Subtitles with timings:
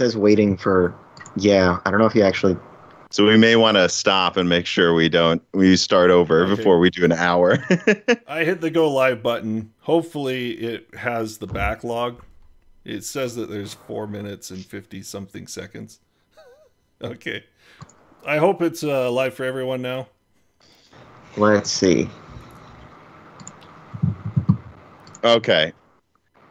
[0.00, 0.94] says waiting for.
[1.36, 2.56] Yeah, I don't know if you actually.
[3.10, 6.54] So we may want to stop and make sure we don't we start over Okay.
[6.54, 7.58] before we do an hour.
[8.26, 9.72] I hit the go live button.
[9.80, 12.22] Hopefully, it has the backlog.
[12.82, 16.00] It says that there's four minutes and 50 something seconds.
[17.02, 17.44] okay.
[18.26, 20.08] I hope it's uh, live for everyone now.
[21.36, 22.08] Let's see.
[25.22, 25.74] okay.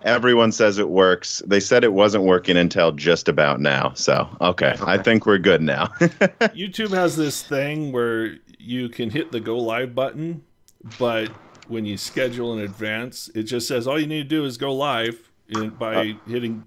[0.04, 1.42] Everyone says it works.
[1.46, 3.94] They said it wasn't working until just about now.
[3.96, 4.76] So, okay.
[4.82, 5.86] I think we're good now.
[6.00, 10.44] YouTube has this thing where you can hit the go live button,
[10.98, 11.30] but
[11.68, 14.74] when you schedule in advance, it just says all you need to do is go
[14.74, 16.14] live in, by uh.
[16.28, 16.64] hitting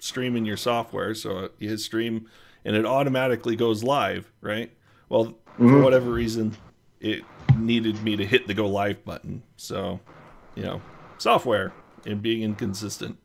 [0.00, 1.14] stream in your software.
[1.14, 2.28] So uh, you hit stream
[2.64, 4.70] and it automatically goes live, right?
[5.08, 5.82] Well, for Mhm.
[5.84, 6.56] whatever reason,
[7.00, 7.22] it
[7.56, 9.42] needed me to hit the go live button.
[9.56, 10.00] So,
[10.56, 10.82] you know,
[11.18, 11.72] software
[12.06, 13.18] and being inconsistent.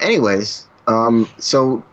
[0.00, 1.84] Anyways, um, so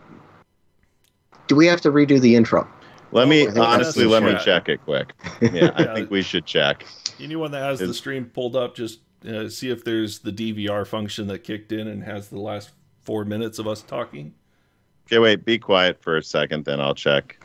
[1.46, 2.68] do we have to redo the intro?
[3.12, 5.12] let me I think that's honestly the let me check it quick.
[5.52, 5.94] Yeah, I Yeah.
[5.94, 6.86] think we should check.
[7.20, 11.26] Anyone that has the stream pulled up, just uh, see if there's the DVR function
[11.28, 12.70] that kicked in and has the last
[13.02, 14.34] four minutes of us talking.
[15.06, 17.42] Okay, wait, be quiet for a second, then I'll check.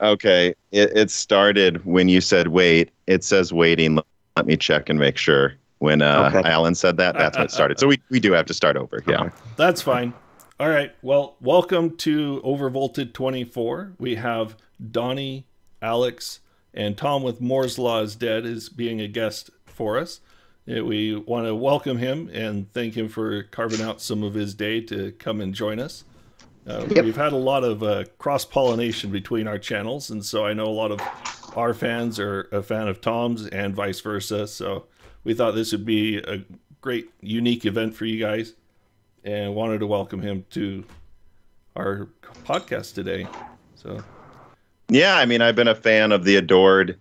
[0.00, 2.90] Okay, it, it started when you said wait.
[3.06, 3.98] It says waiting.
[4.36, 5.54] Let me check and make sure.
[5.78, 6.48] When uh, Okay.
[6.48, 7.78] Alan said that, that's when it started.
[7.78, 9.02] So we, we do have to start over.
[9.06, 9.28] Yeah.
[9.56, 10.14] That's fine.
[10.58, 10.92] All right.
[11.02, 13.92] Well, welcome to Overvolted 24.
[13.98, 14.56] We have
[14.90, 15.46] Donnie,
[15.82, 16.40] Alex,
[16.72, 20.20] and Tom with Moore's Law is Dead is being a guest for us.
[20.66, 24.54] Uh, We want to welcome him and thank him for carving out some of his
[24.54, 26.04] day to come and join us.
[26.66, 27.04] Uh, Yep.
[27.04, 30.66] We've had a lot of uh, cross pollination between our channels, and so I know
[30.66, 31.00] a lot of
[31.56, 34.46] our fans are a fan of Tom's and vice versa.
[34.48, 34.86] So
[35.24, 36.44] we thought this would be a
[36.80, 38.54] great, unique event for you guys
[39.24, 40.84] and wanted to welcome him to
[41.76, 42.08] our
[42.44, 43.26] podcast today.
[43.76, 44.02] So
[44.88, 46.98] Yeah, I mean, I've been a fan of the Adored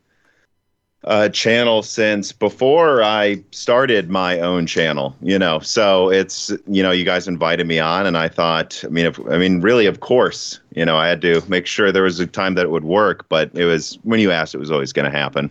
[1.06, 5.16] uh, channel since before I started my own channel.
[5.22, 8.88] You know, so it's you know, you guys invited me on, and I thought, I
[8.90, 12.04] mean, if, I mean, really, of course, you know, I had to make sure there
[12.04, 14.72] was a time that it would work, but it was when you asked, it was
[14.72, 15.50] always going to happen.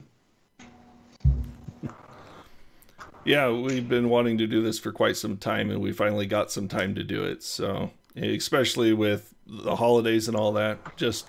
[3.24, 6.50] yeah, we've been wanting to do this for quite some time, and we finally got
[6.50, 7.42] some time to do it.
[7.42, 11.28] So especially with the holidays and all that, just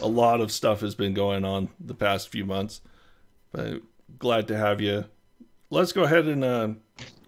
[0.00, 2.80] a lot of stuff has been going on the past few months.
[3.52, 3.82] But
[4.18, 5.04] glad to have you.
[5.70, 6.68] Let's go ahead and uh,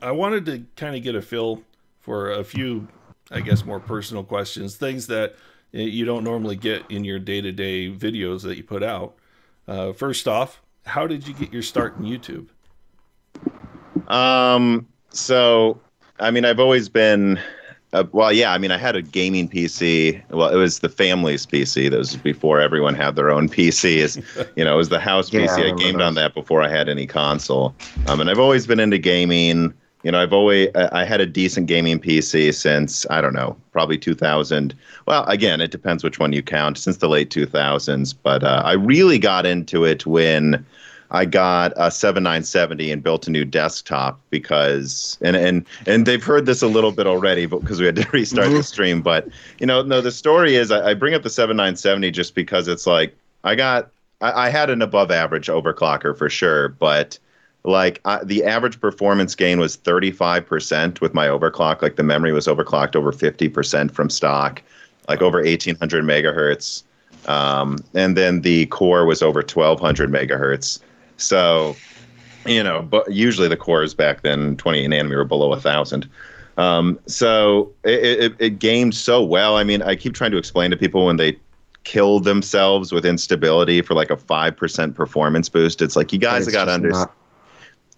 [0.02, 1.62] I wanted to kind of get a feel
[2.00, 2.88] for a few,
[3.30, 5.34] I guess, more personal questions, things that
[5.72, 9.14] you don't normally get in your day to day videos that you put out.
[9.66, 12.48] Uh, first off, how did you get your start in YouTube?
[14.12, 15.80] Um, so
[16.20, 17.40] I mean, I've always been,
[17.94, 18.52] uh, well, yeah.
[18.52, 20.22] I mean, I had a gaming PC.
[20.30, 21.90] Well, it was the family's PC.
[21.90, 24.22] That was before everyone had their own PCs.
[24.56, 25.48] you know, it was the house Yeah, PC.
[25.48, 26.06] I, remember gamed those.
[26.08, 27.74] on that before I had any console.
[28.08, 29.72] Um, and I've always been into gaming.
[30.02, 33.56] You know, I've always I I had a decent gaming PC since I don't know,
[33.72, 34.74] probably 2000.
[35.06, 36.76] Well, again, it depends which one you count.
[36.76, 40.66] Since the late 2000s, but uh, I really got into it when
[41.14, 46.44] I got a 7970 and built a new desktop because and and and they've heard
[46.46, 48.64] this a little bit already, but because we had to restart the Mhm.
[48.64, 49.00] stream.
[49.00, 49.28] But
[49.60, 52.84] you know, no, the story is I, I bring up the 7970 just because it's
[52.84, 53.14] like
[53.44, 57.16] I got I, I had an above average overclocker for sure, but
[57.62, 61.80] like I, the average performance gain was 35% with my overclock.
[61.80, 64.62] Like the memory was overclocked over 50% from stock,
[65.08, 66.82] like over 1800 megahertz.
[67.26, 70.80] Um, and then the core was over 1200 megahertz.
[71.16, 71.76] So,
[72.46, 76.08] you know, but usually the cores back then, 20 nanometer, were below a thousand.
[76.56, 79.56] Um, so it, it, it gamed so well.
[79.56, 81.38] I mean, I keep trying to explain to people when they
[81.82, 85.82] kill themselves with instability for like a 5% performance boost.
[85.82, 87.10] It's like, you guys got to understand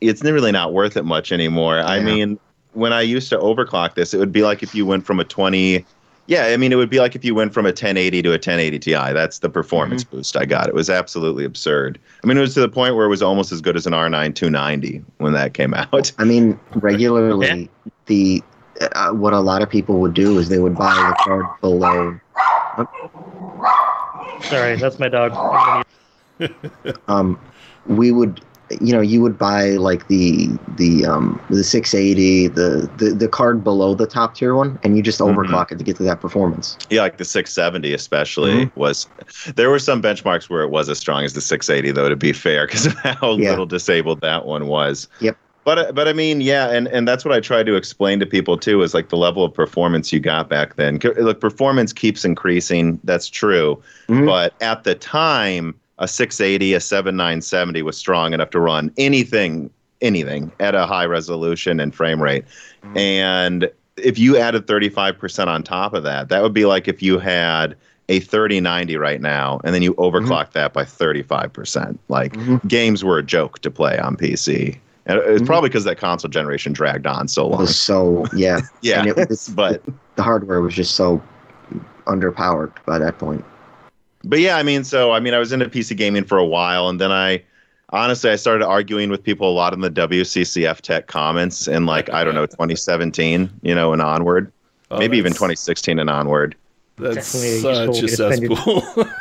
[0.00, 1.80] it's really not worth it much anymore.
[1.80, 2.38] I mean,
[2.72, 5.24] when I used to overclock this, it would be like if you went from a
[5.24, 5.84] 20
[6.26, 8.32] yeah, I mean, it would be like if you went from a 1080 to a
[8.32, 8.93] 1080 Ti.
[8.93, 10.17] That's the performance Mm-hmm.
[10.17, 10.69] boost I got.
[10.69, 11.99] It was absolutely absurd.
[12.23, 13.93] I mean, it was to the point where it was almost as good as an
[13.93, 16.12] R9 290 when that came out.
[16.19, 17.70] I mean, regularly,
[18.06, 18.43] the
[18.81, 22.19] uh, what a lot of people would do is they would buy the card below.
[24.43, 25.84] Sorry, that's my dog.
[27.08, 27.40] Um,
[27.87, 28.40] we would
[28.70, 33.62] you know you would buy like the the um the 680 the the, the card
[33.62, 35.34] below the top tier one and you just Mhm.
[35.36, 39.06] overclock it to get to that performance Yeah, like the 670 especially was.
[39.54, 42.08] There were some benchmarks where it was as strong as the 680, though.
[42.08, 43.50] To be fair, because of how Yeah.
[43.50, 45.08] little disabled that one was.
[45.20, 45.38] Yep.
[45.64, 48.56] But but I mean, yeah, and and that's what I try to explain to people
[48.56, 50.98] too is like the level of performance you got back then.
[51.19, 53.00] Look, performance keeps increasing.
[53.04, 53.82] That's true.
[54.08, 54.26] Mhm.
[54.26, 59.70] But at the time, a 680, a 7970 was strong enough to run anything,
[60.00, 62.44] anything at a high resolution and frame rate.
[62.84, 62.98] Mhm.
[62.98, 67.19] And if you added 35% on top of that, that would be like if you
[67.19, 67.75] had
[68.08, 71.98] a 3090 right now and then you overclock that by 35%.
[72.08, 72.66] Like Mhm.
[72.69, 74.78] games were a joke to play on PC.
[75.06, 75.46] And it's Mhm.
[75.46, 77.60] probably because that console generation dragged on so It long.
[77.62, 79.82] was so yeah Yeah, and it was- but
[80.16, 81.22] the hardware was just so
[82.06, 83.44] underpowered by that point
[84.28, 86.88] but yeah, I mean, so I mean, I was into PC gaming for a while,
[86.88, 87.43] and then I
[87.90, 92.11] honestly I started arguing with people a lot in the WCCF Tech comments in like
[92.11, 94.52] I don't know 2017, you know, and onward,
[94.90, 96.55] Oh, maybe even 2016 and onward.
[96.96, 99.05] That's Definitely such a useful way to spend cesspool.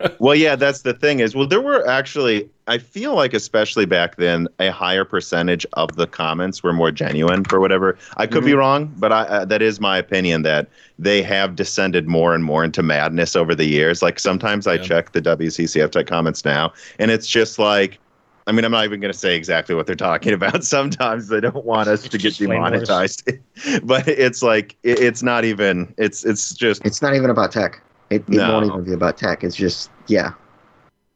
[0.18, 4.16] Well, yeah, that's the thing is, well, there were actually, I feel like, especially back
[4.16, 7.98] then, a higher percentage of the comments were more genuine for whatever.
[8.16, 10.68] I could be wrong, but I, uh, that is my opinion that
[10.98, 14.02] they have descended more and more into madness over the years.
[14.02, 17.98] Like sometimes I check the WCCF Tech comments now, and it's just like,
[18.46, 20.64] I mean, I'm not even going to say exactly what they're talking about.
[20.64, 23.28] Sometimes they don't want us to get demonetized,
[23.82, 25.94] but it's like it, it's not even.
[25.98, 28.52] It's it's just it's not even about tech it, it No.
[28.54, 30.32] won't even be about tech it's just yeah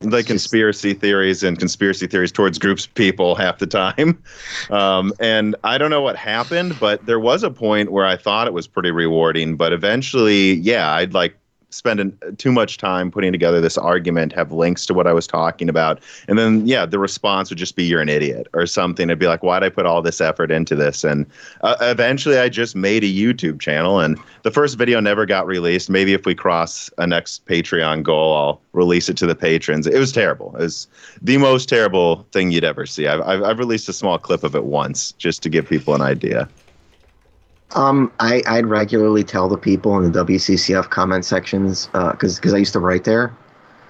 [0.02, 4.20] like It's just- conspiracy theories and conspiracy theories towards groups of people half the time.
[4.70, 8.46] Um, and I don't know what happened, but there was a point where I thought
[8.48, 9.56] it was pretty rewarding.
[9.56, 11.36] But eventually, yeah, I'd like
[11.72, 15.68] spend too much time putting together this argument, have links to what I was talking
[15.68, 16.00] about.
[16.28, 19.08] And then, yeah, the response would just be, you're an idiot or something.
[19.08, 21.02] It'd be like, why'd I put all this effort into this?
[21.02, 21.26] And
[21.62, 25.88] uh, eventually I just made a YouTube channel and the first video never got released.
[25.88, 29.86] Maybe if we cross a next Patreon goal, I'll release it to the patrons.
[29.86, 30.54] It was terrible.
[30.56, 30.88] It was
[31.20, 33.06] the most terrible thing you'd ever see.
[33.06, 36.02] I've, I've, I've released a small clip of it once just to give people an
[36.02, 36.48] idea.
[37.74, 42.58] Um, I, I'd regularly tell the people in the WCCF comment sections because because I
[42.58, 43.34] used to write there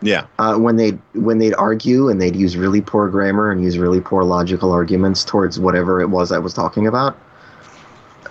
[0.03, 0.27] Yeah.
[0.39, 4.01] uh, when they when they'd argue and they'd use really poor grammar and use really
[4.01, 7.19] poor logical arguments towards whatever it was I was talking about,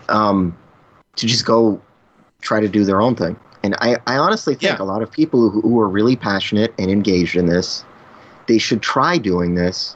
[0.10, 0.56] um,
[1.18, 1.82] to just go
[2.42, 3.38] try to do their own thing.
[3.64, 4.84] And I, I honestly think Yeah.
[4.84, 7.84] a lot of people who, who are really passionate and engaged in this,
[8.48, 9.96] they should try doing this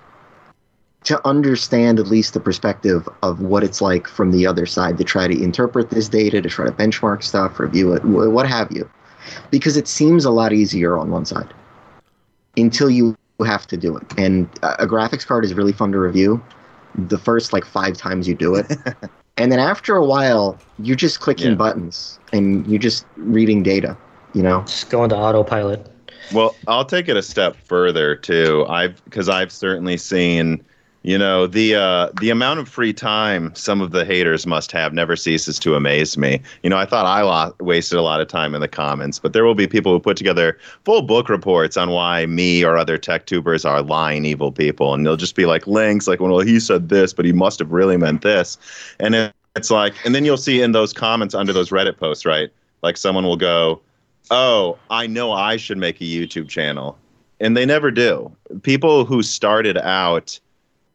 [1.06, 5.04] to understand at least the perspective of what it's like from the other side to
[5.04, 8.90] try to interpret this data, to try to benchmark stuff, review it, what have you.
[9.52, 11.54] Because it seems a lot easier on one side
[12.58, 13.16] until you
[13.46, 14.04] have to do it.
[14.18, 16.42] And a a graphics card is really fun to review
[16.96, 18.72] the first like five times you do it.
[19.38, 21.56] and then after a while, you're just clicking Yeah.
[21.56, 23.98] buttons and you're just reading data,
[24.34, 24.62] you know?
[24.62, 25.86] Just going to autopilot.
[26.34, 28.66] Well, I'll take it a step further too.
[28.70, 30.64] I've because I've certainly seen,
[31.06, 34.92] you know, the uh, the amount of free time some of the haters must have
[34.92, 36.42] never ceases to amaze me.
[36.64, 39.32] You know, I thought I lo- wasted a lot of time in the comments, but
[39.32, 42.98] there will be people who put together full book reports on why me or other
[42.98, 46.60] tech tubers are lying evil people, and they'll just be like links, like, well, he
[46.60, 48.58] said this, but he must have really meant this,
[49.00, 52.50] and it's like, and then you'll see in those comments under those Reddit posts, right?
[52.82, 53.80] Like someone will go,
[54.32, 56.98] oh, I know I should make a YouTube channel.
[57.40, 58.34] And they never do.
[58.64, 60.40] People who started out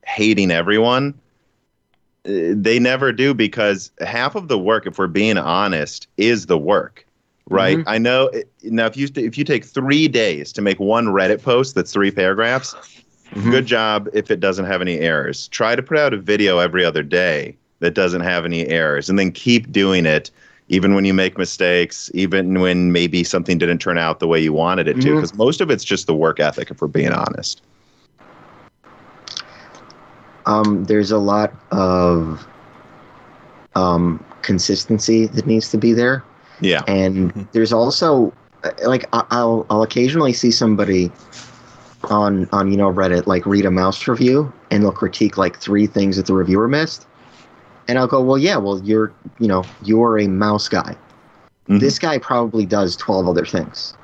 [0.04, 1.14] hating everyone,
[2.26, 6.58] uh, they never do because half of the work, if we're being honest, is the
[6.58, 7.06] work.
[7.48, 7.78] Right.
[7.78, 7.84] Mhm.
[7.86, 8.30] I know.
[8.62, 12.12] Now, if you if you take three days to make one Reddit post that's three
[12.12, 12.76] paragraphs,
[13.34, 13.50] Mhm.
[13.50, 14.08] good job.
[14.12, 17.56] If it doesn't have any errors, try to put out a video every other day
[17.80, 20.30] that doesn't have any errors, and then keep doing it
[20.68, 24.52] even when you make mistakes, even when maybe something didn't turn out the way you
[24.52, 27.62] wanted it to, because most of it's just the work ethic, if we're being honest.
[30.46, 32.46] Um, there's a lot of
[33.74, 36.24] um, consistency that needs to be there.
[36.62, 36.82] Yeah.
[36.86, 37.46] and Mhm.
[37.52, 38.32] there's also
[38.84, 41.10] like I'll I'll occasionally see somebody
[42.10, 45.86] on on you know Reddit like read a mouse review and they'll critique like three
[45.86, 47.06] things that the reviewer missed,
[47.88, 50.94] and I'll go, well, yeah, well you're you know you're a mouse guy.
[51.70, 51.80] Mhm.
[51.80, 53.94] This guy probably does twelve other things.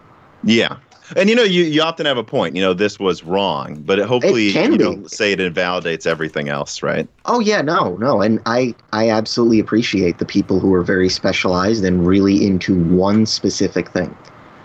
[0.42, 0.76] Yeah.
[1.14, 2.56] And you know, you, you often have a point.
[2.56, 4.84] You know, this was wrong, but it, hopefully can you be.
[4.84, 7.08] don't say it invalidates everything else, right?
[7.26, 11.84] Oh yeah, no, no, and I I absolutely appreciate the people who are very specialized
[11.84, 14.14] and really into one specific thing.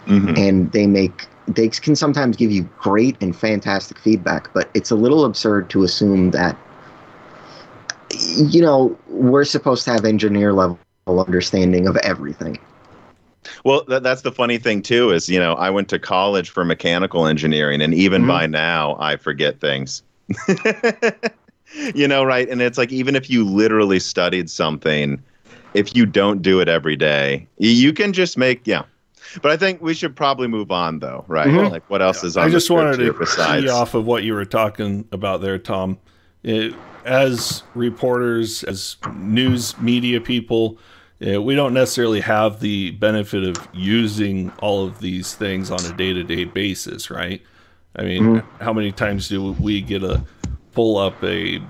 [0.07, 0.35] Mhm.
[0.35, 4.95] and they make they can sometimes give you great and fantastic feedback, but it's a
[4.95, 6.57] little absurd to assume that
[8.35, 12.57] you know we're supposed to have engineer level understanding of everything.
[13.63, 16.63] Well, that, that's the funny thing too is you know I went to college for
[16.63, 18.31] mechanical engineering, and even mm-hmm.
[18.31, 20.03] by now I forget things.
[21.95, 22.47] you know, right?
[22.49, 25.21] And it's like even if you literally studied something,
[25.73, 28.83] if you don't do it every day, you can just make yeah.
[29.41, 31.47] But I think we should probably move on though, right?
[31.47, 31.71] Mm-hmm.
[31.71, 32.45] Like what else is on?
[32.45, 33.69] I just wanted to besides...
[33.69, 35.97] off of what you were talking about there, Tom.
[36.43, 36.73] It,
[37.05, 40.77] as reporters, as news media people,
[41.21, 46.45] we don't necessarily have the benefit of using all of these things on a day-to-day
[46.45, 47.41] basis, right?
[47.95, 48.63] I mean, mm-hmm.
[48.63, 50.23] how many times do we get a
[50.73, 51.61] pull up a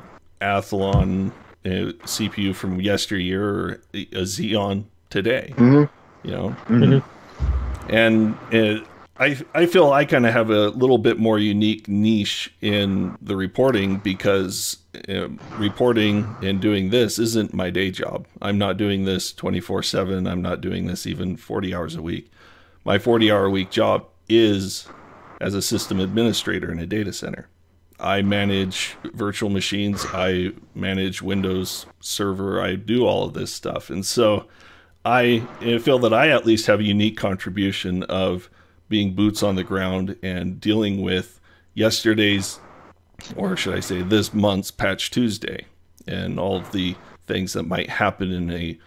[0.41, 1.31] Athlon
[1.65, 5.53] a CPU from yesteryear or a Xeon today.
[5.58, 6.27] Mm-hmm.
[6.27, 7.93] You know, mm-hmm.
[7.93, 8.84] and it,
[9.18, 13.36] I I feel I kind of have a little bit more unique niche in the
[13.36, 14.77] reporting because
[15.10, 18.25] uh, reporting and doing this isn't my day job.
[18.41, 20.27] I'm not doing this 24 seven.
[20.27, 22.32] I'm not doing this even 40 hours a week.
[22.84, 24.88] My 40 hour a week job is
[25.39, 27.48] as a system administrator in a data center.
[28.00, 33.91] I manage virtual machines, I manage Windows Server, I do all of this stuff.
[33.91, 34.48] And so
[35.06, 35.39] I
[35.82, 38.50] feel that I at least have a unique contribution of
[38.91, 41.39] being boots on the ground and dealing with
[41.74, 42.60] yesterday's,
[43.36, 45.65] or should I say, this month's Patch Tuesday
[46.05, 46.95] and all of the
[47.25, 48.77] things that might happen in a,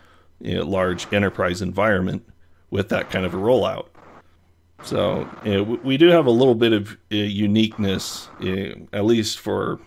[0.62, 2.22] large enterprise environment
[2.70, 3.86] with that kind of a rollout.
[4.82, 9.38] So you know, we do have a little bit of uh, uniqueness, uh, at least
[9.38, 9.80] for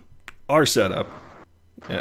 [0.49, 1.07] our setup,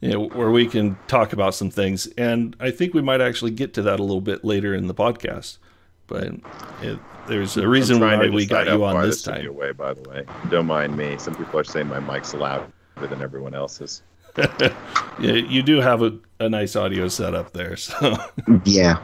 [0.00, 2.06] you know, where we can talk about some things.
[2.16, 4.94] And I think we might actually get to that a little bit later in the
[4.94, 5.58] podcast.
[6.06, 6.34] But
[6.82, 9.46] it, there's a reason why we got you on this time.
[9.46, 11.16] Away, by the way, don't mind me.
[11.18, 12.66] Some people are saying my mic's louder
[13.00, 14.02] than everyone else's.
[14.38, 17.76] yeah, you do have a, a nice audio setup there.
[17.76, 18.16] So
[18.64, 19.02] yeah.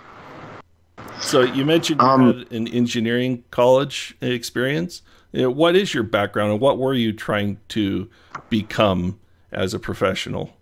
[1.21, 5.02] So you mentioned you um, had an engineering college experience.
[5.32, 8.11] What is your background, and what were you trying to
[8.50, 9.18] become
[9.50, 10.54] as a professional,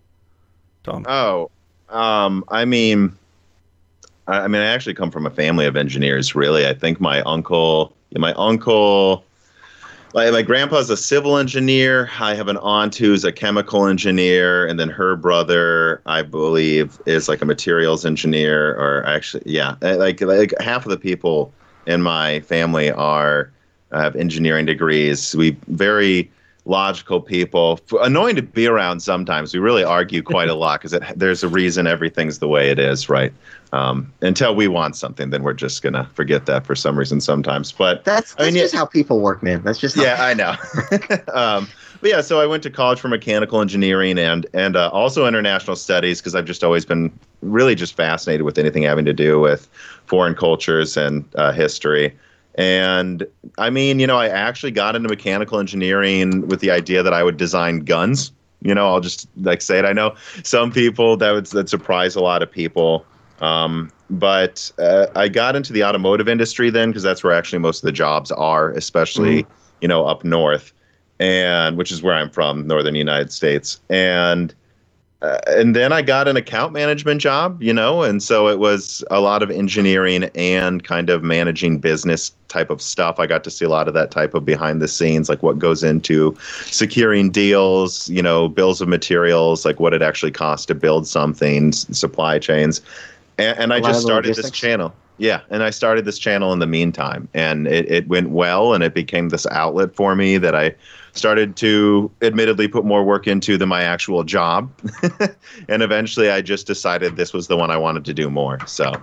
[0.83, 1.05] Tom?
[1.09, 1.51] Oh,
[1.89, 3.17] um, I mean,
[4.27, 6.35] I, mean, I actually come from a family of engineers.
[6.35, 9.25] Really, I think my uncle, my uncle
[10.13, 12.09] like my grandpa's a civil engineer.
[12.19, 17.29] I have an aunt who's a chemical engineer, and then her brother, I believe, is
[17.29, 18.75] like a materials engineer.
[18.75, 21.53] Or actually, yeah, like like half of the people
[21.85, 23.51] in my family are
[23.93, 25.35] have engineering degrees.
[25.35, 26.29] We very
[26.65, 27.79] logical people.
[28.01, 29.53] Annoying to be around sometimes.
[29.53, 33.09] We really argue quite a lot because there's a reason everything's the way it is,
[33.09, 33.33] right?
[33.73, 37.71] Um, until we want something, then we're just gonna forget that for some reason sometimes.
[37.71, 39.63] But that's, that's I mean, just how people work, man.
[39.63, 40.55] That's just yeah, I know.
[41.33, 41.67] um,
[42.01, 45.77] but yeah, so I went to college for mechanical engineering and and uh, also international
[45.77, 49.69] studies because I've just always been really just fascinated with anything having to do with
[50.05, 52.13] foreign cultures and uh, history.
[52.55, 53.25] And
[53.57, 57.23] I mean, you know, I actually got into mechanical engineering with the idea that I
[57.23, 58.31] would design guns.
[58.61, 59.85] You know, I'll just like say it.
[59.85, 63.05] I know some people that would that surprise a lot of people.
[63.39, 67.79] Um, but uh, I got into the automotive industry then because that's where actually most
[67.79, 69.53] of the jobs are, especially mm-hmm.
[69.81, 70.73] you know up north,
[71.19, 73.79] and which is where I'm from, northern United States.
[73.89, 74.53] And
[75.21, 79.03] uh, and then I got an account management job, you know, and so it was
[79.11, 83.19] a lot of engineering and kind of managing business type of stuff.
[83.19, 85.59] I got to see a lot of that type of behind the scenes, like what
[85.59, 86.35] goes into
[86.65, 91.71] securing deals, you know, bills of materials, like what it actually costs to build something,
[91.71, 92.81] supply chains.
[93.37, 94.91] And, and I just started this channel.
[95.17, 98.83] Yeah, and I started this channel in the meantime, and it, it went well, and
[98.83, 100.73] it became this outlet for me that I
[101.13, 104.71] started to admittedly put more work into than my actual job.
[105.69, 108.65] and eventually I just decided this was the one I wanted to do more.
[108.65, 108.93] So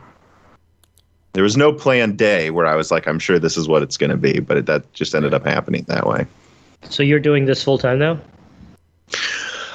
[1.35, 3.97] there was no planned day where I was like, I'm sure this is what it's
[3.97, 6.27] going to be, but it, that just ended up happening that way.
[6.89, 8.19] So you're doing this full time now?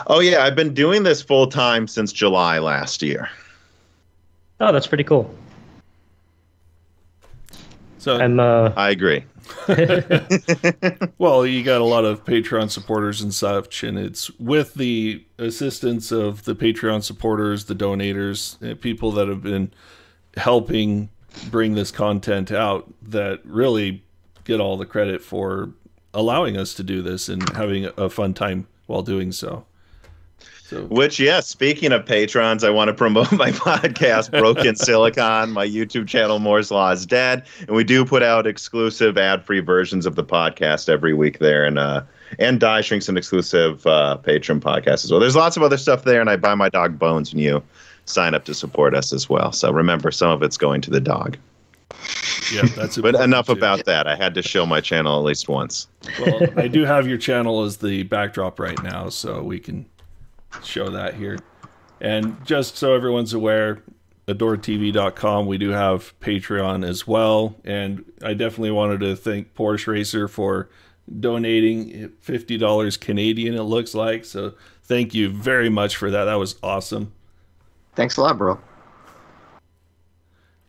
[0.08, 0.44] Oh, yeah.
[0.44, 3.30] I've been doing this full time since July last year.
[4.60, 5.34] Oh, that's pretty cool.
[8.03, 9.24] So I'm, uh, I agree.
[11.17, 16.12] well, you got a lot of Patreon supporters and such, and it's with the assistance
[16.12, 19.72] of the Patreon supporters, the donators, uh, people that have been
[20.36, 21.12] helping
[21.50, 24.03] bring this content out that really
[24.43, 25.72] get all the credit for
[26.13, 29.65] allowing us to do this and having a fun time while doing so.
[30.74, 35.51] So Which, yeah, speaking of patrons, I want to promote my podcast, Broken Silicon.
[35.51, 37.44] My YouTube channel, Moore's Law is Dead.
[37.60, 41.63] And we do put out exclusive ad free versions of the podcast every week there.
[41.65, 42.03] And, uh,
[42.39, 45.20] and Die Shrinks an exclusive uh, patron podcast as well.
[45.20, 46.20] There's lots of other stuff there.
[46.22, 47.62] And I buy my dog bones when you
[48.06, 49.51] sign up to support us as well.
[49.51, 51.38] So remember, some of it's going to the dog.
[52.51, 53.51] yeah, that's But enough too.
[53.51, 54.08] about that.
[54.08, 55.88] I had to show my channel at least once.
[56.20, 59.86] well, I do have your channel as the backdrop right now, so we can
[60.62, 61.39] show that here.
[62.01, 63.81] And just so everyone's aware,
[64.27, 67.55] adoredtv.com, we do have Patreon as well.
[67.63, 70.69] And I definitely wanted to thank Porsche Racer for
[71.19, 74.25] donating $50 Canadian, it looks like.
[74.25, 76.25] So thank you very much for that.
[76.25, 77.13] That was awesome.
[77.95, 78.60] Thanks a lot, bro.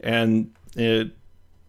[0.01, 1.13] And it,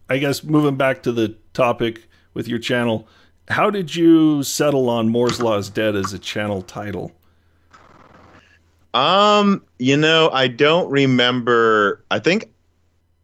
[0.10, 3.08] I guess moving back to the topic with your channel,
[3.48, 7.12] how did you settle on Moore's Law is Dead as a channel title?
[8.96, 12.02] Um, you know, I don't remember.
[12.12, 12.50] I think,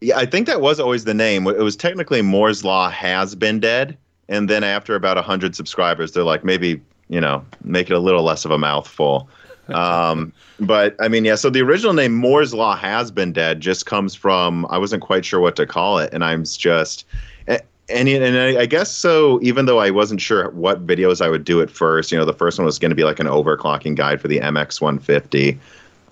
[0.01, 1.48] yeah, I think that was always the name.
[1.48, 3.98] It was technically Moore's Law has been dead,
[4.28, 8.00] and then after about a hundred subscribers, they're like, maybe you know, make it a
[8.00, 9.30] little less of a mouthful.
[9.72, 11.36] Um, but I mean, yeah.
[11.36, 15.24] So the original name Moore's Law has been dead just comes from I wasn't quite
[15.24, 17.06] sure what to call it, and I'm just.
[17.91, 19.39] And, and I I guess so.
[19.41, 22.33] Even though I wasn't sure what videos I would do at first, you know, the
[22.33, 25.57] first one was going to be like an overclocking guide for the MX150.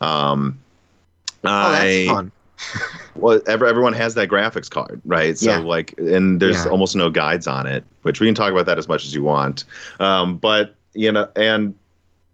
[0.02, 0.60] Um,
[1.44, 2.32] Oh, that's fun.
[3.16, 5.38] well, ever, everyone has that graphics card, right?
[5.38, 5.58] So Yeah.
[5.60, 6.72] like, and there's Yeah.
[6.72, 9.24] almost no guides on it, which we can talk about that as much as you
[9.24, 9.64] want.
[10.00, 11.74] Um, but you know, and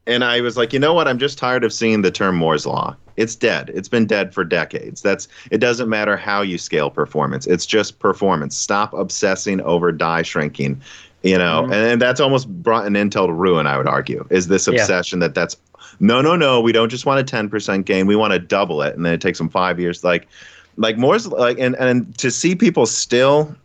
[0.07, 1.07] and I was like, you know what?
[1.07, 2.95] I'm just tired of seeing the term Moore's law.
[3.17, 3.71] It's dead.
[3.73, 5.01] It's been dead for decades.
[5.01, 5.59] That's it.
[5.59, 7.47] Doesn't matter how you scale performance.
[7.47, 8.57] It's just performance.
[8.57, 10.81] Stop obsessing over die shrinking.
[11.23, 11.73] You know, Mhm.
[11.73, 13.65] and, and that's almost brought an Intel to ruin.
[13.65, 14.73] I would argue is this Yeah.
[14.79, 15.57] obsession that that's
[15.99, 16.59] no, no, no.
[16.61, 18.05] We don't just want a 10% gain.
[18.05, 20.03] We want to double it, and then it takes them five years.
[20.03, 20.27] Like,
[20.77, 23.55] like Moore's like, and and to see people still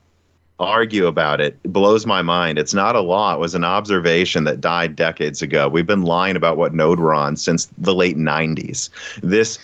[0.61, 2.59] argue about it blows my mind.
[2.59, 3.35] It's not a law.
[3.35, 5.69] It was an observation that died decades ago.
[5.69, 8.90] We've been lying about what node we're on since the late 90s.
[9.23, 9.59] This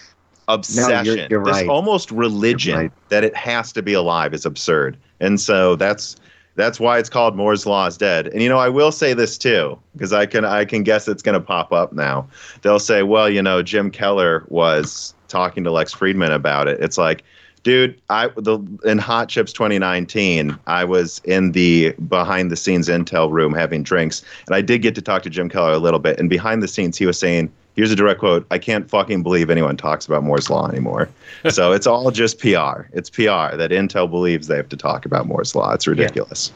[0.48, 1.68] obsession, you're this right.
[1.68, 2.92] almost religion right.
[3.10, 4.96] that it has to be alive is absurd.
[5.20, 6.16] And so that's
[6.56, 8.28] that's why it's called Moore's Law is dead.
[8.28, 11.22] And you know, I will say this too, because I can I can guess it's
[11.22, 12.26] going to pop up now.
[12.62, 16.80] They'll say, well, you know, Jim Keller was talking to Lex Fridman about it.
[16.80, 17.22] It's like,
[17.66, 23.28] dude, I the in Hot Chips 2019, I was in the behind the scenes Intel
[23.32, 26.20] room having drinks, and I did get to talk to Jim Keller a little bit.
[26.20, 27.52] And behind the scenes, he was saying.
[27.74, 28.46] Here's a direct quote.
[28.50, 31.10] I can't fucking believe anyone talks about Moore's Law anymore.
[31.50, 32.86] so it's all just PR.
[32.94, 35.74] It's PR that Intel believes they have to talk about Moore's Law.
[35.74, 36.52] It's ridiculous.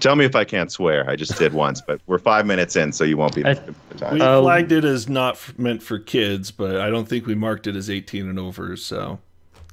[0.00, 1.08] Tell me if I can't swear.
[1.08, 3.44] I just did once, but we're five minutes in, so you won't be.
[3.44, 3.58] I-
[4.12, 7.34] We Uh, flagged it as not f- meant for kids, but I don't think we
[7.34, 8.76] marked it as 18 and over.
[8.76, 9.18] So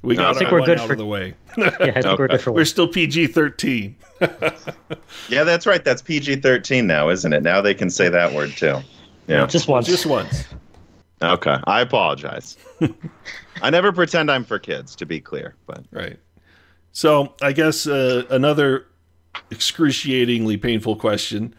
[0.02, 1.34] we No, got I that think we're one good out for- of the way.
[1.56, 3.96] Yeah, I think we're good for We're still PG 13.
[5.28, 5.84] yeah, that's right.
[5.84, 7.42] That's PG 13 now, isn't it?
[7.42, 8.76] Now they can say that word too.
[9.26, 9.46] Yeah.
[9.46, 9.86] Just once.
[9.86, 10.44] Just once.
[11.22, 11.56] Okay.
[11.64, 12.56] I apologize.
[13.62, 16.18] I never pretend I'm for kids, to be clear, but Right.
[16.92, 18.86] So I guess uh, another
[19.50, 21.54] excruciatingly painful question: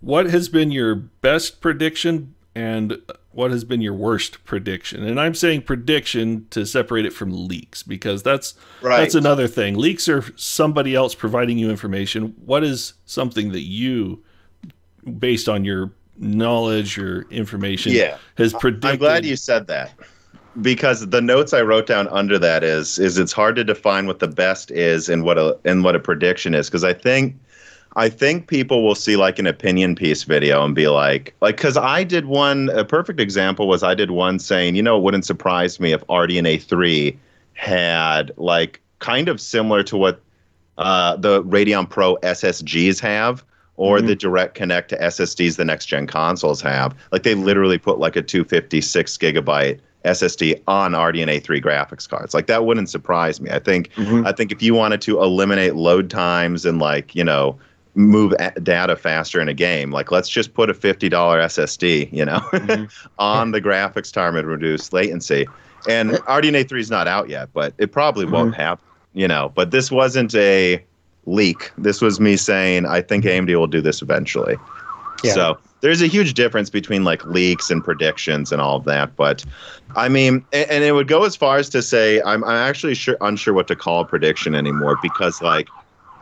[0.00, 3.00] What has been your best prediction, and
[3.32, 5.04] what has been your worst prediction?
[5.04, 8.98] And I'm saying prediction to separate it from leaks because that's Right.
[8.98, 9.76] that's another thing.
[9.76, 12.34] Leaks are somebody else providing you information.
[12.44, 14.22] What is something that you,
[15.18, 18.16] based on your knowledge, your information, Yeah.
[18.36, 18.90] has predicted?
[18.92, 19.92] I'm glad you said that
[20.62, 24.18] because the notes I wrote down under that is is it's hard to define what
[24.18, 27.36] the best is and what a and what a prediction is because I think
[27.96, 31.76] I think people will see like an opinion piece video and be like like cuz
[31.76, 35.26] I did one a perfect example was I did one saying you know it wouldn't
[35.26, 37.18] surprise me if RDNA 3
[37.54, 40.20] had like kind of similar to what
[40.78, 43.44] uh, the Radeon Pro SSGs have
[43.76, 46.94] or the direct connect to SSDs the next gen consoles have.
[47.12, 52.32] Like they literally put like a 256 gigabyte SSD on RDNA 3 graphics cards.
[52.32, 53.50] Like that wouldn't surprise me.
[53.50, 54.26] I think Mhm.
[54.26, 57.58] I think if you wanted to eliminate load times and like, you know,
[57.94, 62.38] move data faster in a game, like let's just put a $50 SSD, you know,
[62.52, 62.88] Mhm.
[63.18, 65.46] on the graphics card and reduce latency.
[65.88, 69.52] And RDNA 3 is not out yet, but it probably won't happen, you know.
[69.54, 70.82] But this wasn't a
[71.26, 71.70] leak.
[71.78, 74.56] This was me saying I think AMD will do this eventually.
[75.24, 75.32] Yeah.
[75.32, 79.14] So there's a huge difference between like leaks and predictions and all of that.
[79.16, 79.44] But
[79.94, 82.94] I mean, and, and it would go as far as to say I'm, I'm actually
[82.94, 85.68] sure, unsure what to call a prediction anymore because like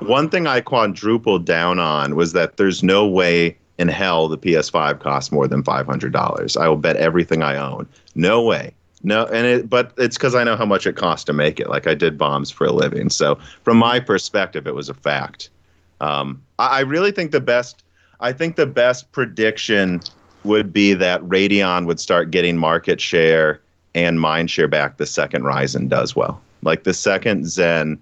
[0.00, 5.00] one thing I quadrupled down on was that there's no way in hell the PS5
[5.00, 6.56] costs more than five hundred dollars.
[6.56, 7.88] I will bet everything I own.
[8.14, 8.72] No way.
[9.02, 11.68] No, and it, but it's because I know how much it costs to make it.
[11.68, 15.50] Like I did bombs for a living, so from my perspective, it was a fact.
[16.00, 17.83] Um, I, I really think the best.
[18.20, 20.00] I think the best prediction
[20.44, 23.60] would be that Radeon would start getting market share
[23.94, 26.40] and mind share back the second Ryzen does well.
[26.62, 27.98] Like the second Zen,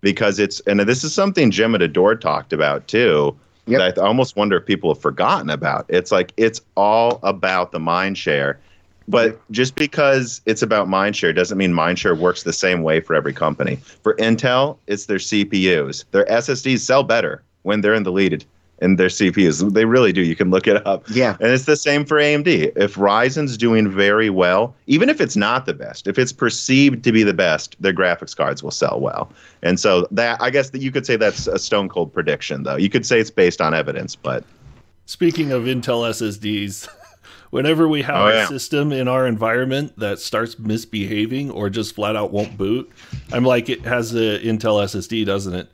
[0.00, 3.36] because it's and this is something Jim at Adore talked about too.
[3.66, 3.78] Yep.
[3.96, 5.86] That I almost wonder if people have forgotten about.
[5.88, 8.58] It's like it's all about the mind share.
[9.08, 13.34] But just because it's about mindshare doesn't mean mindshare works the same way for every
[13.34, 13.76] company.
[13.76, 16.04] For Intel, it's their CPUs.
[16.12, 18.44] Their SSDs sell better when they're in the lead
[18.84, 19.72] in their CPUs.
[19.72, 20.20] They really do.
[20.22, 21.04] You can look it up.
[21.10, 21.36] Yeah.
[21.40, 22.72] And it's the same for AMD.
[22.76, 27.12] If Ryzen's doing very well, even if it's not the best, if it's perceived to
[27.12, 29.32] be the best, their graphics cards will sell well.
[29.62, 32.76] And so that I guess that you could say that's a stone cold prediction though.
[32.76, 34.44] You could say it's based on evidence, but
[35.06, 36.88] Speaking of Intel SSDs,
[37.50, 38.44] whenever we have Oh, yeah.
[38.44, 42.90] a system in our environment that starts misbehaving or just flat out won't boot,
[43.32, 45.68] I'm like, it has a Intel SSD, doesn't it?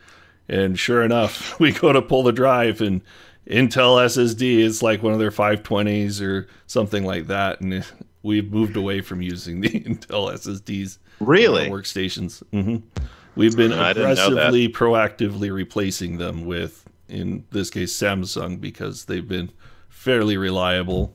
[0.51, 3.01] And sure enough, we go to pull the drive and
[3.47, 7.61] Intel SSD is like one of their 520s or something like that.
[7.61, 7.85] And
[8.23, 12.43] we've moved away from using the Intel SSDs really, workstations.
[12.53, 12.77] hmm
[13.37, 14.49] We've been I didn't know that.
[14.49, 19.51] aggressively, proactively replacing them with, in this case, Samsung because they've been
[19.89, 21.15] fairly reliable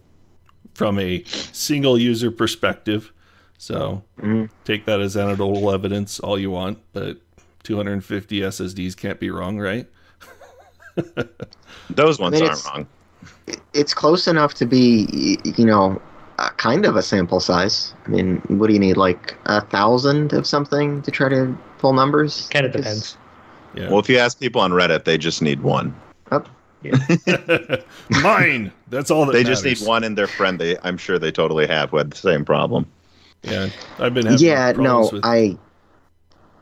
[0.73, 3.11] from a single user perspective.
[3.57, 4.49] So Mhm.
[4.63, 7.17] take that as anecdotal evidence all you want, but
[7.65, 9.87] 250 SSDs can't be wrong, right?
[11.89, 12.87] those ones I mean, aren't wrong.
[13.73, 16.01] It's close enough to be, you know,
[16.39, 17.93] uh, kind of a sample size.
[18.05, 21.93] I mean, what do you need, like a thousand of something to try to pull
[21.93, 22.47] numbers?
[22.51, 23.17] Kind of depends.
[23.73, 23.89] Yeah.
[23.89, 25.93] Well, if you ask people on Reddit, they just need one.
[28.21, 28.71] Mine.
[28.89, 29.81] That's all that They just matters.
[29.81, 30.59] need one and their friend.
[30.59, 32.85] They, I'm sure they totally have who had the same problem.
[33.43, 35.21] Yeah, I've been having Yeah, no, with.
[35.23, 35.57] I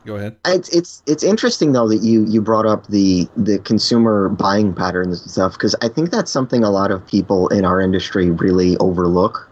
[0.04, 0.36] Go ahead.
[0.44, 5.22] It's it's it's interesting though that you you brought up the the consumer buying patterns
[5.22, 8.76] and stuff because I think that's something a lot of people in our industry really
[8.78, 9.48] overlook.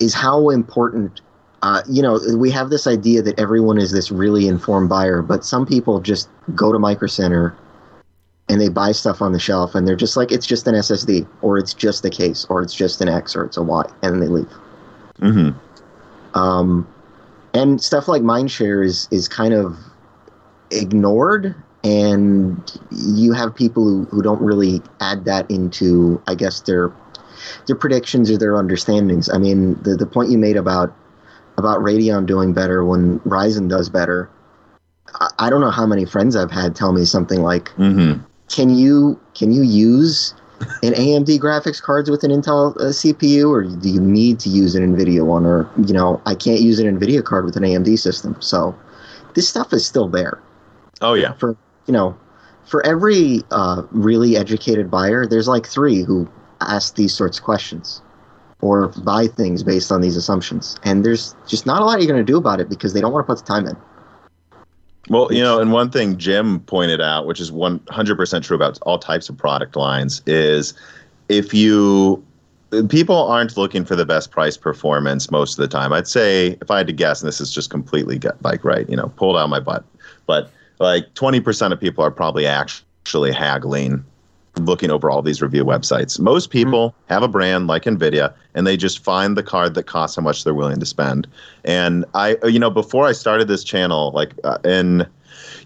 [0.00, 1.20] Is how important,
[1.60, 5.44] uh, you know, we have this idea that everyone is this really informed buyer, but
[5.44, 7.54] some people just go to Micro Center
[8.48, 11.28] and they buy stuff on the shelf and they're just like it's just an SSD
[11.42, 14.14] or it's just a case or it's just an X or it's a Y and
[14.14, 14.50] then they leave.
[15.18, 15.50] hmm
[16.32, 16.88] Um,
[17.54, 19.76] and stuff like Mindshare is is kind of
[20.70, 26.92] ignored, and you have people who, who don't really add that into, I guess, their
[27.66, 29.28] their predictions or their understandings.
[29.32, 30.94] I mean, the the point you made about
[31.56, 34.30] about Radeon doing better when Ryzen does better.
[35.14, 38.14] I, I don't know how many friends I've had tell me something like, hmm
[38.48, 40.34] "Can you can you use
[40.82, 44.74] an AMD graphics cards with an Intel uh, CPU, or do you need to use
[44.74, 45.46] an NVIDIA one?
[45.46, 48.36] Or you know, I can't use an NVIDIA card with an AMD system.
[48.40, 48.74] So
[49.34, 50.40] this stuff is still there
[51.00, 51.32] Oh yeah.
[51.32, 52.16] for you know,
[52.64, 56.28] for every uh, really educated buyer, there's like three who
[56.60, 58.02] ask these sorts of questions
[58.60, 62.24] or buy things based on these assumptions, and there's just not a lot you're going
[62.24, 63.76] to do about it because they don't want to put the time in.
[65.10, 68.96] Well, you know, and one thing Jim pointed out, which is 100% true about all
[68.96, 70.72] types of product lines, is
[71.28, 72.24] if you
[72.88, 75.92] people aren't looking for the best price performance most of the time.
[75.92, 78.94] I'd say if I had to guess, and this is just completely like right, you
[78.94, 79.84] know, pulled out my butt,
[80.26, 84.04] but like 20% of people are probably actually haggling
[84.66, 86.18] looking over all these review websites.
[86.18, 90.16] Most people have a brand like Nvidia and they just find the card that costs
[90.16, 91.26] how much they're willing to spend.
[91.64, 95.06] And I you know before I started this channel like uh, in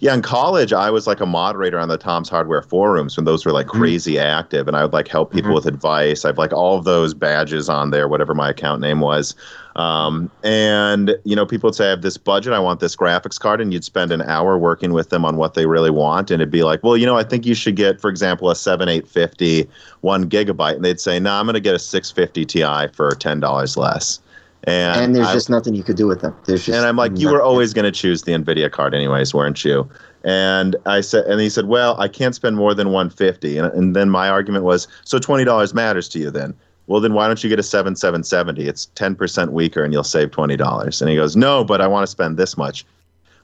[0.05, 3.47] yeah, in college, I was like a moderator on the Tom's Hardware forums when those
[3.47, 5.55] were like crazy active, and I would like help people Mhm.
[5.55, 6.27] with advice.
[6.27, 9.35] I've like all of those badges on there, whatever my account name was.
[9.77, 12.53] Um, and you know, people would say, "I have this budget.
[12.53, 15.55] I want this graphics card," and you'd spend an hour working with them on what
[15.55, 17.99] they really want, and it'd be like, "Well, you know, I think you should get,
[17.99, 19.67] for example, a seven eight fifty
[20.03, 23.12] one gigabyte," and they'd say, "No, I'm going to get a six fifty Ti for
[23.12, 24.19] ten dollars less."
[24.66, 26.35] And, And, there's I- just nothing you could do with them.
[26.46, 29.35] There's just and I'm like, you were always going to choose the Nvidia card, anyways,
[29.35, 29.88] weren't you?
[30.24, 33.59] And I said, and he said, well, I can't spend more than 150.
[33.59, 36.55] And, and then my argument was, so twenty dollars matters to you then?
[36.87, 38.66] Well, then why don't you get a 7770?
[38.68, 41.03] It's 10% weaker, and you'll save twenty dollars.
[41.03, 42.87] And he goes, no, but I want to spend this much.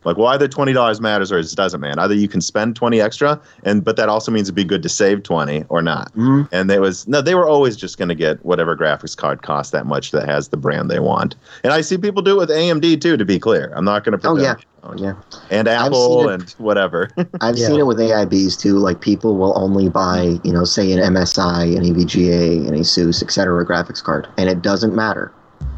[0.05, 1.99] Like, well, either twenty dollars matters or it doesn't, man.
[1.99, 4.89] Either you can spend twenty extra, and but that also means it'd be good to
[4.89, 6.11] save twenty or not.
[6.15, 6.49] Mhm.
[6.53, 9.73] And there was no, they were always just going to get whatever graphics card costs
[9.73, 11.37] that much that has the brand they want.
[11.65, 13.17] And I see people do it with AMD too.
[13.19, 14.27] To be clear, I'm not going to.
[14.29, 15.15] Oh yeah, oh yeah.
[15.51, 16.35] and Apple it.
[16.35, 17.11] and whatever.
[17.43, 17.67] I've Yeah.
[17.67, 18.79] seen it with AIBs too.
[18.79, 23.67] Like people will only buy, you know, say an MSI, an EVGA, an ASUS, etc.
[23.67, 25.31] graphics card, and it doesn't matter.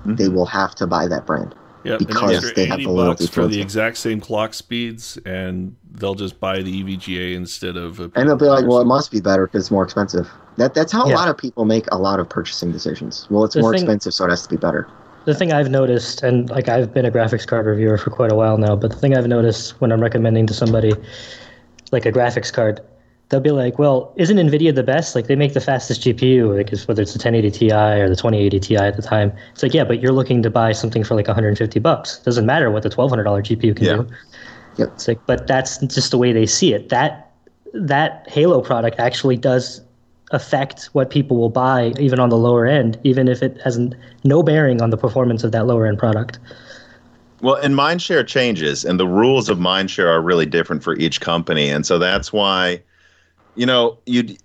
[0.07, 0.17] Mhm.
[0.17, 1.57] They will have to buy that brand.
[1.85, 5.75] Yeah, because an they have 80 the bucks for the exact same clock speeds, and
[5.93, 7.99] they'll just buy the EVGA instead of.
[8.01, 10.75] A And they'll be like, "Well, it must be better because it's more expensive." That
[10.75, 13.27] that's how a lot of people make a lot of purchasing decisions.
[13.31, 14.87] Well, it's The more thing- expensive, so it has to be better.
[15.25, 18.35] The thing I've noticed, and like I've been a graphics card reviewer for quite a
[18.35, 20.93] while now, but the thing I've noticed when I'm recommending to somebody
[21.93, 22.81] like a graphics card,
[23.33, 25.17] they'll be like, "Well, isn't Nvidia the best?
[25.17, 28.15] Like they make the fastest GPU, like it's, whether it's the 1080 Ti or the
[28.15, 31.17] 2080 Ti at the time." It's like, yeah, but you're looking to buy something for
[31.17, 32.19] like 150 bucks.
[32.19, 33.97] Doesn't matter what the $1,200 GPU can Yeah.
[33.97, 34.07] do.
[34.77, 34.89] Yep.
[34.95, 36.91] It's like, but that's just the way they see it.
[36.91, 37.31] That
[37.75, 39.81] that Halo product actually does
[40.31, 43.79] affect what people will buy, even on the lower end, even if it has
[44.25, 46.39] no bearing on the performance of that lower end product.
[47.43, 51.69] Well, and mindshare changes, and the rules of mindshare are really different for each company,
[51.71, 52.81] and so that's why,
[53.55, 54.37] you know, you,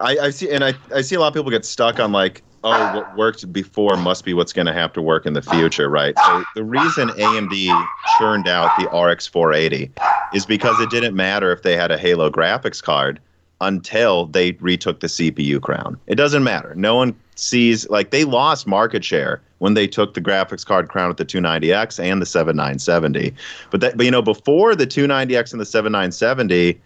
[0.00, 2.42] I, I see, and I, I see a lot of people get stuck on like,
[2.64, 5.88] oh, what worked before must be what's going to have to work in the future,
[5.88, 6.14] right?
[6.18, 7.86] So the reason AMD
[8.18, 9.92] churned out the RX 480
[10.32, 13.20] is because it didn't matter if they had a Halo graphics card
[13.60, 15.98] until they retook the CPU crown.
[16.06, 16.74] It doesn't matter.
[16.74, 21.10] No one sees like they lost market share when they took the graphics card crown
[21.10, 23.34] at the 290X and the 7970.
[23.70, 26.80] But that but you know before the 290X and the 7970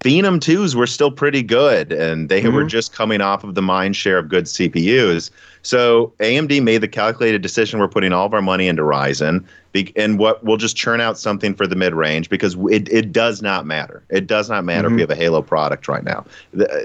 [0.00, 2.68] Phenom 2s were still pretty good and they were Mhm.
[2.68, 5.30] just coming off of the mind share of good CPUs.
[5.62, 9.92] So AMD made the calculated decision we're putting all of our money into Ryzen be-
[9.96, 13.42] and what we'll just churn out something for the mid range because it, it does
[13.42, 14.02] not matter.
[14.10, 14.96] It does not matter if Mhm.
[14.96, 16.24] we have a Halo product right now.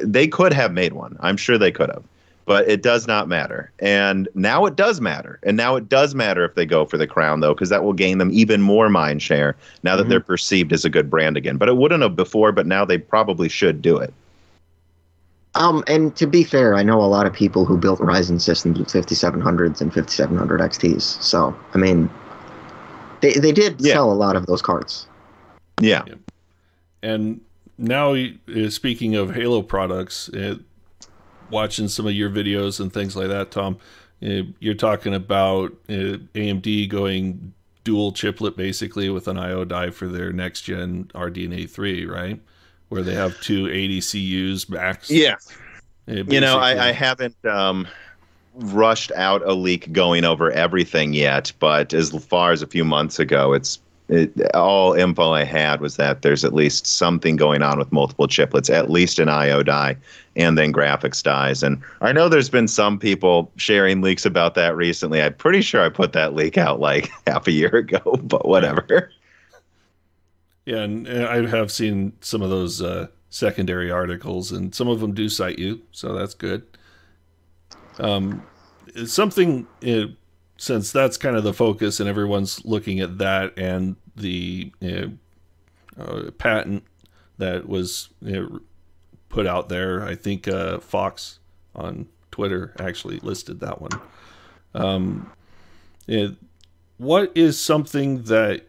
[0.03, 1.15] They could have made one.
[1.19, 2.03] I'm sure they could have.
[2.45, 3.71] But it does not matter.
[3.79, 5.39] And now it does matter.
[5.43, 7.93] And now it does matter if they go for the crown, though, because that will
[7.93, 10.09] gain them even more mind share now that Mhm.
[10.09, 11.57] they're perceived as a good brand again.
[11.57, 14.11] But it wouldn't have before, but now they probably should do it.
[15.53, 18.79] Um, and to be fair, I know a lot of people who built Ryzen systems
[18.79, 21.01] with 5700s and 5700 XTs.
[21.21, 22.09] So, I mean,
[23.21, 23.93] they they did Yeah.
[23.93, 25.07] sell a lot of those cards.
[25.81, 26.03] Yeah.
[27.03, 27.41] And
[27.77, 30.55] now, uh, speaking of Halo products, uh,
[31.51, 33.77] watching some of your videos and things like that, Tom,
[34.23, 40.07] uh, you're talking about uh, AMD going dual chiplet basically with an IO die for
[40.07, 42.39] their next gen RDNA 3, right?
[42.89, 45.09] Where they have two 80 CUs max.
[45.09, 45.35] Yeah.
[46.07, 47.87] Uh, You know, I, I haven't um,
[48.55, 53.19] rushed out a leak going over everything yet, but as far as a few months
[53.19, 53.79] ago, it's
[54.11, 58.27] it, all info I had was that there's at least something going on with multiple
[58.27, 59.95] chiplets, at least an IO die,
[60.35, 61.63] and then graphics dies.
[61.63, 65.21] And I know there's been some people sharing leaks about that recently.
[65.21, 69.11] I'm pretty sure I put that leak out like half a year ago, but whatever.
[70.65, 75.13] Yeah, and, I have seen some of those uh, secondary articles, and some of them
[75.13, 76.63] do cite you, so that's good.
[77.97, 78.45] Um,
[79.05, 80.07] something uh,
[80.57, 84.71] since that's kind of the focus, and everyone's looking at that and the
[85.97, 86.83] uh, patent
[87.37, 88.09] that was
[89.29, 90.03] put out there.
[90.03, 91.39] I think uh, Fox
[91.75, 93.91] on Twitter actually listed that one.
[94.73, 95.31] Um,
[96.07, 96.35] it,
[96.97, 98.67] what is something that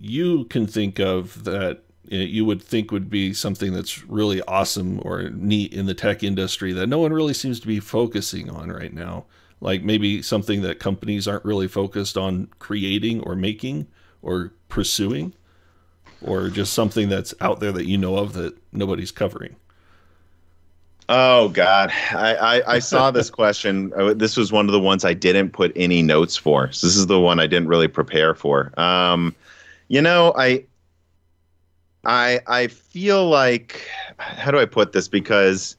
[0.00, 5.28] you can think of that you would think would be something that's really awesome or
[5.30, 8.94] neat in the tech industry that no one really seems to be focusing on right
[8.94, 9.26] now?
[9.60, 13.88] Like maybe something that companies aren't really focused on creating or making
[14.22, 15.32] or pursuing,
[16.22, 19.56] or just something that's out there that you know of that nobody's covering.
[21.10, 23.92] Oh God, I, I, I saw this question.
[23.96, 26.70] Uh, This was one of the ones I didn't put any notes for.
[26.72, 28.78] So this is the one I didn't really prepare for.
[28.78, 29.34] Um,
[29.88, 30.64] you know, I,
[32.04, 35.08] I, I feel like, how do I put this?
[35.08, 35.76] Because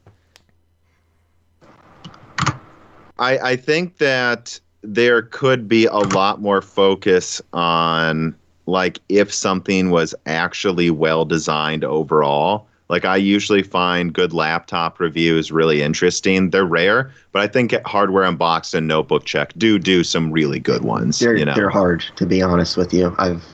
[3.19, 9.89] I, I think that there could be a lot more focus on like if something
[9.89, 12.67] was actually well designed overall.
[12.87, 16.49] Like I usually find good laptop reviews really interesting.
[16.49, 20.83] They're rare, but I think Hardware Unboxed and Notebook Check do do some really good
[20.83, 21.19] ones.
[21.19, 23.15] They're you know, they're hard to be honest with you.
[23.19, 23.45] I've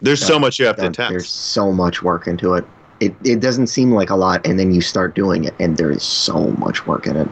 [0.00, 2.64] there's so much you have to done- there's so much work into it.
[3.00, 5.90] It it doesn't seem like a lot, and then you start doing it, and there
[5.90, 7.28] is so much work in it.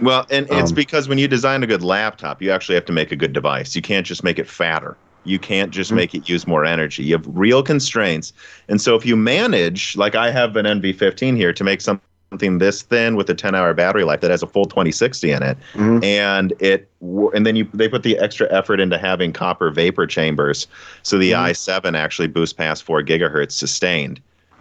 [0.00, 2.92] Well, and it's Um, because when you design a good laptop, you actually have to
[2.92, 3.74] make a good device.
[3.76, 4.96] You can't just make it fatter.
[5.24, 7.02] You can't just make it use more energy.
[7.04, 8.32] You have real constraints.
[8.68, 12.82] And so if you manage, like I have an NV15 here, to make something this
[12.82, 16.02] thin with a 10 hour battery life that has a full 2060 in it Mhm.
[16.02, 16.90] and it
[17.32, 20.66] and then you they put the extra effort into having copper vapor chambers
[21.04, 21.50] so the Mhm.
[21.50, 24.20] i7 actually boosts past 4 gigahertz sustained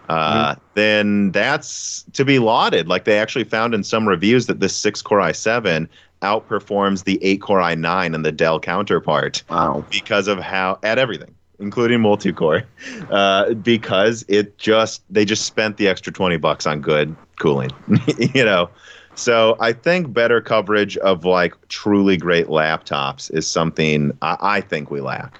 [0.09, 4.75] uh, then that's to be lauded like they actually found in some reviews that this
[4.75, 5.87] 6 core i7
[6.21, 9.85] outperforms the 8 core i9 and the dell counterpart Wow.
[9.89, 12.63] because of how at everything including multi-core
[13.09, 17.71] uh, because it just they just spent the extra 20 bucks on good cooling
[18.33, 18.69] you know
[19.15, 24.91] so i think better coverage of like truly great laptops is something i, I think
[24.91, 25.39] we lack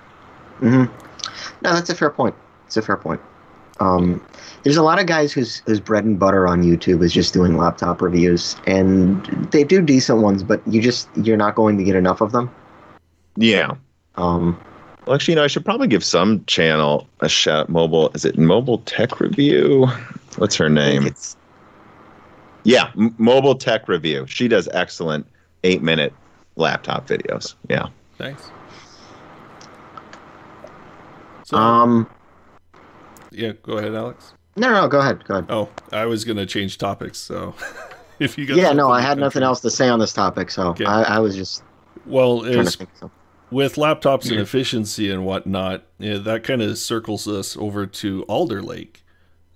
[0.60, 0.84] hmm
[1.62, 2.36] No, that's a fair point.
[2.67, 3.19] It's a fair point.
[3.84, 4.26] Um,
[4.63, 7.58] there's a lot of guys whose whose bread and butter on YouTube is just doing
[7.58, 11.96] laptop reviews, and they do decent ones, but you just you're not going to get
[11.96, 12.50] enough of them.
[13.36, 13.76] yeah
[14.15, 14.58] Um,
[15.06, 18.38] well actually you know i should probably give some channel a shout mobile is it
[18.38, 19.88] mobile tech review
[20.38, 21.36] what's her name it's
[22.63, 25.26] yeah M- mobile tech review she does excellent
[25.65, 26.13] eight minute
[26.56, 28.50] laptop videos yeah Thanks.
[31.43, 32.08] So, um.
[33.34, 34.34] Yeah, go ahead, Alex.
[34.56, 35.46] No, no, go ahead, go ahead.
[35.50, 37.56] Oh, I was gonna change topics, so
[38.19, 40.86] if you Yeah, no, I had nothing else to say on this topic, so Okay.
[40.86, 41.63] I, I was just
[42.06, 42.89] Well, trying to is think.
[43.00, 43.12] So.
[43.50, 48.62] with laptops and efficiency and whatnot, yeah, that kind of circles us over to Alder
[48.62, 49.04] Lake,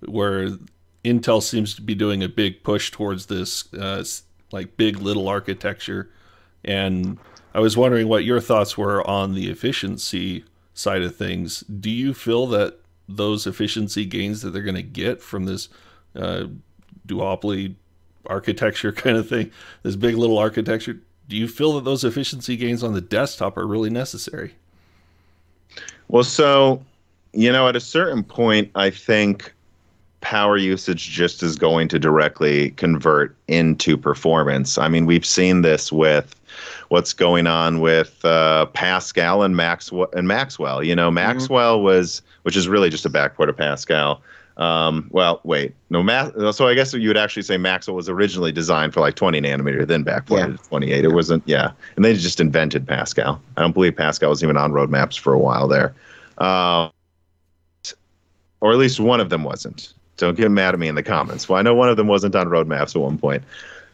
[0.04, 0.50] where
[1.04, 4.04] Intel seems to be doing a big push towards this uh,
[4.50, 6.10] like big little architecture.
[6.64, 7.18] And
[7.54, 11.60] I was wondering what your thoughts were on the efficiency side of things.
[11.60, 12.77] Do you feel that
[13.08, 15.68] those efficiency gains that they're going to get from this
[16.14, 16.44] uh,
[17.06, 17.74] duopoly
[18.26, 19.50] architecture kind of thing,
[19.82, 23.66] this big little architecture, do you feel that those efficiency gains on the desktop are
[23.66, 24.54] really necessary?
[26.08, 26.82] Well, so,
[27.32, 29.52] you know, at a certain point, I think
[30.20, 34.78] power usage just is going to directly convert into performance.
[34.78, 36.34] I mean, we've seen this with
[36.88, 40.08] what's going on with uh, Pascal and Maxwell.
[40.14, 44.22] And Maxwell, you know, Maxwell was, which is really just a backport of Pascal.
[44.56, 48.50] Um, well, wait, no, Ma- so I guess you would actually say Maxwell was originally
[48.50, 50.56] designed for like 20 nanometer, then backported Yeah.
[50.56, 51.04] to 28.
[51.04, 53.40] It wasn't, yeah, and they just invented Pascal.
[53.56, 55.94] I don't believe Pascal was even on roadmaps for a while there,
[56.38, 56.88] uh,
[58.60, 59.92] or at least one of them wasn't.
[60.16, 61.48] Don't get mad at me in the comments.
[61.48, 63.44] Well, I know one of them wasn't on roadmaps at one point.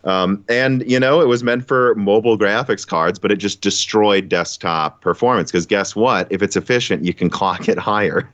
[0.05, 4.29] Um, and you know, it was meant for mobile graphics cards, but it just destroyed
[4.29, 5.51] desktop performance.
[5.51, 6.27] Because guess what?
[6.31, 8.29] If it's efficient, you can clock it higher.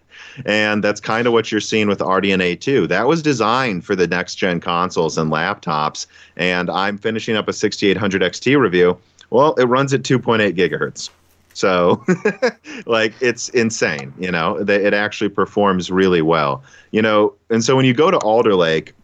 [0.45, 2.87] And that's kind of what you're seeing with RDNA 2.
[2.87, 6.07] That was designed for the next gen consoles and laptops.
[6.37, 8.99] And I'm finishing up a 6800 XT review.
[9.31, 11.11] Well, it runs at 2.8 gigahertz.
[11.53, 12.05] So,
[12.87, 14.13] like, it's insane.
[14.19, 16.63] You know, it actually performs really well.
[16.91, 18.95] You know, and so when you go to Alder Lake,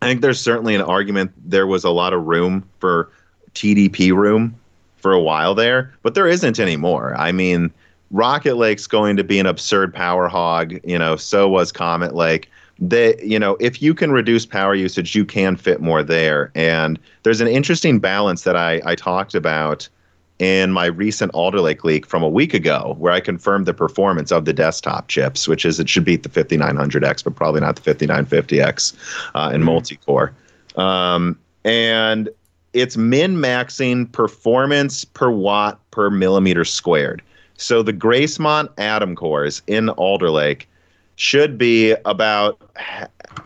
[0.00, 3.10] I think there's certainly an argument there was a lot of room for
[3.54, 4.54] TDP room
[4.96, 7.14] for a while there, but there isn't anymore.
[7.16, 7.72] I mean,
[8.10, 12.50] Rocket Lake's going to be an absurd power hog, you know, so was Comet Lake.
[12.78, 16.52] They, you know, if you can reduce power usage, you can fit more there.
[16.54, 19.88] And there's an interesting balance that I, I talked about
[20.38, 24.30] in my recent Alder Lake leak from a week ago, where I confirmed the performance
[24.30, 27.94] of the desktop chips, which is it should beat the 5900X, but probably not the
[27.94, 28.94] 5950X
[29.34, 30.32] uh, in multi-core.
[30.76, 32.28] Um, and
[32.72, 37.22] it's min maxing performance per watt per millimeter squared.
[37.56, 40.68] So the Gracemont Atom cores in Alder Lake
[41.16, 42.60] should be about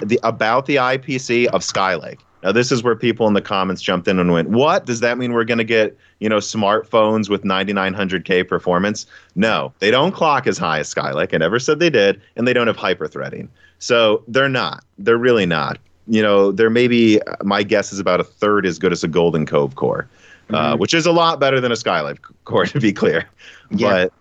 [0.01, 2.21] the about the IPC of Skylake.
[2.43, 5.19] Now this is where people in the comments jumped in and went, "What does that
[5.19, 5.33] mean?
[5.33, 10.59] We're going to get you know smartphones with 9900K performance?" No, they don't clock as
[10.59, 11.33] high as Skylake.
[11.35, 13.49] I never said they did, and they don't have hyperthreading.
[13.79, 14.85] So they're not.
[14.99, 15.79] They're really not.
[16.09, 19.47] You know, they're maybe my guess is about a third as good as a Golden
[19.47, 20.09] Cove core,
[20.51, 20.79] uh, Mhm.
[20.81, 23.25] which is a lot better than a Skylake core, to be clear.
[23.71, 23.89] Yeah.
[23.89, 24.13] But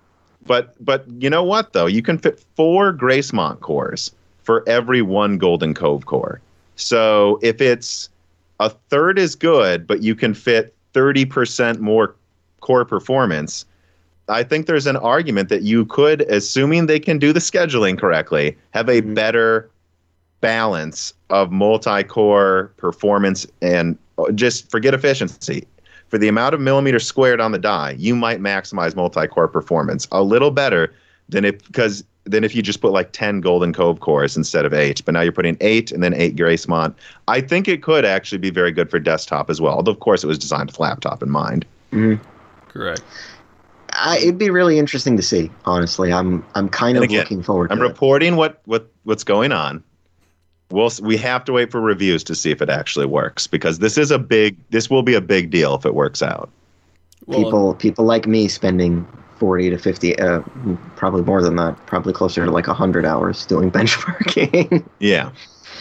[0.45, 1.87] but but you know what though?
[1.87, 4.11] You can fit four Gracemont cores
[4.43, 6.39] for every one Golden Cove core.
[6.75, 8.09] So if it's
[8.61, 12.15] a third is good, but you can fit 30% more
[12.61, 13.65] core performance,
[14.29, 18.55] I think there's an argument that you could, assuming they can do the scheduling correctly,
[18.69, 19.15] have a Mhm.
[19.15, 19.69] better
[20.41, 25.67] balance of multi-core performance and uh, just forget efficiency.
[26.09, 30.21] For the amount of millimeters squared on the die, you might maximize multi-core performance a
[30.21, 30.93] little better
[31.29, 34.73] than if because than if you just put like 10 Golden Cove cores instead of
[34.73, 35.03] eight.
[35.03, 36.93] But now you're putting eight and then eight Gracemont.
[37.27, 39.73] I think it could actually be very good for desktop as well.
[39.73, 41.65] Although of course it was designed with laptop in mind.
[41.91, 42.19] Mhm.
[42.69, 43.01] Correct.
[43.93, 45.51] I, it'd be really interesting to see.
[45.65, 47.71] Honestly, I'm I'm kind of again, looking forward.
[47.71, 47.87] I'm to it.
[47.87, 49.83] reporting what what what's going on.
[50.69, 53.97] We'll we have to wait for reviews to see if it actually works because this
[53.97, 56.49] is a big this will be a big deal if it works out.
[57.25, 59.05] Well, people people like me spending
[59.41, 60.41] 40 to 50 uh,
[60.95, 65.31] probably more than that probably closer to like 100 hours doing benchmarking Yeah.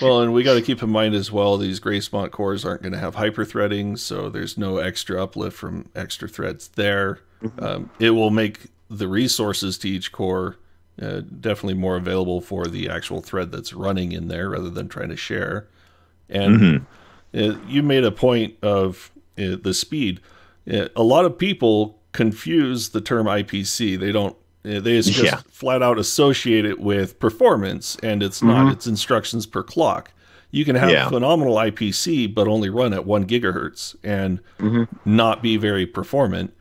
[0.00, 2.94] Well, and we got to keep in mind as well, these Gracemont cores aren't going
[2.94, 7.18] to have hyperthreading, so there's no extra uplift from extra threads there.
[7.58, 10.56] Um, it will make the resources to each core
[11.02, 15.11] uh, definitely more available for the actual thread that's running in there rather than trying
[15.11, 15.68] to share.
[16.30, 16.86] And
[17.34, 20.20] uh, you made a point of uh, the speed.
[20.70, 23.98] Uh, a lot of people confuse the term IPC.
[23.98, 24.36] They don't.
[24.64, 25.40] uh, They just Yeah.
[25.50, 28.72] flat out associate it with performance, and it's not.
[28.72, 30.12] It's instructions per clock.
[30.50, 31.08] You can have Yeah.
[31.08, 34.40] phenomenal IPC, but only run at one gigahertz and
[35.04, 36.52] not be very performant.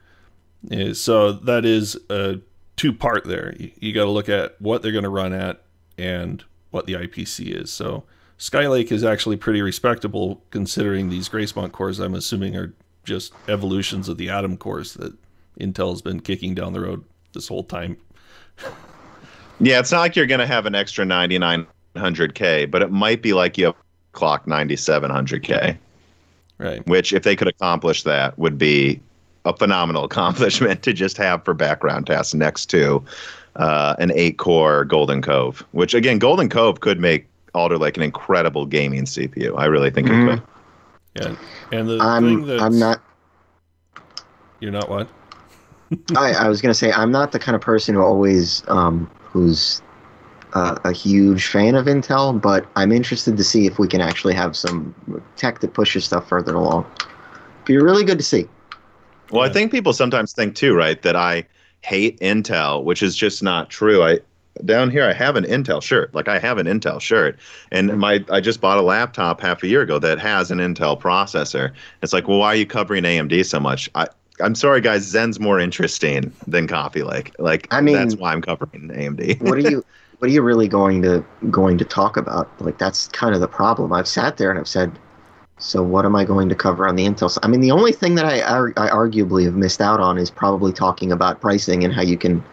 [0.71, 2.39] Uh, So that is a
[2.77, 3.55] two part there.
[3.59, 5.61] You, you got to look at what they're going to run at
[5.97, 7.71] and what the IPC is.
[7.71, 8.03] So
[8.37, 11.99] Skylake is actually pretty respectable considering these Gracemont cores.
[11.99, 12.73] I'm assuming are
[13.03, 15.13] just evolutions of the Atom cores that
[15.59, 17.03] Intel's been kicking down the road
[17.33, 17.97] this whole time.
[19.59, 23.33] Yeah, it's not like you're going to have an extra 9900K, but it might be
[23.33, 23.75] like you have
[24.13, 25.77] clock 9700K,
[26.57, 26.85] Right.
[26.87, 28.99] which if they could accomplish that would be
[29.45, 33.03] a phenomenal accomplishment to just have for background tasks next to
[33.57, 38.03] uh, an 8 core Golden Cove, which again Golden Cove could make Alder Lake an
[38.03, 39.57] incredible gaming CPU.
[39.57, 40.33] I really think Mhm.
[40.37, 40.41] it
[41.15, 41.27] could.
[41.27, 41.37] And
[41.71, 43.01] and the thing i'm that i'm not
[44.59, 45.09] you're not what?
[46.15, 49.09] I, I was going to say i'm not the kind of person who always um
[49.23, 49.81] who's
[50.53, 54.33] uh, a huge fan of intel but i'm interested to see if we can actually
[54.33, 54.95] have some
[55.35, 56.85] tech that pushes stuff further along
[57.65, 58.47] be really good to see
[59.31, 61.45] Well, I think people sometimes think too, right, that I
[61.81, 64.03] hate Intel, which is just not true.
[64.03, 64.19] I
[64.65, 66.13] down here I have an Intel shirt.
[66.13, 67.37] Like I have an Intel shirt.
[67.71, 70.99] And my I just bought a laptop half a year ago that has an Intel
[70.99, 71.71] processor.
[72.01, 73.89] It's like, well, why are you covering AMD so much?
[73.95, 74.07] I
[74.41, 77.33] I'm sorry guys, Zen's more interesting than Coffee Lake.
[77.39, 79.41] Like I mean- that's why I'm covering AMD.
[79.41, 79.83] what are you
[80.19, 83.47] what are you really going to going to talk about like that's kind of the
[83.47, 84.91] problem i've sat there and i've said
[85.59, 87.93] so what am i going to cover on the intel side i mean the only
[87.93, 91.93] thing that i i arguably have missed out on is probably talking about pricing and
[91.93, 92.43] how you can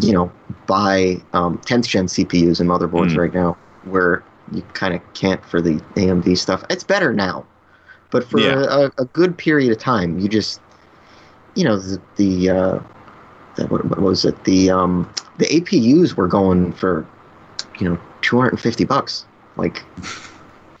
[0.00, 0.30] you know
[0.66, 3.16] buy um, 10th gen cpus and motherboards Mm.
[3.16, 4.22] right now where
[4.52, 7.44] you kind of can't for the amd stuff it's better now
[8.12, 8.62] but for Yeah.
[8.68, 10.60] a, a good period of time you just
[11.54, 12.78] you know the the uh
[13.56, 17.06] the, what, what was it the um the APUs were going for
[17.78, 19.24] you know 250 bucks
[19.56, 19.82] like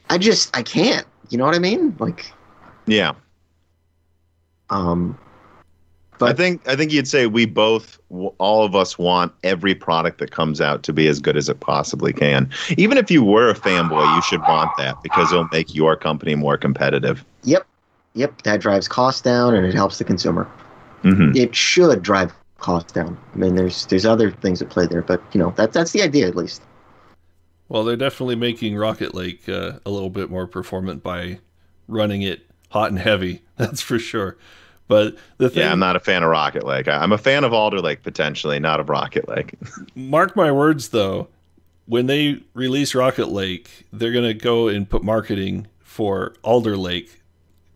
[0.08, 2.32] I just I can't you know what I mean like
[2.86, 3.12] yeah.
[4.70, 5.18] um
[6.20, 10.18] but I think I think you'd say we both, all of us, want every product
[10.18, 12.50] that comes out to be as good as it possibly can.
[12.76, 16.34] Even if you were a fanboy, you should want that because it'll make your company
[16.34, 17.24] more competitive.
[17.42, 17.66] yep
[18.14, 20.44] yep that drives costs down and it helps the consumer
[21.02, 25.02] hmm it should drive costs down I mean there's there's other things at play there
[25.02, 26.62] but you know that that's the idea at least
[27.68, 31.38] Well, they're definitely making Rocket Lake uh, a little bit more performant by
[31.86, 33.42] running it hot and heavy.
[33.56, 34.36] That's for sure.
[34.88, 36.88] But the thing, Yeah, I'm not a fan of Rocket Lake.
[36.88, 39.54] I- I'm a fan of Alder Lake potentially, not of Rocket Lake.
[39.94, 41.28] mark my words though,
[41.86, 47.19] when they release Rocket Lake, they're gonna go and put marketing for Alder Lake,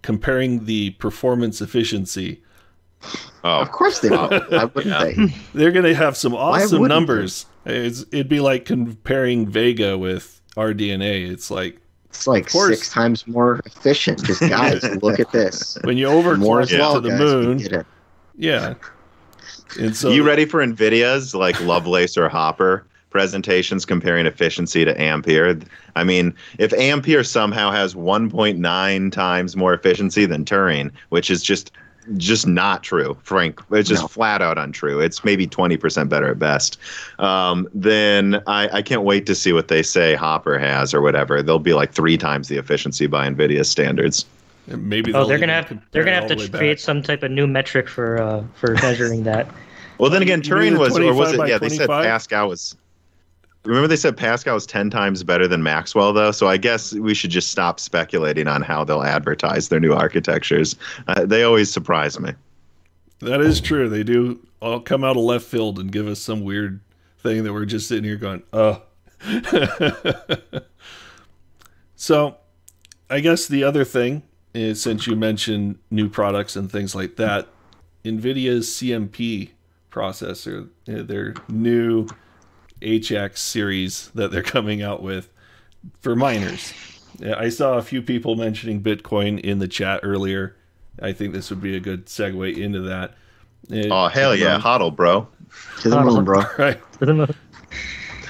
[0.05, 2.43] comparing the performance efficiency.
[3.43, 5.05] Oh, of course they will I wouldn't Yeah.
[5.05, 7.47] they They're gonna have some awesome numbers.
[7.65, 11.31] It's, it'd be like comparing Vega with RDNA.
[11.31, 11.81] It's like
[12.11, 16.63] it's like six times more efficient just guys look at this when you more overclock
[16.63, 17.85] as well to the guys, moon.
[18.37, 18.75] Yeah.
[19.81, 22.87] And so you ready for Nvidia's like Lovelace or Hopper
[23.35, 25.57] presentations comparing efficiency to Ampere?
[25.95, 31.71] I mean, if Ampere somehow has 1.9 times more efficiency than Turing, which is just
[32.19, 33.63] just not true, Frank.
[33.71, 34.09] It's just No.
[34.09, 35.01] flat out untrue.
[35.01, 36.77] It's maybe 20% better at best.
[37.19, 41.41] Um, then I, I can't wait to see what they say Hopper has or whatever.
[41.41, 44.27] They'll be like three times the efficiency by Nvidia standards.
[44.67, 46.59] maybe Oh, they'll they're gonna have compare they're gonna have to the way back.
[46.59, 49.49] create some type of new metric for uh, for measuring that.
[49.97, 51.39] Well, then again, Turing was, or was it?
[51.39, 52.05] by Yeah, they said 25?
[52.05, 52.77] Pascal was.
[53.65, 56.31] Remember, they said Pascal was ten times better than Maxwell, though.
[56.31, 60.77] So I guess we should just stop speculating on how they'll advertise their new architectures.
[61.09, 62.33] Uh, they always surprise me.
[63.21, 63.89] That is true.
[63.89, 66.81] They do all come out of left field and give us some weird
[67.25, 68.79] thing that we're just sitting here going, uh.
[71.97, 72.37] so,
[73.09, 77.49] I guess the other thing is since you mentioned new products and things like that,
[78.05, 79.51] NVIDIA's CMP
[79.91, 82.07] processor, uh, their new
[82.85, 85.29] HX series that they're coming out with
[86.01, 86.73] for miners.
[87.37, 90.57] I saw a few people mentioning Bitcoin in the chat earlier.
[91.01, 93.11] I think this would be a good segue into that.
[93.71, 95.27] Uh, Oh hell yeah, hodl, bro.
[95.83, 96.43] To the moon, bro.
[96.59, 96.81] Right.
[96.99, 97.27] For the mo-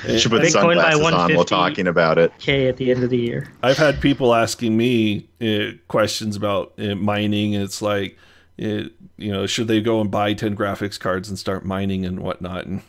[0.06, 2.32] You should put Bitcoin by sunglasses on while talking about it.
[2.38, 3.50] K at the end of the year.
[3.62, 7.54] I've had people asking me uh, questions about uh, mining.
[7.54, 8.18] It's like,
[8.60, 12.20] uh, you know, should they go and buy 10 graphics cards and start mining and
[12.20, 12.66] whatnot?
[12.66, 12.82] And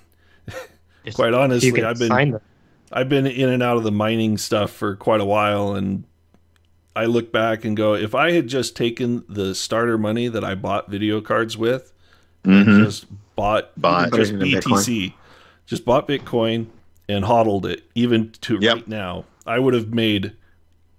[1.05, 2.39] Just- quite honestly, I've been.
[2.91, 6.03] I've been in and out of the mining stuff for quite a while, and
[6.95, 10.55] I look back and go, if I had just taken the starter money that I
[10.55, 11.91] bought video cards with,
[12.43, 12.83] and Mhm.
[12.85, 14.13] just bought, Bought.
[14.13, 15.13] just Put it BTC,
[15.65, 16.67] just bought Bitcoin
[17.09, 18.73] and hodled it, even to Yep.
[18.75, 20.33] right now, I would have made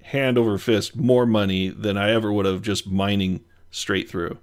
[0.02, 3.40] hand over fist more money than I ever would have just mining
[3.70, 4.38] straight through.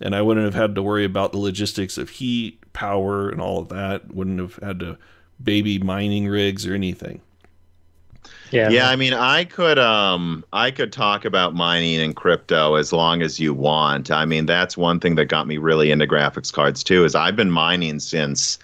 [0.00, 3.58] And I wouldn't have had to worry about the logistics of heat, power, and all
[3.58, 4.14] of that.
[4.14, 4.98] Wouldn't have had to
[5.42, 7.20] baby mining rigs or anything.
[8.50, 8.68] Yeah.
[8.68, 13.22] Yeah, I mean, I could um I could talk about mining and crypto as long
[13.22, 14.10] as you want.
[14.10, 17.04] I mean, that's one thing that got me really into graphics cards too.
[17.04, 18.58] Is I've been mining since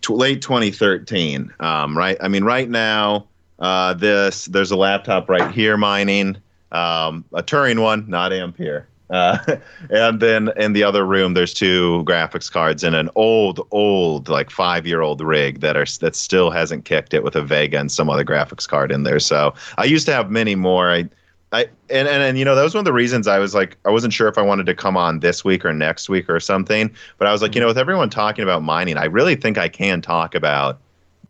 [0.00, 1.52] t- late 2013.
[1.60, 2.16] Um, right.
[2.20, 3.26] I mean, right now,
[3.60, 6.36] uh, this there's a laptop right here mining,
[6.72, 8.88] um, a Turing one, not Ampere.
[9.10, 9.38] Uh,
[9.90, 14.50] and then in the other room, there's two graphics cards and an old, old, like
[14.50, 17.90] five year old rig that are that still hasn't kicked it with a Vega and
[17.90, 19.20] some other graphics card in there.
[19.20, 20.90] So I used to have many more.
[20.92, 21.08] I,
[21.50, 23.78] I and, and and you know that was one of the reasons I was like
[23.86, 26.38] I wasn't sure if I wanted to come on this week or next week or
[26.40, 26.90] something.
[27.16, 29.68] But I was like, you know, with everyone talking about mining, I really think I
[29.68, 30.78] can talk about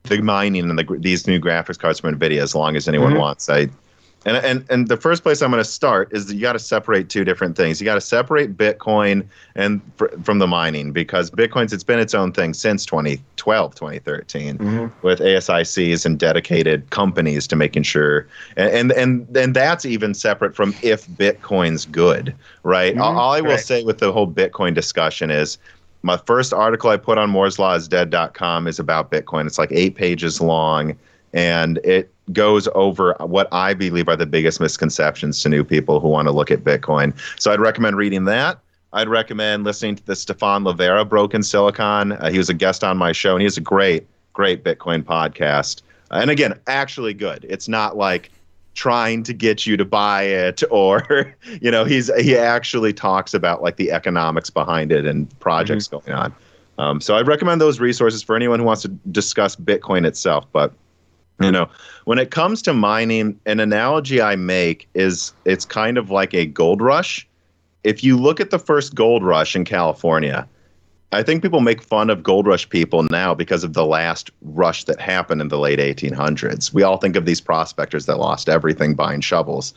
[0.04, 3.18] the mining and the, these new graphics cards from Nvidia as long as anyone Mhm.
[3.20, 3.48] wants.
[3.48, 3.68] I
[4.28, 6.58] and and and the first place I'm going to start is that you got to
[6.58, 7.80] separate two different things.
[7.80, 12.14] You got to separate Bitcoin and fr- from the mining because Bitcoin's it's been its
[12.14, 14.92] own thing since 2012, 2013 Mhm.
[15.02, 18.26] with ASICs and dedicated companies to making sure
[18.56, 22.94] and and and, and that's even separate from if Bitcoin's good, right?
[22.94, 23.00] Mhm.
[23.00, 23.60] All, all I will Right.
[23.60, 25.58] say with the whole Bitcoin discussion is
[26.02, 29.46] my first article I put on mooreslawisdead.com is about Bitcoin.
[29.46, 30.96] It's like eight pages long,
[31.32, 36.08] and it goes over what I believe are the biggest misconceptions to new people who
[36.08, 37.14] want to look at Bitcoin.
[37.40, 38.58] So I'd recommend reading that.
[38.92, 42.12] I'd recommend listening to the Stephan Livera Broken Silicon.
[42.12, 45.02] Uh, he was a guest on my show, and he has a great, great Bitcoin
[45.02, 45.82] podcast.
[46.10, 47.44] Uh, and again, actually good.
[47.48, 48.30] It's not like
[48.78, 53.60] trying to get you to buy it or you know he's he actually talks about
[53.60, 56.32] like the economics behind it and projects going on
[56.78, 60.72] um, so i recommend those resources for anyone who wants to discuss bitcoin itself but
[61.40, 61.68] you know
[62.04, 66.46] when it comes to mining an analogy i make is it's kind of like a
[66.46, 67.26] gold rush
[67.84, 70.46] if you look at the first gold rush in california
[71.10, 74.84] I think people make fun of gold rush people now because of the last rush
[74.84, 76.70] that happened in the late 1800s.
[76.74, 79.72] We all think of these prospectors that lost everything buying shovels.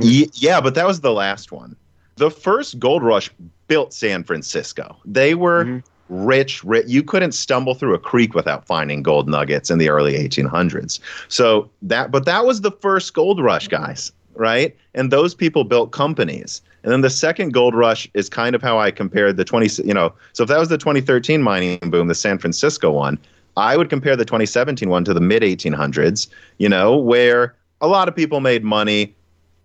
[0.00, 1.76] Ye- yeah, but that was the last one.
[2.16, 3.30] The first gold rush
[3.68, 4.96] built San Francisco.
[5.04, 5.82] They were Mhm.
[6.12, 6.86] Rich, rich.
[6.86, 11.00] You couldn't stumble through a creek without finding gold nuggets in the early 1800s.
[11.28, 14.76] So that, but that was the first gold rush, guys, right?
[14.94, 16.60] And those people built companies.
[16.82, 19.94] And then the second gold rush is kind of how I compared the 20, you
[19.94, 23.18] know, so if that was the 2013 mining boom, the San Francisco one,
[23.56, 28.08] I would compare the 2017 one to the mid 1800s, you know, where a lot
[28.08, 29.14] of people made money.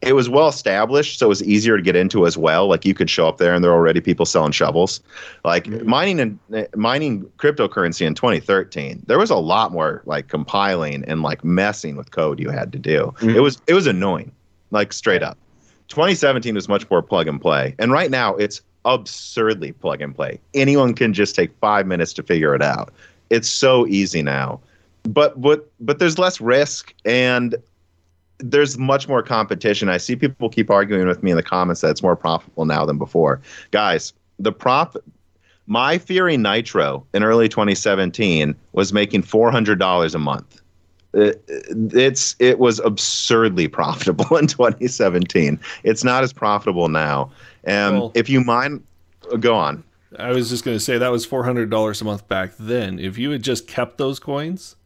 [0.01, 2.67] It was well established, so it was easier to get into as well.
[2.67, 5.01] Like you could show up there and there are already people selling shovels.
[5.43, 5.85] Like Mhm.
[5.85, 11.23] mining and uh, mining cryptocurrency in 2013, there was a lot more like compiling and
[11.23, 13.11] like messing with code you had to do.
[13.19, 13.35] Mhm.
[13.35, 14.31] It was it was annoying,
[14.69, 15.37] like straight up.
[15.87, 20.39] 2017 was much more plug and play, and right now it's absurdly plug and play.
[20.53, 22.93] Anyone can just take five minutes to figure it out.
[23.31, 24.59] It's so easy now,
[25.09, 27.55] but but but there's less risk and
[28.39, 29.89] there's much more competition.
[29.89, 32.85] I see people keep arguing with me in the comments that it's more profitable now
[32.85, 33.41] than before.
[33.71, 34.95] Guys, the prop
[35.65, 40.61] my Fury Nitro in early 2017 was making $400 a month.
[41.13, 45.59] It, it's it was absurdly profitable in 2017.
[45.83, 47.31] It's not as profitable now.
[47.63, 48.83] And Well- if you mind,
[49.31, 49.83] uh, go on.
[50.19, 52.97] I was just going to say that was four hundred dollars a month back then.
[52.97, 54.77] If you had just kept those coins,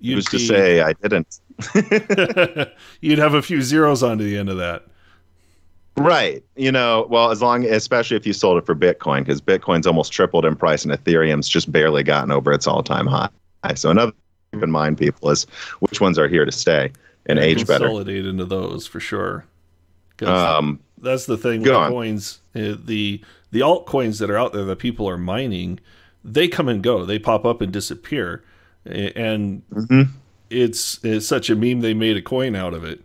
[0.00, 1.40] you'd Who's to be- say I didn't?
[3.00, 4.84] you'd have a few zeros onto the end of that.
[5.96, 6.44] Right.
[6.56, 10.12] You know, well, as long, especially if you sold it for Bitcoin, because Bitcoin's almost
[10.12, 13.30] tripled in price and Ethereum's just barely gotten over its all-time high.
[13.74, 14.20] So another thing
[14.52, 15.44] to keep in mind, people, is
[15.80, 16.92] which ones are here to stay
[17.26, 17.86] and age better.
[17.86, 19.44] Consolidate into those for sure.
[20.24, 22.40] Um, that's the thing with coins.
[22.54, 25.78] Uh, the the altcoins that are out there that people are mining,
[26.24, 27.04] they come and go.
[27.04, 28.42] They pop up and disappear,
[28.84, 30.02] and mm-hmm.
[30.50, 31.80] It's it's such a meme.
[31.80, 33.00] They made a coin out of it.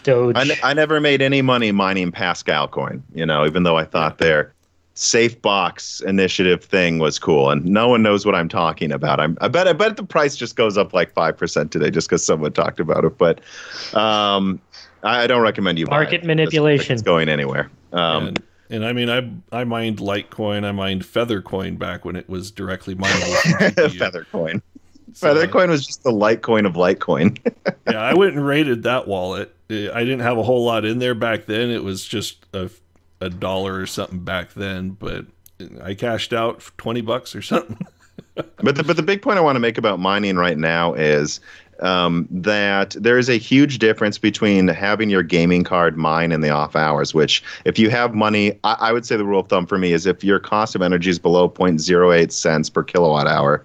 [0.02, 0.36] Doge.
[0.36, 3.02] I, I never made any money mining Pascal coin.
[3.14, 4.54] You know, even though I thought their
[4.94, 9.20] safe box initiative thing was cool, and no one knows what I'm talking about.
[9.20, 12.08] I'm, I bet I bet the price just goes up like five percent today just
[12.08, 13.18] because someone talked about it.
[13.18, 13.40] But
[13.94, 14.60] um,
[15.02, 16.94] I don't recommend you market manipulation.
[16.94, 17.70] It's going anywhere.
[17.92, 22.28] Um, and, and, I mean, I I mined Litecoin, I mined Feathercoin back when it
[22.28, 23.26] was directly mineable.
[23.90, 24.62] Feathercoin.
[25.18, 27.38] So, Feathercoin was just the Litecoin of Litecoin.
[27.90, 29.52] yeah, I went and raided that wallet.
[29.68, 31.70] I didn't have a whole lot in there back then.
[31.70, 32.70] It was just a
[33.20, 35.26] a dollar or something back then, but
[35.82, 37.84] I cashed out twenty bucks or something.
[38.34, 41.40] but the, but the big point I want to make about mining right now is
[41.80, 46.50] um, that there is a huge difference between having your gaming card mine in the
[46.50, 49.66] off hours, which if you have money, I, I, would say the rule of thumb
[49.66, 53.64] for me is if your cost of energy is below 0.08 cents per kilowatt hour,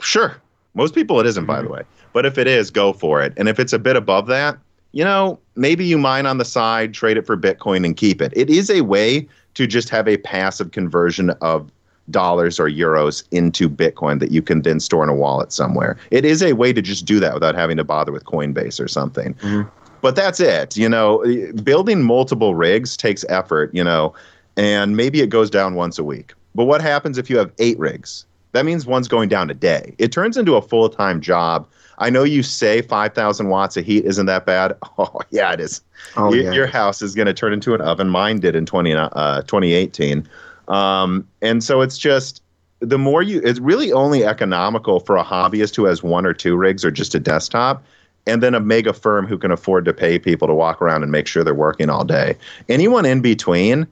[0.00, 0.40] sure.
[0.74, 1.74] Most people it isn't, by the mm-hmm.
[1.74, 1.82] way.
[2.12, 3.32] But if it is, go for it.
[3.36, 4.58] And if it's a bit above that,
[4.92, 8.32] you know, maybe you mine on the side, trade it for Bitcoin and keep it.
[8.36, 11.70] It is a way to just have a passive conversion of
[12.10, 15.96] dollars or euros into Bitcoin that you can then store in a wallet somewhere.
[16.10, 18.88] It is a way to just do that without having to bother with Coinbase or
[18.88, 19.34] something.
[19.34, 19.68] Mm-hmm.
[20.00, 20.76] But that's it.
[20.76, 21.24] You know,
[21.62, 24.14] building multiple rigs takes effort, you know,
[24.56, 26.34] and maybe it goes down once a week.
[26.54, 28.26] But what happens if you have eight rigs?
[28.54, 29.94] That means one's going down a day.
[29.98, 31.68] It turns into a full time job.
[31.98, 34.76] I know you say 5,000 watts of heat isn't that bad.
[34.96, 35.80] Oh, yeah, it is.
[36.16, 36.52] Oh, your, yeah.
[36.52, 38.08] your house is going to turn into an oven.
[38.08, 40.28] Mine did in 20, uh, 2018.
[40.68, 42.44] Um, and so it's just
[42.78, 46.56] the more you, it's really only economical for a hobbyist who has one or two
[46.56, 47.82] rigs or just a desktop,
[48.24, 51.10] and then a mega firm who can afford to pay people to walk around and
[51.10, 52.36] make sure they're working all day.
[52.68, 53.84] Anyone in between,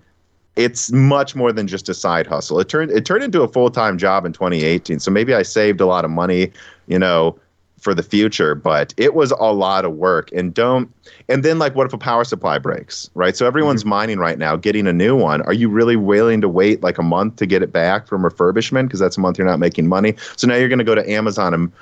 [0.57, 2.61] it's much more than just a side hustle.
[2.61, 4.99] It turned it turned into a full time job in 2018.
[5.01, 6.53] So maybe I saved a lot of money,
[6.87, 7.39] you know,
[7.83, 10.31] for the future, but it was a lot of work.
[10.33, 10.89] And don't,
[11.29, 13.37] and then like, what if a power supply breaks, right?
[13.37, 13.91] So everyone's mm-hmm.
[13.91, 15.43] mining right now, getting a new one.
[15.43, 18.85] Are you really willing to wait like a month to get it back from refurbishment?
[18.85, 20.15] Because that's a month you're not making money.
[20.37, 21.73] So now you're going to go to Amazon and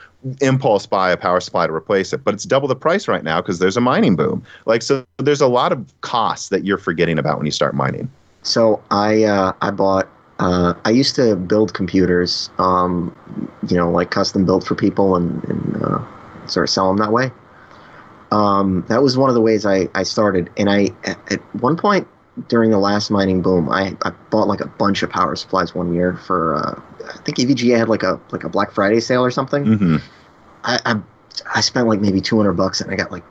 [0.41, 3.43] impulse buy a power supply to replace it, but it's double the price right now
[3.43, 4.43] because there's a mining boom.
[4.65, 8.11] Like, so there's a lot of costs that you're forgetting about when you start mining.
[8.43, 10.09] So I uh, I bought
[10.41, 13.15] uh, I used to build computers, um,
[13.69, 17.13] you know, like custom built for people and, and uh, sort of sell them that
[17.13, 17.31] way.
[18.33, 20.49] Um, that was one of the ways I, I started.
[20.57, 22.09] And I, at one point
[22.49, 25.93] during the last mining boom, I, I bought like a bunch of power supplies one
[25.93, 29.31] year for, uh, I think EVGA had like a, like a Black Friday sale or
[29.31, 29.65] something.
[29.65, 29.97] Mm-hmm.
[30.65, 31.01] I, I,
[31.55, 33.25] I spent like maybe 200 bucks and I got like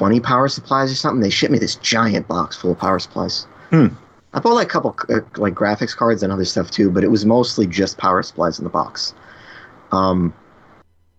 [0.00, 1.20] 20 power supplies or something.
[1.20, 3.46] They shipped me this giant box full of power supplies.
[3.68, 3.88] Hmm.
[4.32, 7.08] I bought like a couple uh, like graphics cards and other stuff too, but it
[7.08, 9.12] was mostly just power supplies in the box.
[9.92, 10.32] Um,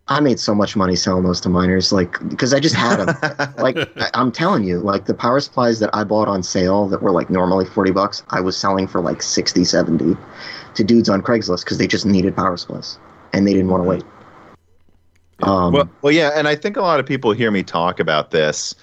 [0.07, 3.53] I made so much money selling those to miners, like because I just had them.
[3.59, 7.03] like I, am telling you, like the power supplies that I bought on sale that
[7.03, 10.17] were like normally 40 bucks, I was selling for like 60, 70
[10.73, 12.97] to dudes on Craigslist because they just needed power supplies
[13.31, 14.03] and they didn't want to wait.
[15.43, 18.31] Um, well, well, yeah, and I think a lot of people hear me talk about
[18.31, 18.75] this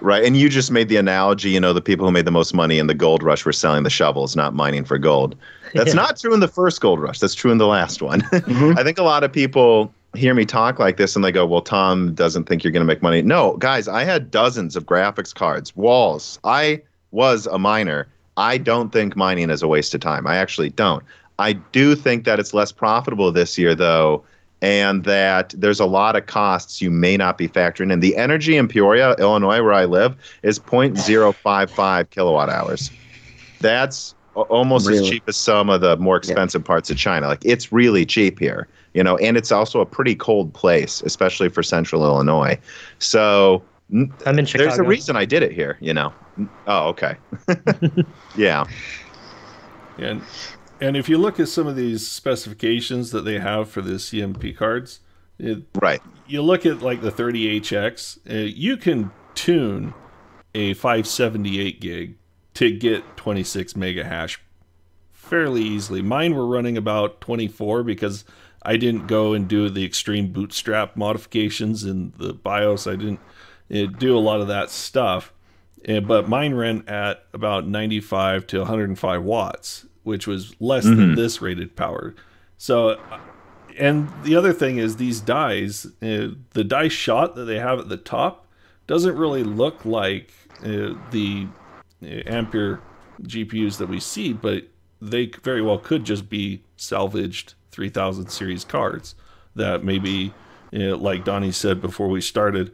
[0.00, 0.24] Right.
[0.24, 2.78] And you just made the analogy, you know, the people who made the most money
[2.78, 5.36] in the gold rush were selling the shovels, not mining for gold.
[5.74, 5.94] That's yeah.
[5.94, 7.18] not true in the first gold rush.
[7.18, 8.22] That's true in the last one.
[8.46, 8.78] Mm-hmm.
[8.78, 11.62] I think a lot of people hear me talk like this and they go, well,
[11.62, 13.22] Tom doesn't think you're going to make money.
[13.22, 16.38] No, guys, I had dozens of graphics cards, walls.
[16.44, 16.80] I
[17.10, 18.06] was a miner.
[18.36, 20.26] I don't think mining is a waste of time.
[20.26, 21.02] I actually don't.
[21.38, 24.22] I do think that it's less profitable this year, though
[24.62, 28.00] and that there's a lot of costs you may not be factoring in.
[28.00, 32.90] The energy in Peoria, Illinois, where I live, is 0.055 kilowatt hours.
[33.60, 35.00] That's almost really?
[35.00, 36.66] as cheap as some of the more expensive yeah.
[36.66, 37.26] parts of China.
[37.26, 41.48] Like it's really cheap here, you know, and it's also a pretty cold place, especially
[41.48, 42.58] for central Illinois.
[42.98, 44.68] So I'm in Chicago.
[44.68, 46.12] There's a reason I did it here, you know.
[46.66, 47.16] Oh, okay.
[48.36, 48.64] yeah.
[49.98, 50.22] And
[50.80, 54.56] and if you look at some of these specifications that they have for the CMP
[54.56, 55.00] cards,
[55.38, 56.02] it, right?
[56.26, 59.94] You look at like the 30HX, uh, you can tune
[60.54, 62.16] a 578 gig
[62.54, 64.40] to get 26 mega hash
[65.12, 66.02] fairly easily.
[66.02, 68.24] Mine were running about 24 because
[68.62, 72.86] I didn't go and do the extreme bootstrap modifications in the BIOS.
[72.86, 73.20] I didn't
[73.70, 75.32] uh, do a lot of that stuff.
[75.86, 80.96] Uh, but mine ran at about 95 to 105 watts which was less mm-hmm.
[80.96, 82.14] than this rated power.
[82.58, 83.00] So,
[83.76, 87.88] and the other thing is these dies, uh, the die shot that they have at
[87.88, 88.46] the top,
[88.86, 90.30] doesn't really look like
[90.60, 91.48] uh, the
[92.04, 92.80] uh, Ampere
[93.22, 94.68] GPUs that we see, but
[95.02, 99.16] they very well could just be salvaged 3000 series cards
[99.56, 100.32] that maybe,
[100.70, 102.70] know, like Donnie said before we started,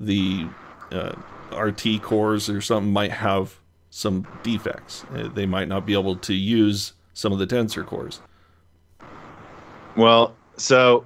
[0.00, 0.48] the
[0.90, 1.14] uh,
[1.56, 3.61] RT cores or something might have
[3.92, 5.04] some defects.
[5.14, 8.20] Uh, they might not be able to use some of the tensor cores.
[9.96, 11.04] Well, so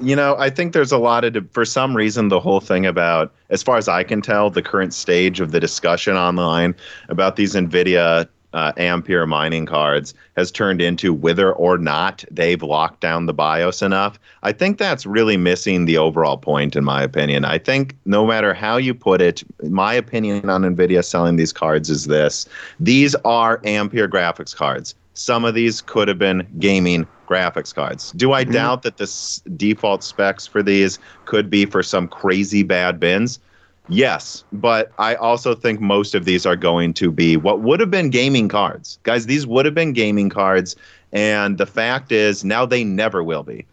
[0.00, 3.32] you know, I think there's a lot of for some reason the whole thing about,
[3.50, 6.74] as far as I can tell, the current stage of the discussion online
[7.08, 13.00] about these Nvidia uh, Ampere mining cards has turned into whether or not they've locked
[13.00, 14.18] down the BIOS enough.
[14.42, 17.44] I think that's really missing the overall point, in my opinion.
[17.44, 21.90] I think no matter how you put it, my opinion on NVIDIA selling these cards
[21.90, 22.46] is this
[22.80, 24.94] these are Ampere graphics cards.
[25.14, 28.12] Some of these could have been gaming graphics cards.
[28.12, 28.52] Do I mm-hmm.
[28.52, 33.40] doubt that the default specs for these could be for some crazy bad bins?
[33.88, 37.90] Yes, but I also think most of these are going to be what would have
[37.90, 38.98] been gaming cards.
[39.02, 40.76] Guys, these would have been gaming cards.
[41.12, 43.64] And the fact is, now they never will be.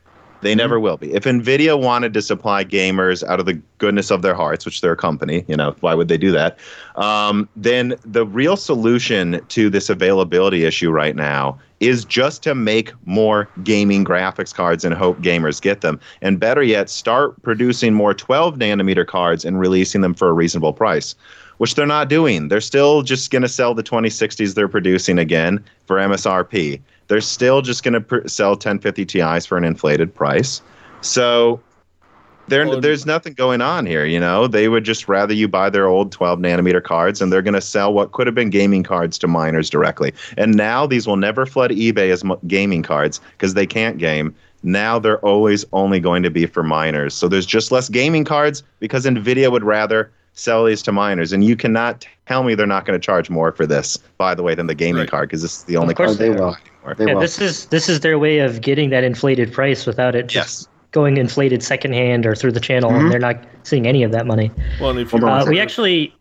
[0.41, 0.57] They mm-hmm.
[0.57, 1.13] never will be.
[1.13, 4.93] If Nvidia wanted to supply gamers out of the goodness of their hearts, which they're
[4.93, 6.57] a company, you know, why would they do that?
[6.95, 12.93] Um, then the real solution to this availability issue right now is just to make
[13.05, 15.99] more gaming graphics cards and hope gamers get them.
[16.21, 20.73] And better yet, start producing more 12 nanometer cards and releasing them for a reasonable
[20.73, 21.15] price,
[21.57, 22.47] which they're not doing.
[22.47, 26.80] They're still just going to sell the 2060s they're producing again for MSRP.
[27.07, 30.61] They're still just going to pr- sell 1050 Ti's for an inflated price.
[31.01, 31.59] So
[32.47, 34.05] there, well, there's nothing going on here.
[34.05, 37.41] You know, they would just rather you buy their old 12 nanometer cards, and they're
[37.41, 40.13] going to sell what could have been gaming cards to miners directly.
[40.37, 44.35] And now these will never flood eBay as gaming cards because they can't game.
[44.63, 47.13] Now they're always only going to be for miners.
[47.13, 51.31] So there's just less gaming cards because Nvidia would rather sell these to miners.
[51.31, 54.43] And you cannot tell me they're not going to charge more for this, by the
[54.43, 55.09] way, than the gaming right.
[55.09, 56.57] card because this is the only card they will.
[56.97, 57.21] They yeah, will.
[57.21, 60.74] this is this is their way of getting that inflated price without it just yes
[60.95, 63.01] going inflated secondhand or through the channel, mm-hmm.
[63.01, 64.49] and they're not seeing any of that money.
[64.79, 66.15] Well, if you uh, we actually,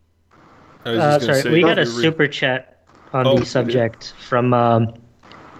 [0.83, 4.93] uh, sorry, say, we got a super chat on oh, the subject from um,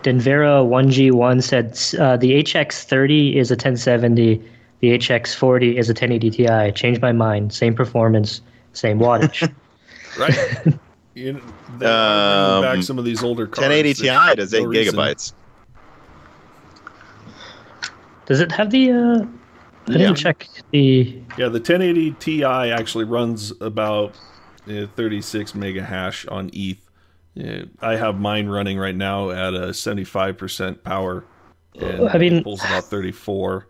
[0.03, 4.43] Denvera one G one said uh, the HX thirty is a 1070,
[4.81, 6.71] the HX forty is a 1080 Ti.
[6.73, 7.53] Changed my mind.
[7.53, 8.41] Same performance,
[8.73, 9.49] same wattage.
[10.19, 10.77] right.
[11.13, 11.39] You know,
[11.87, 13.59] um, back some of these older cards.
[13.59, 15.31] 1080 Ti does eight no gigabytes.
[18.25, 18.91] Does it have the?
[18.91, 19.25] Uh,
[19.87, 19.97] I yeah.
[19.97, 21.21] didn't check the.
[21.37, 24.15] Yeah, the 1080 Ti actually runs about
[24.67, 26.79] uh, 36 mega hash on ETH.
[27.35, 31.25] Yeah, I have mine running right now at a 75% power.
[31.79, 33.67] And I mean, it pulls about 34.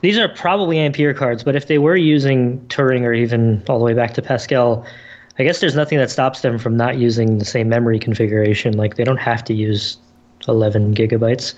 [0.00, 3.84] These are probably Ampere cards, but if they were using Turing or even all the
[3.84, 4.86] way back to Pascal,
[5.38, 8.76] I guess there's nothing that stops them from not using the same memory configuration.
[8.76, 9.96] Like they don't have to use
[10.48, 11.54] 11 gigabytes.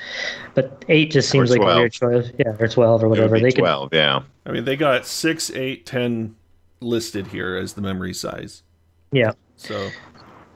[0.55, 2.31] But 8 just seems like a weird choice.
[2.39, 3.39] Yeah, or 12 or whatever.
[3.39, 4.23] They 12, could, yeah.
[4.45, 6.37] I mean, they got 6, 8, 10
[6.81, 8.63] listed here as the memory size.
[9.13, 9.33] Yeah.
[9.57, 9.91] So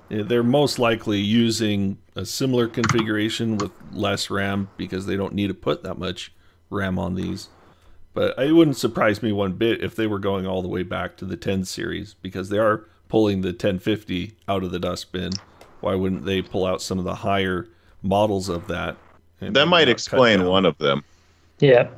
[0.08, 5.54] they're most likely using a similar configuration with less RAM because they don't need to
[5.54, 6.32] put that much
[6.68, 7.48] RAM on these.
[8.12, 11.16] But it wouldn't surprise me one bit if they were going all the way back
[11.18, 15.32] to the 10 series because they are pulling the 1050 out of the dustbin.
[15.80, 17.68] Why wouldn't they pull out some of the higher
[18.02, 18.96] models of that.
[19.40, 21.02] That might explain one of them.
[21.60, 21.88] Yeah.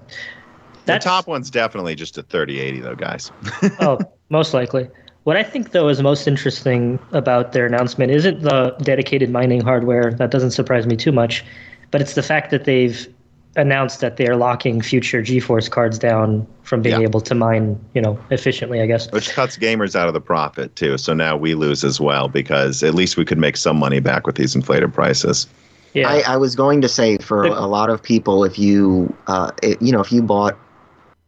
[0.84, 3.30] That's, the top one's definitely just a 3080, though, guys.
[3.80, 3.98] oh,
[4.30, 4.88] most likely.
[5.24, 10.12] What I think, though, is most interesting about their announcement isn't the dedicated mining hardware.
[10.12, 11.44] That doesn't surprise me too much.
[11.92, 13.06] But it's the fact that they've
[13.54, 17.06] announced that they're locking future GeForce cards down from being yeah.
[17.06, 19.12] able to mine, you know, efficiently, I guess.
[19.12, 20.98] Which cuts gamers out of the profit, too.
[20.98, 24.26] So now we lose as well because at least we could make some money back
[24.26, 25.46] with these inflated prices.
[25.94, 26.08] Yeah.
[26.08, 29.80] I, I was going to say for a lot of people, if you, uh, it,
[29.82, 30.56] you know, if you bought,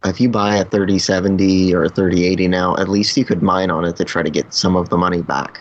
[0.05, 3.85] if you buy a 3070 or a 3080 now, at least you could mine on
[3.85, 5.61] it to try to get some of the money back.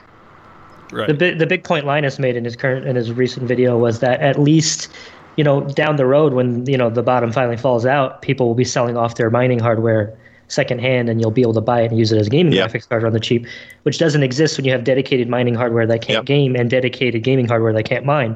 [0.91, 1.07] Right.
[1.07, 3.99] The big, the big point Linus made in his current in his recent video was
[3.99, 4.89] that at least,
[5.37, 8.55] you know, down the road when you know the bottom finally falls out, people will
[8.55, 10.15] be selling off their mining hardware
[10.49, 12.69] secondhand, and you'll be able to buy it and use it as a gaming yep.
[12.69, 13.47] graphics card on the cheap,
[13.83, 16.25] which doesn't exist when you have dedicated mining hardware that can't yep.
[16.25, 18.35] game and dedicated gaming hardware that can't mine.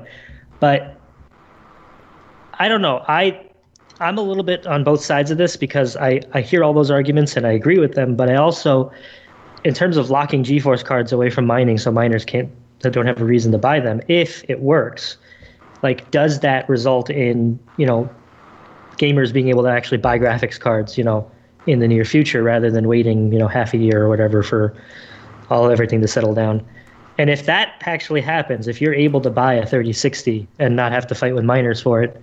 [0.60, 0.99] But
[2.53, 3.03] I don't know.
[3.08, 3.43] I
[3.99, 6.91] I'm a little bit on both sides of this because I, I hear all those
[6.91, 8.91] arguments and I agree with them, but I also
[9.64, 12.49] in terms of locking GeForce cards away from mining so miners can't
[12.82, 15.18] that don't have a reason to buy them, if it works,
[15.82, 18.10] like does that result in, you know,
[18.97, 21.30] gamers being able to actually buy graphics cards, you know,
[21.66, 24.76] in the near future rather than waiting, you know, half a year or whatever for
[25.49, 26.66] all everything to settle down.
[27.18, 31.07] And if that actually happens, if you're able to buy a 3060 and not have
[31.07, 32.22] to fight with miners for it,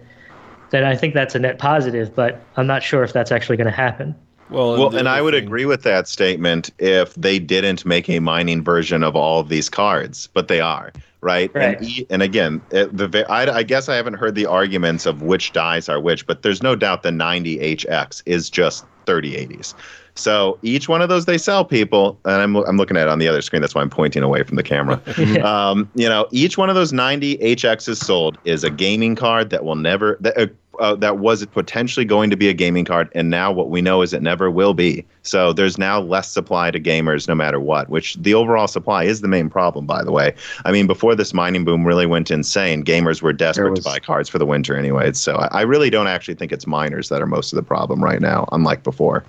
[0.71, 3.67] then I think that's a net positive, but I'm not sure if that's actually going
[3.67, 4.15] to happen.
[4.51, 5.45] Well, well, and I would thing...
[5.45, 9.69] agree with that statement if they didn't make a mining version of all of these
[9.69, 10.93] cards, but they are
[11.25, 11.51] right.
[11.55, 11.81] right.
[11.81, 15.53] And, and again, it, the I, I guess I haven't heard the arguments of which
[15.53, 19.75] dies are which, but there's no doubt the 90HX is just 3080s.
[20.17, 23.19] So each one of those they sell people, and I'm, I'm looking at it on
[23.19, 23.61] the other screen.
[23.61, 25.01] That's why I'm pointing away from the camera.
[25.45, 29.65] um, you know, each one of those 90 HXs sold is a gaming card that
[29.65, 30.47] will never that, uh,
[30.79, 34.03] uh, that was potentially going to be a gaming card, and now what we know
[34.03, 35.05] is it never will be.
[35.23, 37.89] So there's now less supply to gamers, no matter what.
[37.89, 40.35] Which the overall supply is the main problem, by the way.
[40.65, 43.81] I mean, before this mining boom really went insane, gamers were desperate was...
[43.81, 45.13] to buy cards for the winter anyway.
[45.13, 48.03] So I, I really don't actually think it's miners that are most of the problem
[48.03, 49.25] right now, unlike before.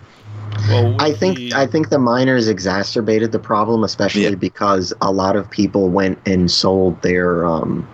[0.69, 1.53] Well, I think the...
[1.53, 4.35] I think the miners exacerbated the problem, especially yeah.
[4.35, 7.87] because a lot of people went and sold their um,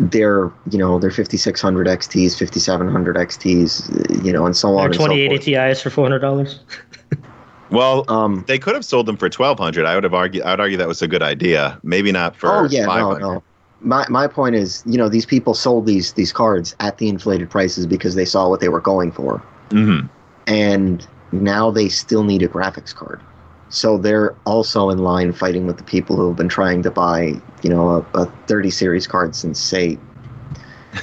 [0.00, 4.90] their you know their 5600 XTs, 5700 XTs, you know, and so on.
[4.90, 6.60] Their 2080 so Ti's for four hundred dollars.
[7.70, 9.86] well, um, they could have sold them for twelve hundred.
[9.86, 10.44] I would have argued.
[10.44, 11.78] I would argue that was a good idea.
[11.82, 12.50] Maybe not for.
[12.50, 13.42] Oh yeah, no, no.
[13.80, 17.50] My my point is, you know, these people sold these these cards at the inflated
[17.50, 20.06] prices because they saw what they were going for, mm-hmm.
[20.46, 21.06] and
[21.42, 23.20] now they still need a graphics card.
[23.68, 27.32] So they're also in line fighting with the people who have been trying to buy,
[27.62, 29.98] you know, a, a 30 series card since say,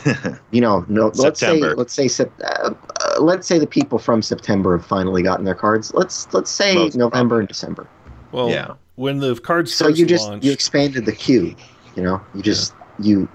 [0.51, 2.07] you know, no, let's say let's say
[2.45, 5.93] uh, uh, let's say the people from September have finally gotten their cards.
[5.93, 7.39] Let's let's say Most November probably.
[7.39, 7.87] and December.
[8.31, 8.75] Well, yeah.
[8.95, 11.53] When the cards so you just launched, you expanded the queue.
[11.97, 13.05] You know, you just yeah.
[13.05, 13.29] you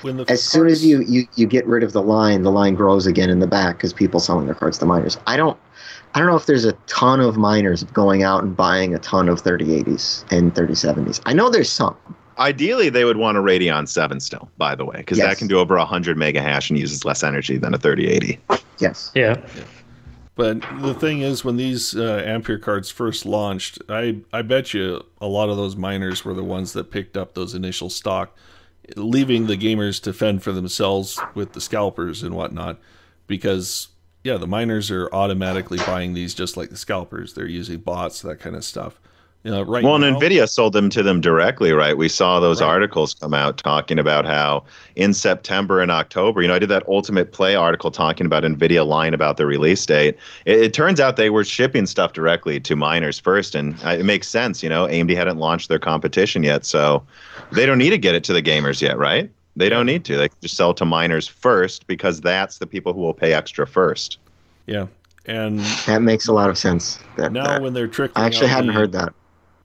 [0.00, 2.50] when the as cards, soon as you, you you get rid of the line, the
[2.50, 5.18] line grows again in the back because people selling their cards to miners.
[5.26, 5.58] I don't
[6.14, 9.28] I don't know if there's a ton of miners going out and buying a ton
[9.28, 11.20] of 3080s and 3070s.
[11.24, 11.96] I know there's some.
[12.38, 15.28] Ideally, they would want a Radeon 7 still, by the way, because yes.
[15.28, 18.40] that can do over 100 mega hash and uses less energy than a 3080.
[18.78, 19.10] Yes.
[19.14, 19.36] Yeah.
[19.56, 19.64] yeah.
[20.34, 25.04] But the thing is, when these uh, Ampere cards first launched, I, I bet you
[25.20, 28.36] a lot of those miners were the ones that picked up those initial stock,
[28.96, 32.78] leaving the gamers to fend for themselves with the scalpers and whatnot,
[33.26, 33.88] because
[34.24, 37.34] yeah, the miners are automatically buying these just like the scalpers.
[37.34, 39.00] They're using bots, that kind of stuff.
[39.44, 41.96] You know, right well, now, Nvidia sold them to them directly, right?
[41.96, 42.68] We saw those right.
[42.68, 44.62] articles come out talking about how
[44.94, 48.86] in September and October, you know, I did that Ultimate Play article talking about Nvidia
[48.86, 50.16] lying about the release date.
[50.44, 54.04] It, it turns out they were shipping stuff directly to miners first, and uh, it
[54.04, 54.62] makes sense.
[54.62, 57.04] You know, AMD hadn't launched their competition yet, so
[57.50, 59.28] they don't need to get it to the gamers yet, right?
[59.56, 60.16] They don't need to.
[60.16, 63.66] They can just sell to miners first because that's the people who will pay extra
[63.66, 64.18] first.
[64.66, 64.86] Yeah,
[65.26, 66.98] and that makes a lot of sense.
[67.16, 69.12] That, now that, when they're tricking, I actually hadn't the, heard that.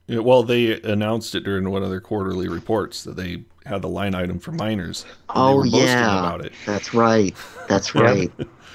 [0.07, 3.89] Yeah, well, they announced it during one of their quarterly reports that they had the
[3.89, 5.05] line item for miners.
[5.29, 6.53] Oh yeah, about it.
[6.65, 7.35] That's right.
[7.69, 8.31] That's right.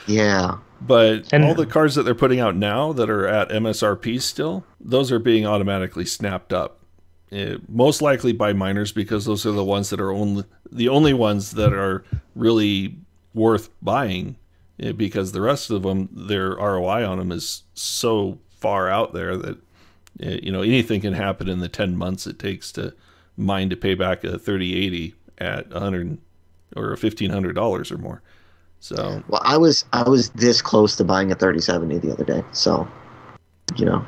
[0.06, 0.58] yeah.
[0.80, 4.64] But and, all the cards that they're putting out now that are at MSRP still,
[4.80, 6.78] those are being automatically snapped up
[7.68, 11.52] most likely by miners because those are the ones that are only the only ones
[11.52, 12.04] that are
[12.34, 12.96] really
[13.34, 14.36] worth buying
[14.82, 19.36] uh, because the rest of them their ROI on them is so far out there
[19.36, 19.56] that
[20.22, 22.94] uh, you know anything can happen in the 10 months it takes to
[23.36, 26.18] mine to pay back a 3080 at 100
[26.76, 28.22] or $1500 or more.
[28.80, 32.44] So well I was I was this close to buying a 3070 the other day.
[32.52, 32.86] So
[33.76, 34.04] you know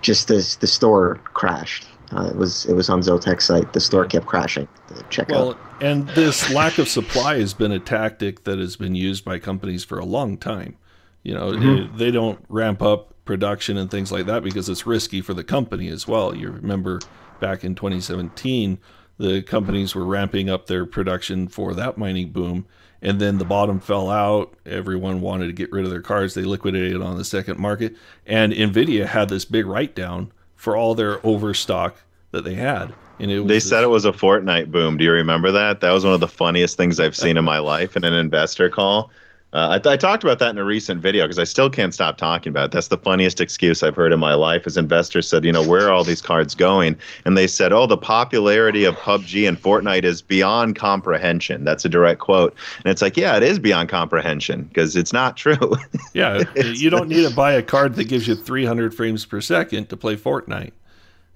[0.00, 3.72] just as the store crashed uh, it was it was on Zotac site.
[3.72, 4.68] The store kept crashing.
[4.88, 5.30] The checkout.
[5.30, 9.38] Well, and this lack of supply has been a tactic that has been used by
[9.38, 10.76] companies for a long time.
[11.22, 11.96] You know, mm-hmm.
[11.96, 15.44] they, they don't ramp up production and things like that because it's risky for the
[15.44, 16.34] company as well.
[16.34, 17.00] You remember
[17.40, 18.78] back in 2017,
[19.18, 22.66] the companies were ramping up their production for that mining boom,
[23.02, 24.54] and then the bottom fell out.
[24.64, 26.34] Everyone wanted to get rid of their cars.
[26.34, 27.94] They liquidated on the second market,
[28.24, 31.96] and Nvidia had this big write down for all their overstock
[32.32, 32.92] that they had.
[33.18, 34.96] And it they said it was a Fortnite boom.
[34.98, 35.80] Do you remember that?
[35.80, 38.68] That was one of the funniest things I've seen in my life in an investor
[38.68, 39.10] call.
[39.54, 42.18] Uh, I, I, talked about that in a recent video because I still can't stop
[42.18, 42.70] talking about it.
[42.72, 44.66] That's the funniest excuse I've heard in my life.
[44.66, 46.98] As investors said, you know, where are all these cards going?
[47.24, 51.64] And they said, oh, the popularity of PUBG and Fortnite is beyond comprehension.
[51.64, 52.54] That's a direct quote.
[52.84, 55.76] And it's like, yeah, it is beyond comprehension because it's not true.
[56.12, 59.88] yeah, you don't need to buy a card that gives you 300 frames per second
[59.88, 60.72] to play Fortnite,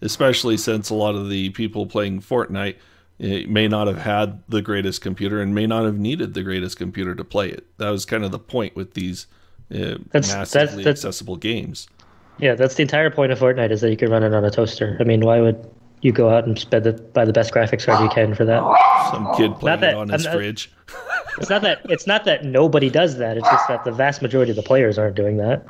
[0.02, 2.76] especially since a lot of the people playing Fortnite
[3.22, 6.76] it may not have had the greatest computer and may not have needed the greatest
[6.76, 7.64] computer to play it.
[7.78, 9.26] That was kind of the point with these
[9.70, 11.88] uh, That's- massively that's- that's- accessible games.
[12.38, 14.50] Yeah, that's the entire point of Fortnite is that you can run it on a
[14.50, 14.96] toaster.
[15.00, 15.64] I mean, why would
[16.00, 18.60] you go out and spend the, buy the best graphics card you can for that?
[19.12, 20.72] Some kid playing that- it on his not- fridge.
[21.38, 23.38] It's not that it's not that nobody does that.
[23.38, 25.64] It's just that the vast majority of the players aren't doing that.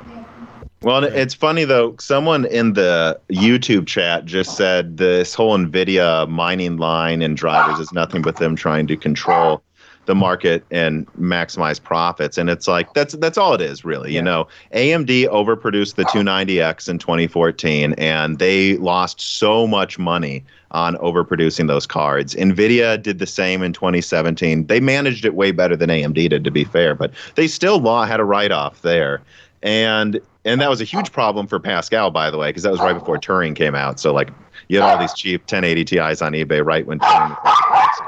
[0.83, 1.95] Well, it's funny though.
[1.97, 7.93] Someone in the YouTube chat just said this whole Nvidia mining line and drivers is
[7.93, 9.63] nothing but them trying to control
[10.05, 12.37] the market and maximize profits.
[12.37, 14.13] And it's like that's that's all it is, really.
[14.13, 20.95] You know, AMD overproduced the 290X in 2014, and they lost so much money on
[20.95, 22.35] overproducing those cards.
[22.35, 24.67] Nvidia did the same in 2017.
[24.67, 28.03] They managed it way better than AMD did, to be fair, but they still law
[28.05, 29.21] had a write-off there.
[29.63, 32.81] And and that was a huge problem for Pascal, by the way, because that was
[32.81, 33.99] right before Turing came out.
[33.99, 34.29] So like
[34.67, 38.01] you had all these cheap 1080 Ti's on eBay right when Turing was.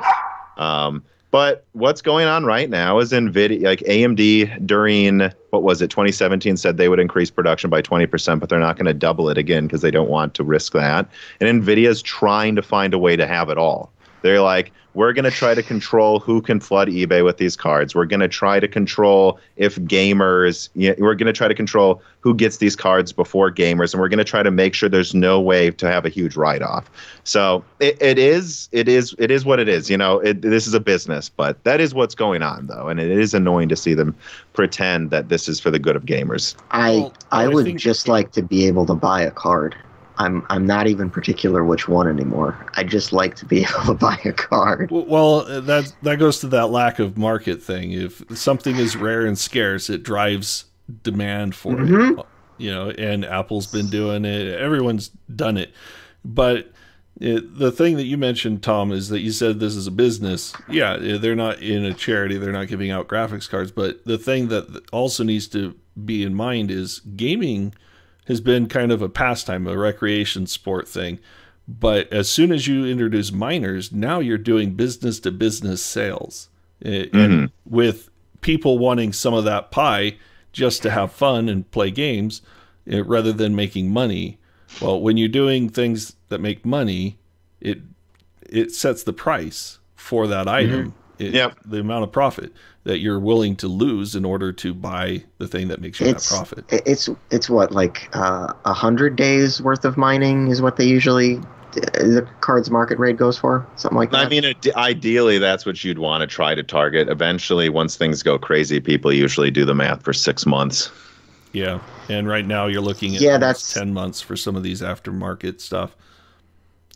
[0.58, 5.90] Um, but what's going on right now is Nvidia, like AMD during what was it,
[5.90, 9.38] 2017, said they would increase production by 20%, but they're not going to double it
[9.38, 11.10] again because they don't want to risk that.
[11.42, 13.92] And Nvidia is trying to find a way to have it all.
[14.26, 17.94] They're like, we're going to try to control who can flood eBay with these cards.
[17.94, 21.54] We're going to try to control if gamers, you know, we're going to try to
[21.54, 24.90] control who gets these cards before gamers, and we're going to try to make sure
[24.90, 26.90] there's no way to have a huge write-off.
[27.24, 29.92] So it, it is, it is, it is what it is.
[29.92, 33.00] You know, it, this is a business, but that is what's going on, though, and
[33.00, 34.16] it is annoying to see them
[34.54, 36.56] pretend that this is for the good of gamers.
[36.72, 39.76] I I I would just like to be able to buy a card.
[40.18, 42.58] I'm I'm not even particular which one anymore.
[42.76, 44.90] I just like to be able to buy a card.
[44.92, 47.92] Well, uh, that that goes to that lack of market thing.
[47.92, 50.66] If something is rare and scarce, it drives
[51.04, 51.88] demand for it.
[51.90, 52.26] Mhm.
[52.58, 54.58] You know, and Apple's been doing it.
[54.60, 55.74] Everyone's done it.
[56.24, 56.72] But
[57.20, 60.54] it, the thing that you mentioned, Tom, is that you said this is a business.
[60.70, 62.38] Yeah, they're not in a charity.
[62.38, 63.72] They're not giving out graphics cards.
[63.72, 67.74] But the thing that also needs to be in mind is gaming
[68.28, 71.20] has been kind of a pastime, a recreation sport thing.
[71.68, 76.50] But as soon as you introduce miners, now you're doing business to business sales.
[76.84, 78.10] Eh, And with
[78.42, 80.18] people wanting some of that pie
[80.52, 82.42] just to have fun and play games
[82.88, 84.38] eh, rather than making money.
[84.82, 87.18] Well, when you're doing things that make money,
[87.62, 87.80] it
[88.48, 90.94] it sets the price for that item.
[91.20, 91.58] It- Yep.
[91.66, 92.52] The amount of profit
[92.84, 96.30] that you're willing to lose in order to buy the thing that makes you It's
[96.30, 96.66] that profit.
[96.86, 101.40] it's it's what like uh, a hundred days worth of mining is what they usually
[101.74, 104.26] the cards market rate goes for something like that.
[104.26, 104.46] I mean,
[104.78, 107.10] ideally, that's what you'd want to try to target.
[107.10, 110.90] Eventually, once things go crazy, people usually do the math for six months.
[111.52, 114.82] Yeah, and right now you're looking at Yeah, that's- ten months for some of these
[114.82, 115.98] aftermarket stuff,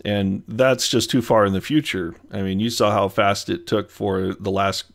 [0.05, 2.15] and that's just too far in the future.
[2.31, 4.85] I mean, you saw how fast it took for the last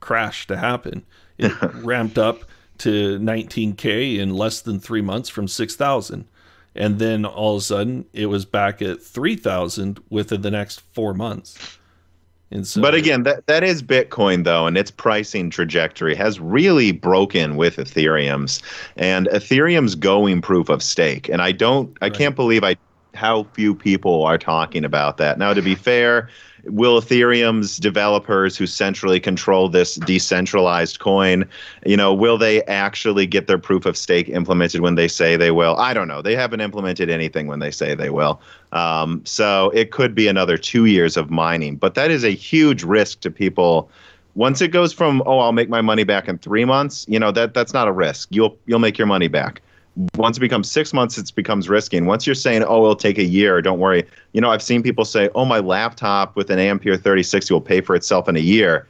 [0.00, 1.04] crash to happen.
[1.38, 2.44] It ramped up
[2.78, 6.26] to 19k in less than three months from 6,000,
[6.74, 11.12] and then all of a sudden it was back at 3,000 within the next four
[11.14, 11.58] months.
[12.50, 16.92] And so, But again, that that is Bitcoin though, and its pricing trajectory has really
[16.92, 18.62] broken with Ethereum's,
[18.96, 21.28] and Ethereum's going proof of stake.
[21.28, 22.14] And I don't, I Right.
[22.14, 22.76] can't believe I
[23.18, 25.38] how few people are talking about that.
[25.38, 26.28] Now, to be fair,
[26.64, 31.44] will Ethereum's developers who centrally control this decentralized coin,
[31.84, 35.50] you know, will they actually get their proof of stake implemented when they say they
[35.50, 35.76] will?
[35.78, 36.22] I don't know.
[36.22, 38.40] They haven't implemented anything when they say they will.
[38.72, 42.84] Um, so it could be another two years of mining, but that is a huge
[42.84, 43.90] risk to people.
[44.36, 47.32] Once it goes from oh I'll make my money back in three months, you know
[47.32, 48.28] that that's not a risk.
[48.30, 49.60] You'll you'll make your money back.
[50.16, 51.96] Once it becomes six months, it becomes risky.
[51.96, 54.04] And once you're saying oh it'll take a year, don't worry.
[54.32, 57.80] You know I've seen people say oh my laptop with an Ampere 3060 will pay
[57.80, 58.86] for itself in a year.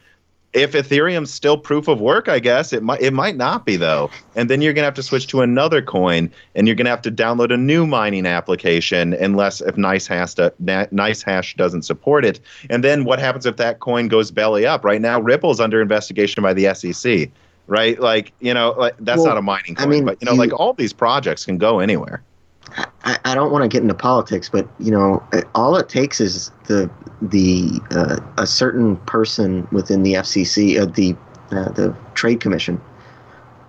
[0.54, 4.10] If Ethereum's still proof of work, I guess it might it might not be though.
[4.34, 7.12] And then you're gonna have to switch to another coin, and you're gonna have to
[7.12, 12.40] download a new mining application, unless if NiceHash Na- NiceHash doesn't support it.
[12.70, 14.84] And then what happens if that coin goes belly up?
[14.84, 17.30] Right now, Ripple's under investigation by the SEC.
[17.68, 20.32] Right, like you know, like that's Well, not a mining I mean, but you know,
[20.32, 22.24] you- like all these projects can go anywhere.
[23.04, 25.22] I, I don't want to get into politics, but you know,
[25.54, 26.90] all it takes is the
[27.20, 31.14] the uh, a certain person within the FCC, uh, the
[31.50, 32.80] uh, the Trade Commission,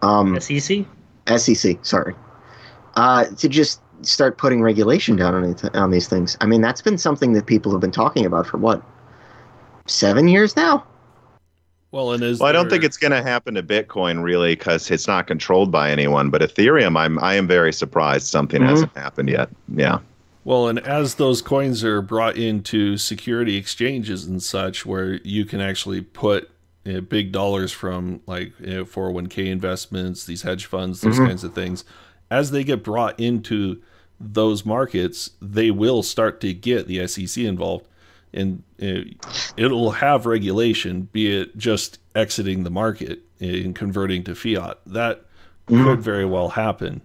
[0.02, 0.86] um, SEC?
[1.38, 2.16] SEC, sorry,
[2.96, 6.38] uh, to just start putting regulation down on it, on these things.
[6.42, 8.82] I mean, that's been something that people have been talking about for what
[9.88, 10.86] seven years now.
[11.92, 14.56] Well, and is Well, I don't there- think it's going to happen to Bitcoin really
[14.56, 16.30] because it's not controlled by anyone.
[16.30, 18.68] But Ethereum, I'm I am very surprised something Mhm.
[18.70, 19.50] hasn't happened yet.
[19.76, 20.00] Yeah.
[20.46, 25.62] Well, and as those coins are brought into security exchanges and such, where you can
[25.62, 26.50] actually put
[26.86, 31.28] you know, big dollars from like you know, 401k investments, these hedge funds, those mm-hmm.
[31.28, 31.84] kinds of things,
[32.32, 33.82] as they get brought into
[34.20, 37.86] those markets, they will start to get the SEC involved,
[38.34, 44.80] and it'll have regulation, be it just exiting the market and converting to fiat.
[44.86, 45.26] That
[45.68, 45.84] mm-hmm.
[45.84, 47.02] could very well happen.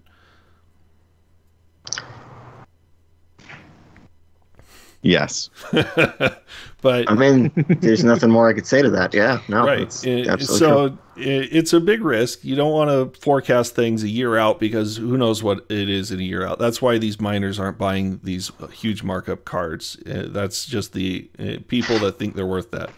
[5.05, 5.51] Yes.
[5.71, 9.13] but I mean, there's nothing more I could say to that.
[9.13, 9.67] Yeah, no.
[9.67, 9.93] Right.
[9.93, 10.99] so true.
[11.17, 12.43] it's a big risk.
[12.43, 16.11] You don't want to forecast things a year out because who knows what it is
[16.11, 16.59] in a year out.
[16.59, 19.99] That's why these miners aren't buying these huge markup cards.
[20.11, 22.89] Uh, that's just the uh, people that think they're worth that,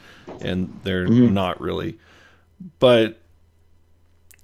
[0.40, 1.34] and they're mm-hmm.
[1.34, 1.98] not really.
[2.78, 3.18] But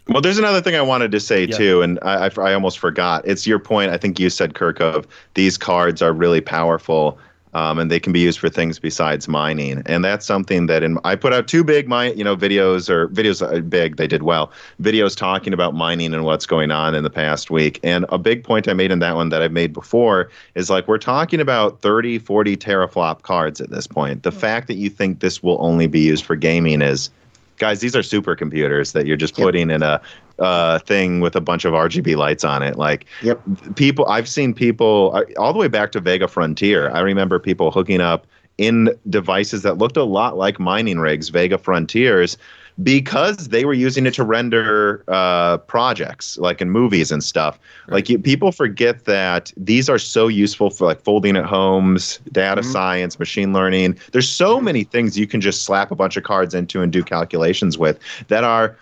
[0.09, 1.57] well, there's another thing I wanted to say yeah.
[1.57, 3.27] too, and I, I, I, almost forgot.
[3.27, 3.93] It's your point.
[3.93, 7.21] I think you said, Kirk, of these cards are really powerful
[7.55, 9.83] um, and they can be used for things besides mining.
[9.87, 13.09] And that's something that in I put out two big mine, you know, videos or
[13.09, 13.97] videos are big.
[13.97, 14.53] They did well.
[14.81, 17.79] Videos talking about mining and what's going on in the past week.
[17.83, 20.89] And a big point I made in that one that I've made before is like
[20.89, 24.23] we're talking about 30, 40 teraflop cards at this point.
[24.23, 24.39] The mm-hmm.
[24.39, 27.11] fact that you think this will only be used for gaming is
[27.59, 29.47] guys, these are supercomputers that you're just yep.
[29.47, 30.01] putting in a
[30.39, 32.76] uh, thing with a bunch of RGB lights on it.
[32.76, 33.41] Like, yep.
[33.76, 36.91] people, I've seen people uh, all the way back to Vega Frontier.
[36.91, 38.26] I remember people hooking up
[38.59, 42.37] in devices that looked a lot like mining rigs, Vega Frontiers,
[42.83, 47.59] because they were using it to render uh, projects like in movies and stuff.
[47.87, 47.95] Right.
[47.97, 52.62] Like you, people forget that these are so useful for like folding at homes, data
[52.62, 52.70] mm-hmm.
[52.70, 53.99] science, machine learning.
[54.12, 57.03] There's so many things you can just slap a bunch of cards into and do
[57.03, 58.76] calculations with that are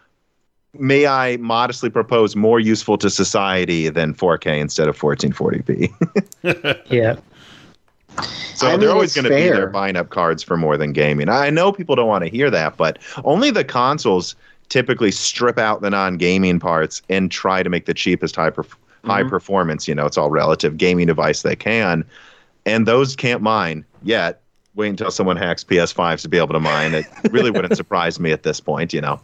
[0.78, 6.82] may I modestly propose more useful to society than 4K instead of 1440p.
[6.90, 7.16] yeah.
[8.54, 10.92] So I mean, they're always going to be there buying up cards for more than
[10.92, 11.28] gaming.
[11.28, 14.34] I know people don't want to hear that, but only the consoles
[14.68, 19.10] typically strip out the non-gaming parts and try to make the cheapest high perf- mm-hmm.
[19.10, 19.88] high performance.
[19.88, 22.04] You know, it's all relative gaming device they can,
[22.66, 24.40] and those can't mine yet.
[24.76, 26.94] Wait until someone hacks PS5s to be able to mine.
[26.94, 29.20] It really wouldn't surprise me at this point, you know.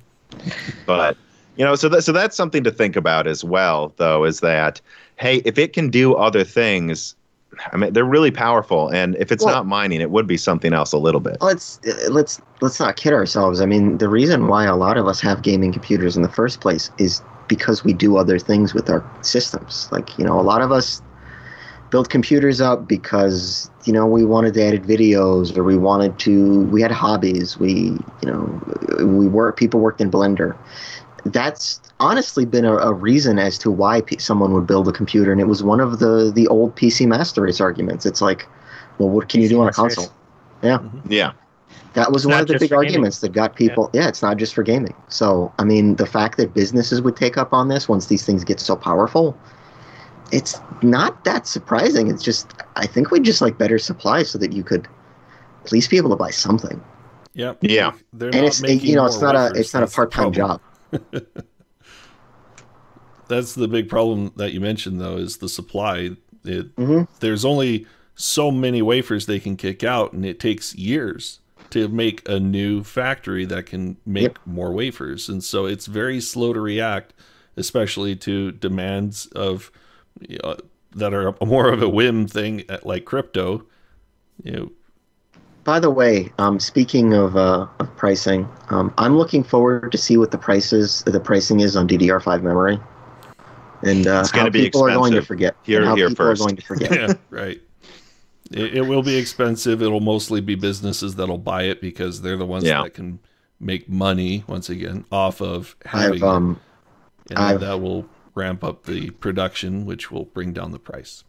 [0.87, 1.17] But
[1.57, 4.81] you know, so that, so that's something to think about as well, though, is that
[5.17, 7.15] hey, if it can do other things,
[7.73, 10.75] I mean, they're really powerful, and if it's well, not mining, it would be something
[10.75, 11.39] else a little bit.
[11.41, 13.61] Let's uh, let's let's not kid ourselves.
[13.61, 16.61] I mean, the reason why a lot of us have gaming computers in the first
[16.61, 19.89] place is because we do other things with our systems.
[19.91, 21.01] Like you know, a lot of us
[21.91, 26.63] build computers up because you know we wanted to edit videos or we wanted to
[26.65, 30.57] we had hobbies we you know we work people worked in blender
[31.33, 35.33] that's honestly been a, a reason as to why p- someone would build a computer,
[35.33, 38.07] and it was one of the the old PC master race arguments.
[38.07, 38.47] It's like,
[38.99, 40.13] well, what can PC you do on a console?
[40.63, 41.13] Yeah, mm-hmm.
[41.13, 41.33] yeah.
[41.95, 43.33] That was one of the big arguments gaming.
[43.33, 43.91] that got people.
[43.93, 44.03] Yeah.
[44.03, 44.95] yeah, it's not just for gaming.
[45.09, 48.45] So, I mean, the fact that businesses would take up on this once these things
[48.45, 49.35] get so powerful,
[50.31, 52.09] it's not that surprising.
[52.09, 54.87] It's just, I think we just like better supply so that you could
[55.65, 56.83] at least be able to buy something.
[57.33, 57.59] Yep.
[57.63, 57.93] Yeah.
[58.13, 60.61] They're and it's you know it's not a it's not a part time job.
[63.29, 66.11] That's the big problem that you mentioned, though, is the supply.
[66.45, 67.03] It, mm-hmm.
[67.21, 72.27] There's only so many wafers they can kick out, and it takes years to make
[72.29, 74.39] a new factory that can make yep.
[74.47, 75.29] more wafers.
[75.29, 77.13] And so it's very slow to react,
[77.57, 79.73] especially to demands of
[80.21, 80.57] you know,
[80.95, 83.65] that are more of a whim thing like crypto.
[84.43, 84.73] You know,
[85.67, 90.17] by the way, um, speaking of, uh, of pricing, um, I'm looking forward to see
[90.17, 92.79] what the prices the pricing is on DDR5 memory,
[93.83, 94.87] and uh, how people expensive.
[94.87, 95.57] are going to forget.
[95.65, 96.41] Here, how here people first.
[96.41, 96.93] are going to forget.
[96.93, 97.61] yeah, right.
[98.53, 99.83] It, it, will be expensive.
[99.83, 102.85] It'll mostly be businesses that'll buy it because they're the ones yeah.
[102.85, 103.19] that can
[103.59, 106.23] make money once again off of having.
[106.23, 106.61] I've, um,
[107.29, 108.07] and I've, that will
[108.37, 111.25] ramp up the production, which will bring down the price.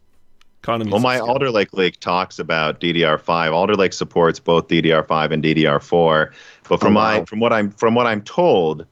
[0.64, 3.54] Economies well, my Alder Lake leak talks about DDR5.
[3.54, 6.32] Alder Lake supports both DDR5 and DDR4,
[6.68, 7.20] but from oh, wow.
[7.20, 8.86] my from what I'm from what I'm told,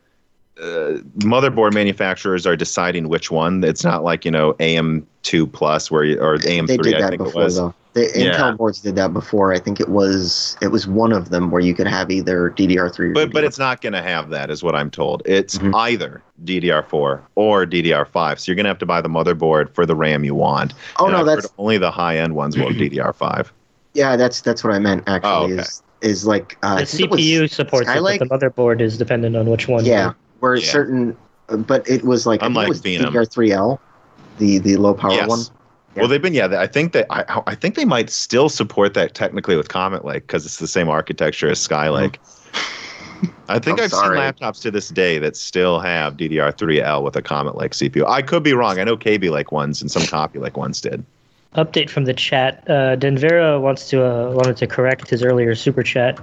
[0.61, 3.63] uh, motherboard manufacturers are deciding which one.
[3.63, 7.45] It's not like you know AM2 plus where you, or AM3 I think before, it
[7.45, 7.55] was.
[7.57, 7.73] Though.
[7.95, 8.33] The yeah.
[8.33, 9.53] Intel boards did that before.
[9.53, 12.99] I think it was it was one of them where you could have either DDR3
[12.99, 13.31] or but DDR4.
[13.31, 15.21] but it's not going to have that, is what I'm told.
[15.25, 15.73] It's mm-hmm.
[15.73, 18.39] either DDR4 or DDR5.
[18.39, 20.73] So you're going to have to buy the motherboard for the RAM you want.
[20.99, 23.49] Oh and no, I've that's only the high end ones will DDR5.
[23.93, 25.31] Yeah, that's that's what I meant actually.
[25.31, 25.61] Oh, okay.
[25.61, 28.21] Is is like uh, the CPU supports Skylake?
[28.21, 29.85] it, but the motherboard is dependent on which one.
[29.85, 30.11] Yeah,
[30.41, 30.69] where yeah.
[30.69, 31.17] certain,
[31.47, 33.79] but it was like Unlike it was DDR3L,
[34.37, 35.29] the the low power yes.
[35.29, 35.39] one.
[35.95, 36.01] Yeah.
[36.01, 36.59] Well, they've been yeah.
[36.59, 40.27] I think that I I think they might still support that technically with Comet Lake
[40.27, 42.17] because it's the same architecture as Skylake.
[43.47, 44.17] I think I'm I've sorry.
[44.17, 48.05] seen laptops to this day that still have DDR3L with a Comet Lake CPU.
[48.07, 48.79] I could be wrong.
[48.79, 51.05] I know Kaby Lake ones and some Coffee Lake ones did.
[51.55, 52.63] Update from the chat.
[52.67, 56.19] Uh, Denvera wants to uh, wanted to correct his earlier super chat.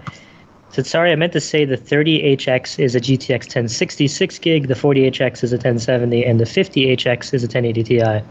[0.71, 4.75] Said sorry, I meant to say the 30HX is a GTX 1060 6 gig, the
[4.75, 8.23] 40HX is a 1070, and the 50HX is a 1080 Ti.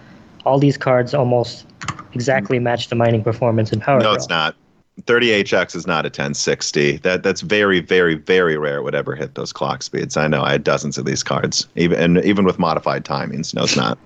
[0.46, 1.66] All these cards almost
[2.14, 4.00] exactly match the mining performance and power.
[4.00, 4.14] No, draw.
[4.14, 4.56] it's not.
[5.02, 6.98] 30HX is not a 1060.
[6.98, 10.18] That that's very, very, very rare it would ever hit those clock speeds.
[10.18, 10.44] I know.
[10.44, 13.54] I had dozens of these cards, even and even with modified timings.
[13.54, 13.98] No, it's not.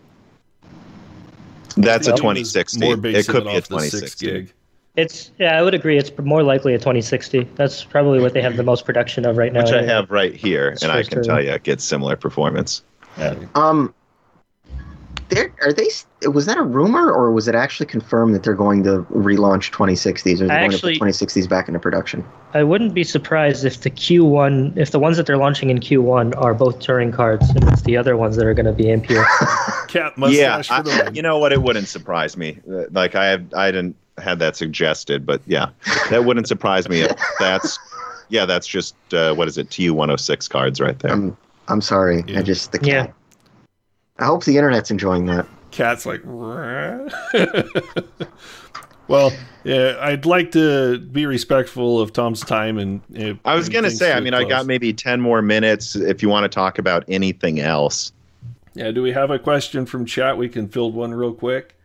[1.78, 2.86] That's a Maybe it was 2060.
[2.86, 2.90] It
[3.28, 4.26] could be a off the six 2060.
[4.26, 4.54] gig.
[4.96, 5.98] It's yeah, I would agree.
[5.98, 7.44] It's more likely a 2060.
[7.56, 9.64] That's probably what they have the most production of right now.
[9.64, 11.24] Which I have right here, and I can turn.
[11.24, 12.82] tell you it gets similar performance.
[13.56, 13.94] Um,
[15.30, 15.90] there are they.
[16.28, 20.42] Was that a rumor, or was it actually confirmed that they're going to relaunch 2060s,
[20.42, 22.24] or they're going to put 2060s back into production?
[22.54, 26.40] I wouldn't be surprised if the Q1, if the ones that they're launching in Q1
[26.42, 29.26] are both Turing cards, and it's the other ones that are going to be Ampere.
[29.88, 31.52] Cat yeah, mustache for the I, you know what?
[31.52, 32.60] It wouldn't surprise me.
[32.70, 35.70] Uh, Like I have, I didn't had that suggested, but yeah,
[36.10, 37.80] that wouldn't surprise me if that's.
[38.30, 39.70] Yeah, that's just uh, what is it?
[39.70, 41.12] TU 106 cards right there.
[41.12, 41.38] I'm
[41.68, 42.24] I'm sorry.
[42.28, 42.40] Yeah.
[42.40, 43.08] I just the Yeah.
[44.18, 44.24] Cat.
[44.24, 45.46] I hope the internet's enjoying that.
[45.72, 46.22] Cat's like,
[49.08, 49.32] well,
[49.64, 53.02] yeah, I'd like to be respectful of Tom's time and.
[53.20, 54.12] uh, I was gonna say.
[54.12, 56.80] I I a mean, I got maybe 10 more minutes if you want to talk
[56.80, 58.12] about anything else.
[58.74, 60.38] Yeah, do we have a question from chat?
[60.38, 61.76] We can field one real quick.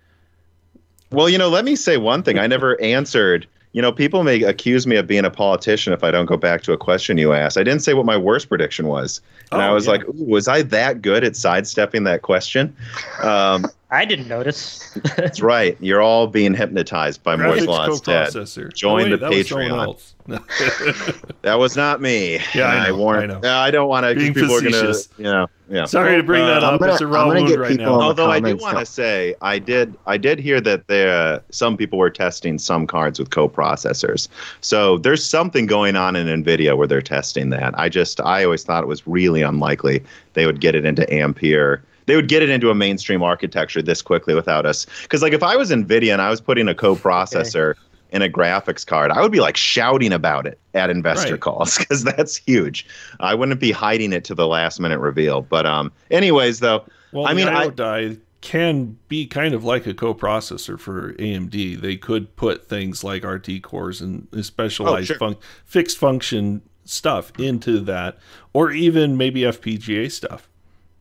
[1.11, 2.39] Well, you know, let me say one thing.
[2.39, 3.47] I never answered.
[3.73, 6.63] You know, people may accuse me of being a politician if I don't go back
[6.63, 7.57] to a question you asked.
[7.57, 9.21] I didn't say what my worst prediction was,
[9.53, 9.93] and I Oh, was yeah.
[9.93, 12.75] like, was I that good at sidestepping that question?
[13.23, 14.97] Um, I didn't notice.
[15.17, 15.77] that's right.
[15.81, 18.75] You're all being hypnotized by Moore's Graphics law instead.
[18.75, 19.83] Join Oh, wait, the that Patreon.
[19.83, 20.15] else.
[21.43, 22.39] That was not me.
[22.55, 23.41] Yeah, I know, warn- I know.
[23.43, 24.15] Uh, I don't want to.
[24.15, 25.09] Being People are gonna, facetious.
[25.17, 25.87] you know, yeah.
[25.87, 26.81] Sorry to bring that Uh, I'm up.
[26.81, 28.01] gonna- it's a I'm raw gonna wound get right people now.
[28.03, 31.99] Although I do want to say, I did, I did hear that there, some people
[31.99, 34.29] were testing some cards with coprocessors.
[34.61, 37.77] So there's something going on in Nvidia where they're testing that.
[37.79, 40.03] I just, I always thought it was really unlikely
[40.35, 41.83] they would get it into Ampere.
[42.11, 44.85] They would get it into a mainstream architecture this quickly without us.
[45.03, 47.75] Because like if I was Nvidia and I was putting a coprocessor
[48.11, 51.41] in a graphics card, I would be like shouting about it at investor Right.
[51.41, 52.85] calls because that's huge.
[53.21, 55.43] I wouldn't be hiding it to the last minute reveal.
[55.43, 56.85] But um, anyways, though.
[57.13, 61.81] Well, I mean, I- die can be kind of like a coprocessor for AMD.
[61.81, 65.19] They could put things like RT cores and specialized Oh, sure.
[65.19, 68.19] func- fixed function stuff into that,
[68.53, 70.49] or even maybe FPGA stuff.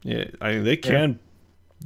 [0.03, 1.19] Yeah, I mean, they can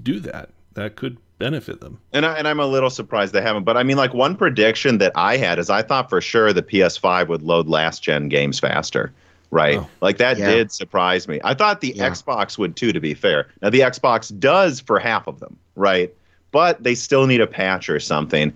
[0.02, 0.50] do that.
[0.74, 2.00] That could benefit them.
[2.14, 3.64] And, I, and I'm a little surprised they haven't.
[3.64, 6.64] But I mean, like one prediction that I had is I thought for sure the
[6.64, 9.12] PS5 would load last gen games faster.
[9.52, 9.78] Right.
[9.78, 9.88] Oh.
[10.02, 10.50] Like that Yeah.
[10.52, 11.40] did surprise me.
[11.44, 12.10] I thought the Yeah.
[12.10, 13.48] Xbox would too, to be fair.
[13.62, 15.56] Now, the Xbox does for half of them.
[15.76, 16.12] Right.
[16.52, 18.54] But they still need a patch or something.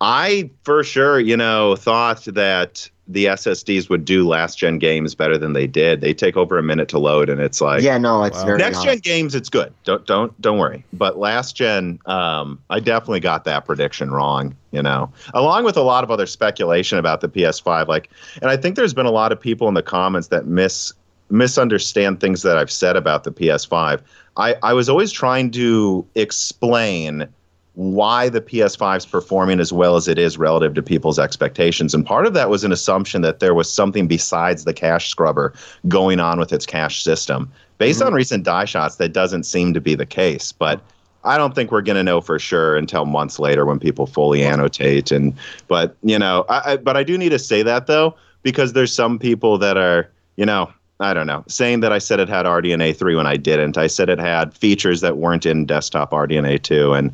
[0.00, 5.36] I for sure, you know, thought that the SSDs would do last gen games better
[5.36, 6.00] than they did.
[6.00, 8.46] They take over a minute to load, and it's like yeah, no, it's Wow.
[8.46, 12.80] very next gen games it's good don't don't don't worry but last gen um i
[12.80, 17.20] definitely got that prediction wrong you know along with a lot of other speculation about
[17.20, 18.10] the ps5 like
[18.40, 20.92] and i think there's been a lot of people in the comments that miss
[21.30, 24.00] misunderstand things that i've said about the ps5
[24.36, 27.26] i i was always trying to explain
[27.74, 31.92] why the PS5 is performing as well as it is relative to people's expectations.
[31.92, 35.52] And part of that was an assumption that there was something besides the cache scrubber
[35.88, 37.50] going on with its cache system.
[37.78, 38.16] Based on mm-hmm.
[38.16, 40.52] recent die shots, that doesn't seem to be the case.
[40.52, 40.80] But
[41.24, 44.44] I don't think we're going to know for sure until months later when people fully
[44.44, 45.10] annotate.
[45.10, 45.34] And
[45.66, 48.14] but you know, I, I, but I do need to say that though
[48.44, 50.72] because there's some people that are you know.
[51.00, 53.76] I don't know, saying that I said it had RDNA 3 when I didn't.
[53.76, 57.12] I said it had features that weren't in desktop RDNA 2, and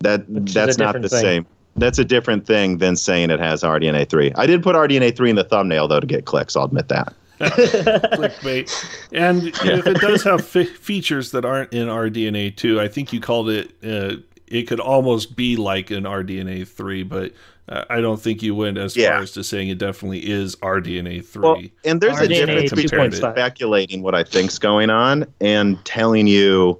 [0.00, 1.20] that Which that's not the thing.
[1.20, 1.46] same.
[1.76, 4.32] That's a different thing than saying it has RDNA 3.
[4.36, 6.56] I did put RDNA 3 in the thumbnail though to get clicks.
[6.56, 7.12] I'll admit that.
[7.40, 8.72] clickbait.
[9.12, 13.20] And if it does have fe- features that aren't in RDNA 2, I think you
[13.20, 14.16] called it, uh,
[14.46, 17.32] it could almost be like an RDNA 3, but
[17.68, 19.10] uh, I don't think you went as Yeah.
[19.10, 21.42] far as to saying it definitely is RDNA 3.
[21.42, 26.78] Well, and there's a difference between speculating what I think's going on and telling you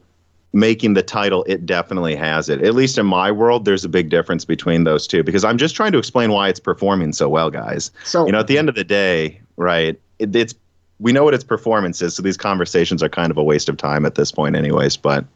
[0.57, 2.63] making the title it definitely has it.
[2.63, 5.77] At least in my world, there's a big difference between those two because I'm just
[5.77, 7.91] trying to explain why it's performing so well, guys.
[8.05, 10.01] So You know, at the end of the day, right?
[10.19, 10.55] It, it's
[10.99, 13.77] we know what its performance is, so these conversations are kind of a waste of
[13.77, 14.97] time at this point, anyways.
[14.97, 15.27] But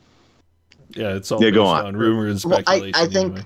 [0.96, 1.96] yeah, it's all Yeah, go based on.
[1.96, 3.40] rumor and Well, I- I think- anyway.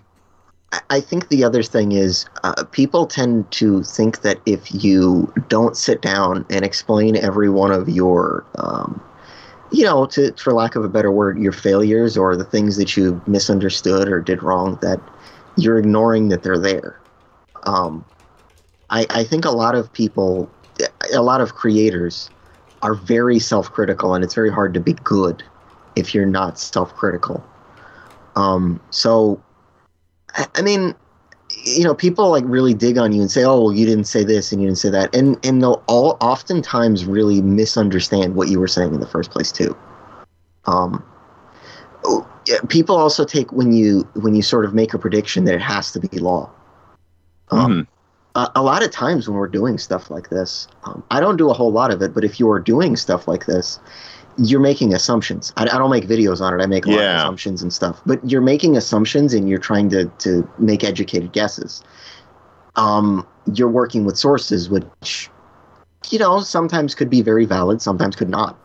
[0.73, 5.33] I- I think the other thing is uh, people tend to think that if you
[5.49, 9.01] don't sit down and explain every one of your, um,
[9.75, 12.97] you know, to for lack of a better word, your failures or the things that
[12.97, 15.01] you misunderstood or did wrong, that
[15.57, 17.01] you're ignoring that they're there.
[17.65, 18.05] Um,
[18.91, 20.49] I, I think a lot of people,
[21.13, 22.31] a lot of creators,
[22.83, 25.43] are very self-critical, and it's very hard to be good
[25.97, 27.43] if you're not self-critical.
[28.37, 29.43] Um, so
[30.35, 30.95] I, I mean,
[31.63, 34.25] you know, people like really dig on you and say, "Oh, well, you didn't say
[34.25, 38.59] this and you didn't say that," and and they'll all oftentimes really misunderstand what you
[38.61, 39.77] were saying in the first place too.
[40.67, 41.05] Um,
[42.05, 42.27] oh,
[42.69, 45.93] people also take when you when you sort of make a prediction that it has
[45.93, 46.51] to be law.
[47.51, 47.87] Um, Mhm.
[48.35, 51.51] a, a lot of times when we're doing stuff like this, um, I don't do
[51.51, 53.79] a whole lot of it, but if you're doing stuff like this,
[54.39, 55.53] you're making assumptions.
[55.57, 56.63] I, I don't make videos on it.
[56.63, 59.89] I make a lot of assumptions and stuff, but you're making assumptions and you're trying
[59.91, 61.83] to, to make educated guesses.
[62.77, 65.31] Um, you're working with sources, which,
[66.11, 68.59] you know, sometimes could be very valid, sometimes could not.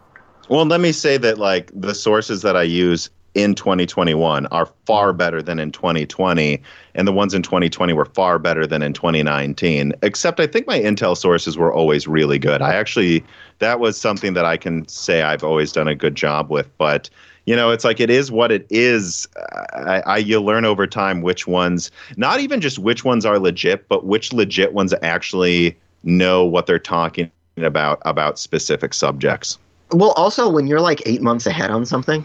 [0.49, 5.13] Well, let me say that like the sources that I use in 2021 are far
[5.13, 6.61] better than in 2020,
[6.95, 9.93] and the ones in 2020 were far better than in 2019.
[10.01, 12.61] Except I think my Intel sources were always really good.
[12.61, 13.23] I actually
[13.59, 17.09] that was something that I can say I've always done a good job with, but.
[17.45, 19.27] You know, it's like it is what it is.
[19.73, 23.87] I, I you learn over time which ones, not even just which ones are legit,
[23.87, 29.57] but which legit ones actually know what they're talking about about specific subjects.
[29.91, 32.23] Well, also, when you're like eight months ahead on something,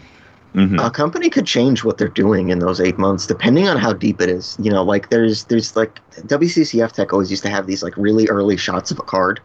[0.55, 0.85] Mhm.
[0.85, 4.21] a company could change what they're doing in those eight months depending on how deep
[4.21, 4.55] it is.
[4.59, 8.27] You know like there's there's like wccf tech always used to have these like really
[8.29, 9.41] early shots of a card.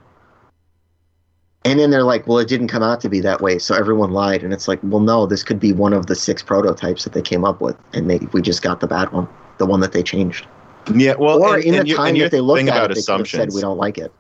[1.65, 4.13] And then they're like well it didn't come out to be that way so everyone
[4.13, 4.43] lied.
[4.45, 7.23] And it's like well no this could be one of the six prototypes that they
[7.23, 9.27] came up with and they we just got the bad one
[9.59, 10.47] the one that they changed.
[10.95, 13.25] Yeah, well, or and, in and the you- time that they looked at it they
[13.25, 14.13] said we don't like it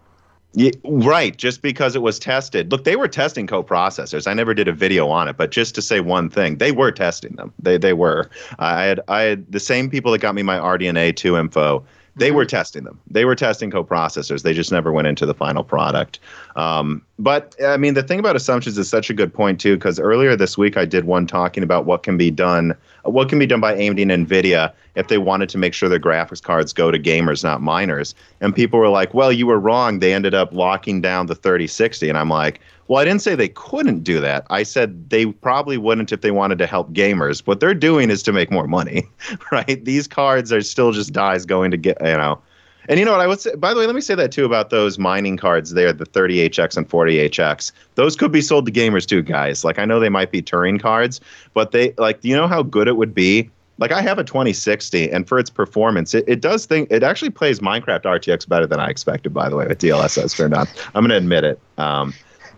[0.52, 2.72] Yeah, right, just because it was tested.
[2.72, 4.26] Look, they were testing co-processors.
[4.26, 6.90] I never did a video on it, but just to say one thing, they were
[6.90, 7.52] testing them.
[7.60, 8.28] They they were.
[8.58, 11.84] I had I had the same people that got me my RDNA two info.
[12.16, 13.00] They were testing them.
[13.08, 14.42] They were testing co-processors.
[14.42, 16.18] They just never went into the final product.
[16.56, 19.98] Um, but I mean, the thing about assumptions is such a good point too, because
[19.98, 22.74] earlier this week I did one talking about what can be done,
[23.04, 26.00] what can be done by AMD and Nvidia if they wanted to make sure their
[26.00, 28.14] graphics cards go to gamers, not miners.
[28.40, 30.00] And people were like, "Well, you were wrong.
[30.00, 32.60] They ended up locking down the 3060." And I'm like,
[32.90, 34.46] "Well, I didn't say they couldn't do that.
[34.50, 37.46] I said they probably wouldn't if they wanted to help gamers.
[37.46, 39.08] What they're doing is to make more money,
[39.52, 39.84] right?
[39.84, 42.40] These cards are still just dies going to get, you know."
[42.88, 43.54] And you know what I would say?
[43.54, 46.76] By the way, let me say that too about those mining cards there, the 30HX
[46.76, 47.70] and 40HX.
[47.94, 49.64] Those could be sold to gamers too, guys.
[49.64, 51.20] Like I know they might be Turing cards,
[51.54, 53.48] but they like you know how good it would be.
[53.78, 57.30] Like I have a 2060, and for its performance, it, it does think it actually
[57.30, 59.32] plays Minecraft RTX better than I expected.
[59.32, 61.60] By the way, with DLSS turned on, I'm going to admit it.
[61.78, 62.12] Um,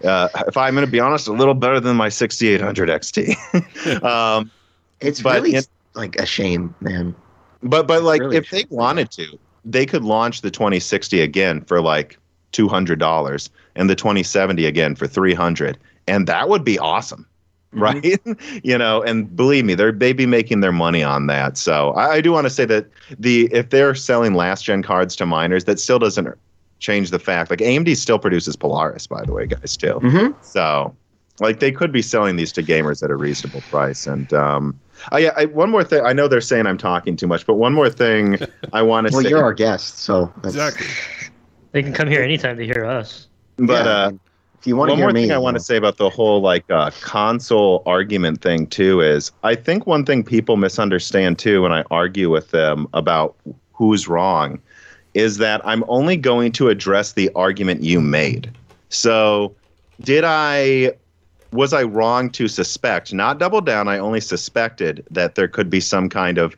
[0.05, 4.03] uh, if I'm going to be honest, a little better than my 6800 XT.
[4.05, 4.51] um,
[5.01, 5.65] it's But really in-
[5.95, 7.15] like a shame man
[7.63, 11.81] but but like really if they wanted to, they could launch the 2060 again for
[11.81, 12.19] like
[12.53, 17.27] two hundred dollars and the 2070 again for three hundred, and that would be awesome,
[17.73, 18.21] right?
[18.63, 21.57] you know, and believe me, they're they be making their money on that.
[21.57, 22.87] So I, I do want to say that
[23.19, 26.29] the if they're selling last gen cards to miners, that still doesn't
[26.83, 27.51] change the fact.
[27.51, 29.95] Like AMD still produces Polaris, by the way, guys, too.
[30.01, 30.95] hmm So,
[31.41, 34.07] like, they could be selling these to gamers at a reasonable price.
[34.07, 34.79] And um,
[35.11, 36.05] I, yeah, I, one more thing.
[36.05, 38.39] I know they're saying I'm talking too much, but one more thing
[38.73, 39.29] I want to well say.
[39.29, 40.87] Well, you're our guest so that's, Exactly.
[41.73, 43.29] They can come here anytime to hear us.
[43.57, 44.11] but yeah, uh,
[44.59, 45.97] if you want to one hear more me thing I you want to say about
[45.97, 51.39] the whole like uh, console argument thing too is I think one thing people misunderstand
[51.39, 53.37] too when I argue with them about
[53.73, 54.61] who's wrong
[55.15, 58.51] is that I'm only going to address the argument you made.
[58.89, 59.55] So,
[60.01, 60.93] did I
[61.53, 65.81] was I wrong to suspect, not double down, I only suspected that there could be
[65.81, 66.57] some kind of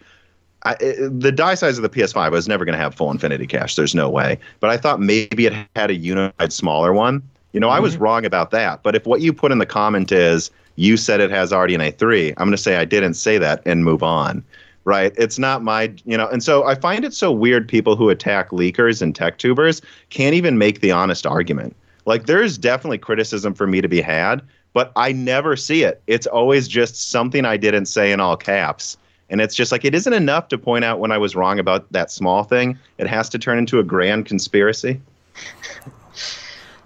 [0.64, 3.46] I, eh, the die size of the PS5 was never going to have full infinity
[3.46, 3.76] cache.
[3.76, 4.38] There's no way.
[4.60, 7.22] But I thought maybe it had a unified smaller one.
[7.52, 8.02] You know, I was mm-hmm.
[8.02, 8.82] wrong about that.
[8.82, 12.30] But if what you put in the comment is you said it has RDNA 3,
[12.30, 14.42] I'm going to say I didn't say that and move on.
[14.84, 15.12] Right?
[15.16, 18.50] It's not my, you know, and so I find it so weird people who attack
[18.50, 19.80] leakers and tech tubers
[20.10, 21.74] can't even make the honest argument.
[22.04, 24.42] Like there's definitely criticism for me to be had,
[24.74, 26.02] but I never see it.
[26.06, 28.98] It's always just something I didn't say in all caps.
[29.30, 31.90] And it's just like it isn't enough to point out when I was wrong about
[31.92, 32.78] that small thing.
[32.98, 35.00] It has to turn into a grand conspiracy.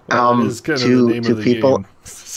[0.09, 1.87] Well, Um, kind to- of the to people- game,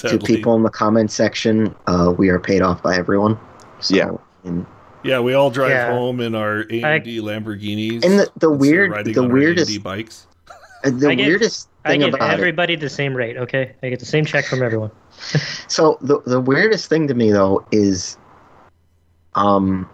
[0.09, 3.38] to people in the comment section, uh, we are paid off by everyone.
[3.79, 4.09] So, Yeah.
[4.43, 4.65] and
[5.03, 5.91] Yeah, we all drive Yeah.
[5.91, 8.03] home in our AMD Lamborghinis.
[8.06, 10.28] And the, the weird, the weirdest, AMD bikes.
[10.84, 12.34] the get- weirdest I thing give about it.
[12.34, 13.38] everybody the same rate.
[13.38, 14.91] Okay, I get the same check from everyone.
[15.68, 18.18] So the the weirdest thing to me though is,
[19.36, 19.90] um,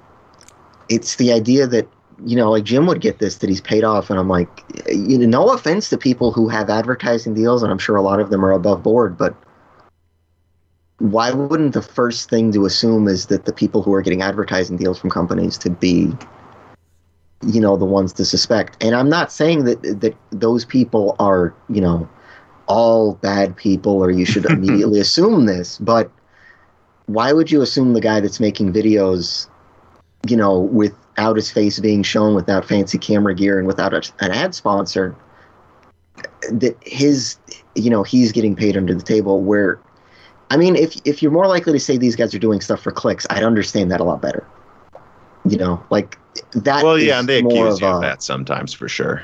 [0.90, 1.88] it's the idea that
[2.26, 4.50] you know, like Jim would get this that he's paid off, and I'm like,
[4.90, 8.20] you know, no offense to people who have advertising deals, and I'm sure a lot
[8.20, 9.36] of them are above board, but
[11.00, 14.78] why wouldn't the first thing to assume is that the people who are getting advertising
[14.78, 16.12] deals from companies to be
[17.46, 18.84] you know the ones to suspect?
[18.84, 22.10] And i'm not saying that that those people are you know
[22.68, 26.12] all bad people or you should immediately assume this but
[27.06, 29.48] why would you assume the guy that's making videos
[30.28, 34.32] you know without his face being shown without fancy camera gear and without a, an
[34.32, 35.16] ad sponsor
[36.52, 37.38] that his
[37.76, 39.80] you know he's getting paid under the table where
[40.50, 42.92] i mean if if you're more likely to say these guys are doing stuff for
[42.92, 44.48] clicks i'd understand that a lot better
[45.46, 46.18] you know like
[46.52, 49.24] that Well, yeah, is and they more accuse you a- of that sometimes for sure.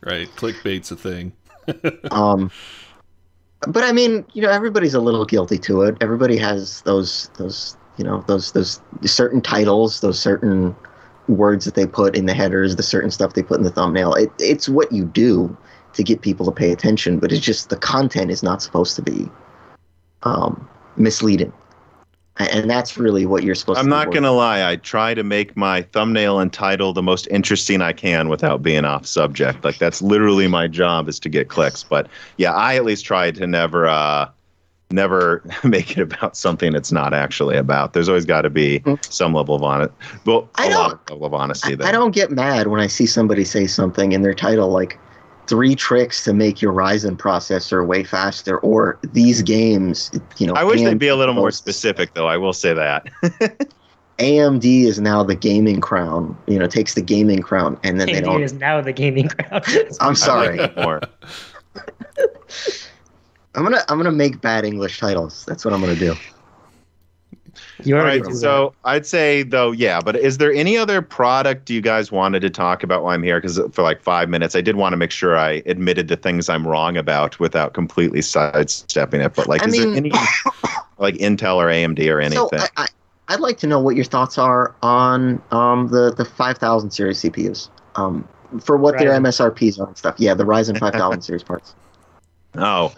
[0.00, 1.32] Right, clickbait's a thing.
[2.10, 2.50] um
[3.66, 7.76] but i mean you know everybody's a little guilty to it everybody has those those
[7.96, 10.74] you know those those certain titles those certain
[11.26, 14.14] words that they put in the headers the certain stuff they put in the thumbnail
[14.14, 15.54] it, it's what you do
[15.92, 19.02] to get people to pay attention but it's just the content is not supposed to
[19.02, 19.28] be
[20.22, 21.52] um misleading
[22.40, 24.68] and that's really what you're supposed to I'm to be not gonna lie.
[24.70, 28.84] I try to make my thumbnail and title the most interesting I can without being
[28.84, 29.64] off subject.
[29.64, 31.82] Like that's literally my job is to get clicks.
[31.82, 34.28] But yeah, I at least try to never, uh,
[34.92, 37.92] never make it about something it's not actually about.
[37.92, 39.04] There's always got to be Mm.
[39.12, 39.92] some level of honest,
[40.24, 41.88] well, I don't- level of honesty I.
[41.88, 44.96] I don't get mad when I see somebody say something in their title like
[45.48, 50.52] three tricks to make your Ryzen processor way faster or these games, you know.
[50.54, 52.28] I wish they'd be a little more specific, though.
[52.28, 53.08] I will say that.
[54.18, 58.20] AMD is now the gaming crown, you know, takes the gaming crown and then they
[58.20, 58.42] don't.
[58.42, 59.64] is now the gaming crowd.
[60.00, 60.58] I'm sorry.
[60.58, 61.00] like more.
[63.54, 65.44] I'm gonna I'm gonna make bad English titles.
[65.46, 66.14] That's what I'm gonna do.
[67.84, 70.00] You All already right, do so I'd say though, yeah.
[70.00, 73.40] But is there any other product you guys wanted to talk about while I'm here?
[73.40, 76.48] Because for like five minutes, I did want to make sure I admitted the things
[76.48, 79.34] I'm wrong about without completely sidestepping it.
[79.34, 80.10] But like, I is mean- there any
[80.98, 82.48] like Intel or AMD or anything?
[82.58, 82.86] So I, I
[83.30, 87.68] I'd like to know what your thoughts are on um the the 5000 series CPUs.
[87.96, 88.26] Um,
[88.62, 89.26] for what their Ryzen.
[89.54, 90.14] MSRPs are and stuff.
[90.18, 91.74] Yeah, the Ryzen 5000 series parts.
[92.54, 92.94] Oh.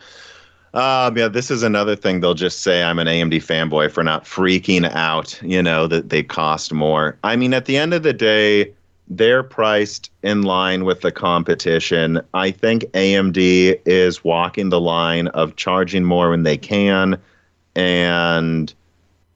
[0.72, 4.24] Um, yeah, this is another thing they'll just say I'm an AMD fanboy for not
[4.24, 7.18] freaking out, you know, that they cost more.
[7.24, 8.72] I mean, at the end of the day,
[9.08, 12.20] they're priced in line with the competition.
[12.34, 17.20] I think AMD is walking the line of charging more when they can
[17.74, 18.72] and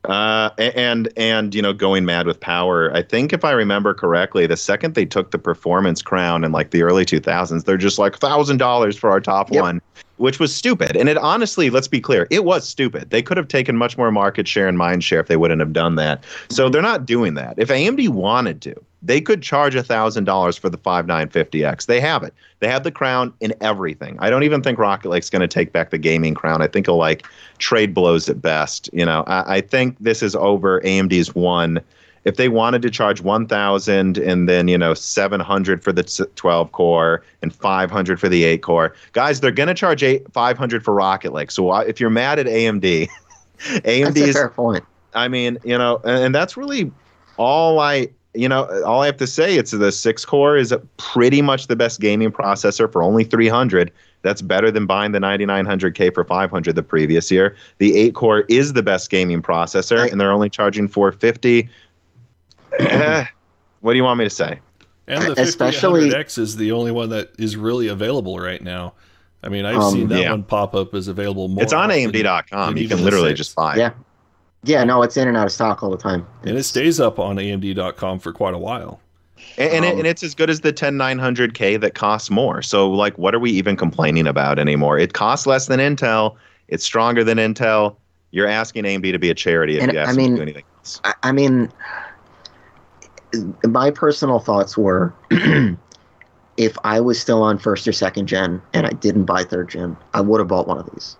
[0.04, 2.94] uh, and and you know going mad with power.
[2.94, 6.70] I think if I remember correctly, the second they took the performance crown in like
[6.70, 9.62] the early 2000s, they're just like thousand dollars for our top Yep.
[9.62, 9.82] one,
[10.16, 10.96] which was stupid.
[10.96, 13.10] And it honestly, let's be clear, it was stupid.
[13.10, 15.72] They could have taken much more market share and mind share if they wouldn't have
[15.72, 16.24] done that.
[16.48, 17.54] So they're not doing that.
[17.58, 21.86] If AMD wanted to, they could charge thousand dollars for the 5950X.
[21.86, 22.32] They have it.
[22.60, 24.16] They have the crown in everything.
[24.18, 26.62] I don't even think Rocket Lake's going to take back the gaming crown.
[26.62, 27.26] I think he'll like
[27.58, 28.88] trade blows at best.
[28.92, 30.80] You know, I, I think this is over.
[30.80, 31.80] AMD's won.
[32.24, 36.02] If they wanted to charge 1000 and then, you know, 700 for the
[36.36, 40.84] 12 core and 500 for the 8 core, guys, they're going to charge eight, 500
[40.84, 41.50] for Rocket Lake.
[41.50, 43.08] So if you're mad at AMD,
[43.58, 44.84] AMD is fair point.
[45.14, 46.90] I mean, you know, and, that's really
[47.36, 49.56] all I, you know, all I have to say.
[49.56, 53.92] It's the six core is pretty much the best gaming processor for only 300.
[54.22, 57.54] That's better than buying the 9900K for 500 the previous year.
[57.78, 61.68] The eight core is the best gaming processor, and they're only charging 450.
[63.80, 64.60] What do you want me to say?
[65.06, 68.94] And the Especially- 5800X is the only one that is really available right now.
[69.42, 70.30] I mean, I've Um, seen that yeah.
[70.30, 71.62] one pop up as available more.
[71.62, 72.78] it's on AMD.com.
[72.78, 73.74] You can literally just buy.
[73.74, 73.78] it.
[73.78, 73.90] Yeah.
[74.66, 76.26] Yeah, no, it's in and out of stock all the time.
[76.44, 78.98] And it stays up on AMD.com for quite a while.
[79.58, 82.62] And, and, it, Um, and it's as good as the 10900K that costs more.
[82.62, 84.98] So, like, what are we even complaining about anymore?
[84.98, 86.36] It costs less than Intel.
[86.68, 87.96] It's stronger than Intel.
[88.30, 90.42] You're asking AMD to be a charity if And, you ask I them to do
[90.42, 91.00] anything else.
[91.04, 91.70] I, I mean,
[93.64, 95.12] my personal thoughts were
[96.56, 99.96] if I was still on first or second gen and I didn't buy third gen,
[100.12, 101.16] I would have bought one of these.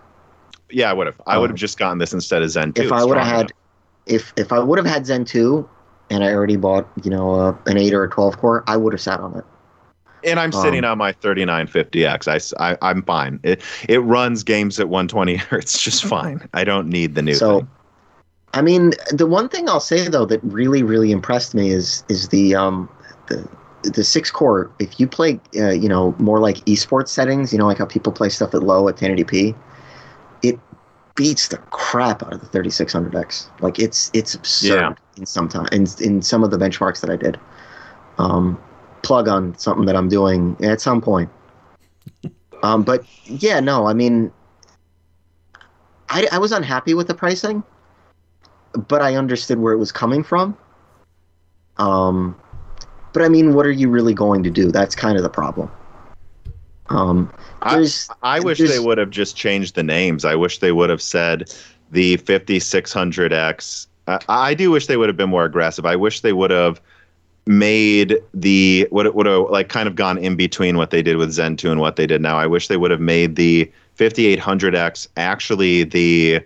[0.71, 1.21] Yeah, I would have.
[1.27, 2.83] I would have um, just gotten this instead of Zen 2.
[2.83, 3.53] if I would have had,
[4.07, 5.69] if if I would have had Zen two,
[6.11, 8.93] and I already bought you know uh, an eight or a twelve core, I would
[8.93, 9.45] have sat on it.
[10.25, 12.29] and I'm sitting um, on my 3950X.
[12.29, 13.41] I, s- I, am fine.
[13.43, 16.49] It it runs games at 120 hertz just fine.
[16.55, 17.69] I don't need the new So, thing.
[18.55, 22.29] I mean, the one thing I'll say though that really, really impressed me is is
[22.29, 22.89] the um
[23.27, 23.47] the
[23.83, 24.71] the six core.
[24.79, 28.13] If you play, uh, you know, more like esports settings, you know, like how people
[28.13, 29.55] play stuff at low at 1080p,
[30.43, 30.59] it
[31.17, 33.49] beats the crap out of the 3600X.
[33.61, 34.95] Like it's it's absurd Yeah.
[35.17, 37.39] in some time in in some of the benchmarks that I did.
[38.19, 38.59] Um,
[39.03, 41.29] plug on something that I'm doing at some point.
[42.63, 44.33] Um, but yeah, no, I mean,
[46.09, 47.63] I, I was unhappy with the pricing,
[48.89, 50.57] but I understood where it was coming from.
[51.77, 52.39] Um,
[53.13, 54.71] but I mean, what are you really going to do?
[54.71, 55.71] That's kind of the problem.
[56.91, 57.33] Um,
[57.63, 57.87] I,
[58.23, 60.25] I wish they would have just changed the names.
[60.25, 61.55] I wish they would have said
[61.91, 63.87] the 5600X.
[64.07, 65.87] I, I do wish they would have been more aggressive.
[65.87, 66.81] I wish they would have
[67.47, 71.19] made the what it would have like kind of gone in between what they did
[71.19, 72.37] with Zen 2 and what they did now.
[72.37, 76.41] I wish they would have made the 5800X actually the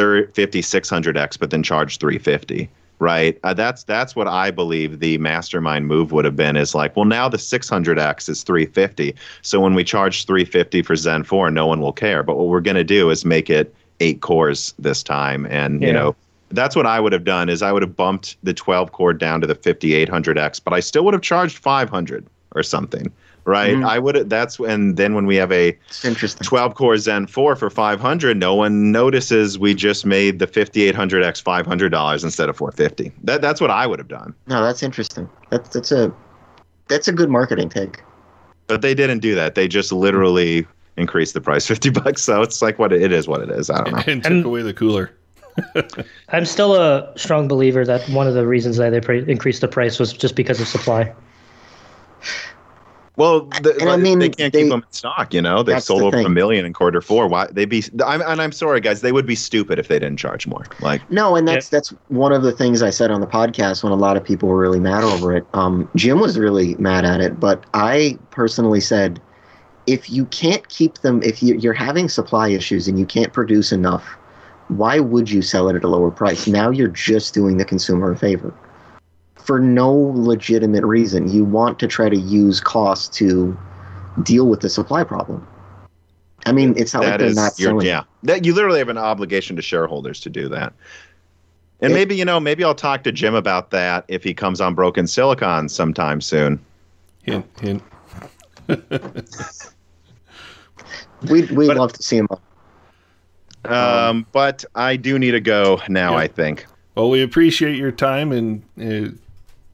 [0.00, 2.68] thir- 5600X, but then charge 350.
[2.98, 3.38] Right.
[3.44, 6.56] Uh, that's that's what I believe the mastermind move would have been.
[6.56, 9.14] Is like, well, now the 600X is 350.
[9.40, 12.22] So when we charge 350 for Zen 4, no one will care.
[12.22, 15.92] But what we're going to do is make it eight cores this time, and you
[15.92, 16.16] know.
[16.52, 19.40] That's what I would have done is I would have bumped the 12 core down
[19.40, 23.12] to the 5800X, but I still would have charged 500 or something,
[23.44, 23.74] right?
[23.76, 23.86] Mhm.
[23.88, 26.44] I would that's and then when we have a interesting.
[26.44, 32.24] 12 core Zen 4 for 500, no one notices we just made the 5800X $500
[32.24, 33.12] instead of 450.
[33.24, 34.34] That that's what I would have done.
[34.46, 35.28] No, that's interesting.
[35.50, 36.12] That's that's a
[36.88, 38.02] that's a good marketing take.
[38.66, 39.54] But they didn't do that.
[39.56, 42.22] They just literally increased the price 50 bucks.
[42.22, 43.70] So it's like what it, it is what it is.
[43.70, 44.02] I don't know.
[44.06, 45.10] and took And- away the cooler.
[46.30, 49.68] I'm still a strong believer that one of the reasons that they pre- increased the
[49.68, 51.12] price was just because of supply.
[53.20, 55.62] Well, the, And I mean, they can't they- keep them in stock, you know.
[55.62, 57.28] They sold the over a million in quarter 4.
[57.28, 60.16] Why they'd be I'm, and I'm sorry guys, they would be stupid if they didn't
[60.18, 60.64] charge more.
[60.80, 63.92] Like No, and that's that's one of the things I said on the podcast when
[63.92, 65.46] a lot of people were really mad over it.
[65.52, 69.20] Um, Jim was really mad at it, but I personally said,
[69.86, 73.70] if you can't keep them, if you, you're having supply issues and you can't produce
[73.70, 74.16] enough,
[74.68, 76.46] why would you sell it at a lower price?
[76.46, 78.54] Now you're just doing the consumer a favor
[79.44, 81.28] for no legitimate reason.
[81.30, 83.56] You want to try to use cost to
[84.22, 85.46] deal with the supply problem.
[86.46, 87.86] I mean, it's not like that they're is not you're- selling.
[87.86, 90.72] yeah that you literally have an obligation to shareholders to do that
[91.80, 94.60] and It- maybe you know maybe i'll talk to jim about that if he comes
[94.60, 96.58] on broken silicon sometime soon
[97.22, 97.82] Hint, hint.
[101.30, 102.28] We'd, we'd But- love to see him.
[103.64, 103.72] on.
[103.72, 106.18] um, but i do need to go now Yeah.
[106.18, 109.10] i think Well, we appreciate your time and uh,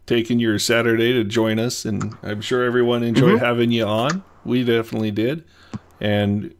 [0.06, 3.44] taking your Saturday to join us, and I'm sure everyone enjoyed mm-hmm.
[3.44, 4.22] having you on.
[4.44, 5.44] We definitely did,
[6.00, 6.54] and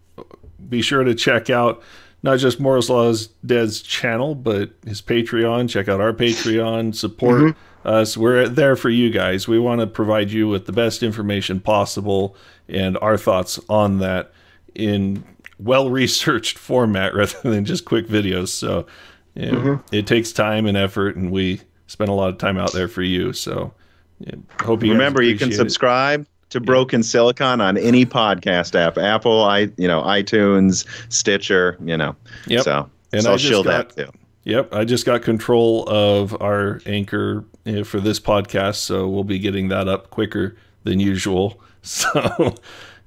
[0.69, 1.83] be sure to check out
[2.23, 5.69] not just Moore's Law's Dead's channel, but his Patreon.
[5.69, 6.95] Check out our Patreon.
[6.95, 7.89] Support mm-hmm.
[7.89, 8.17] us.
[8.17, 9.47] We're there for you guys.
[9.47, 12.37] We want to provide you with the best information possible
[12.69, 14.33] and our thoughts on that
[14.75, 15.25] in
[15.59, 18.49] well researched format rather than just quick videos.
[18.49, 18.87] So
[19.35, 19.95] you know, mm-hmm.
[19.95, 23.03] it takes time and effort, and we spend a lot of time out there for
[23.03, 23.33] you.
[23.33, 23.73] So
[24.21, 25.59] yeah, hope you remember you can appreciate it.
[25.71, 31.97] subscribe to broken silicon on any podcast app apple i you know itunes stitcher you
[31.97, 32.15] know
[32.47, 32.63] Yep.
[32.63, 36.41] so And so I i'll just got- that too Yep, I just got control of
[36.41, 37.45] our anchor
[37.85, 41.61] for this podcast, so we'll be getting that up quicker than usual.
[41.83, 42.55] So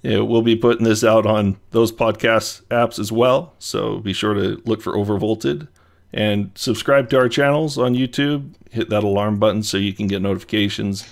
[0.02, 3.54] yeah, we'll be putting this out on those podcast apps as well.
[3.60, 5.70] So be sure to look for Overvolted
[6.14, 8.54] and subscribe to our channels on YouTube.
[8.72, 11.08] Hit that alarm button so you can get notifications.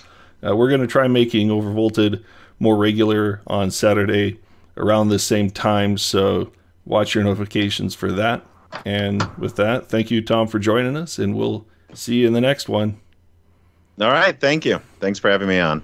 [0.46, 2.22] Uh, we're going to try making Overvolted
[2.60, 4.38] more regular on Saturday
[4.76, 5.98] around the same time.
[5.98, 6.52] So
[6.84, 8.44] watch your notifications for that.
[8.84, 12.40] And with that, thank you, Tom, for joining us, and we'll see you in the
[12.40, 13.00] next one.
[14.00, 15.76] all right thank you thanks for having me on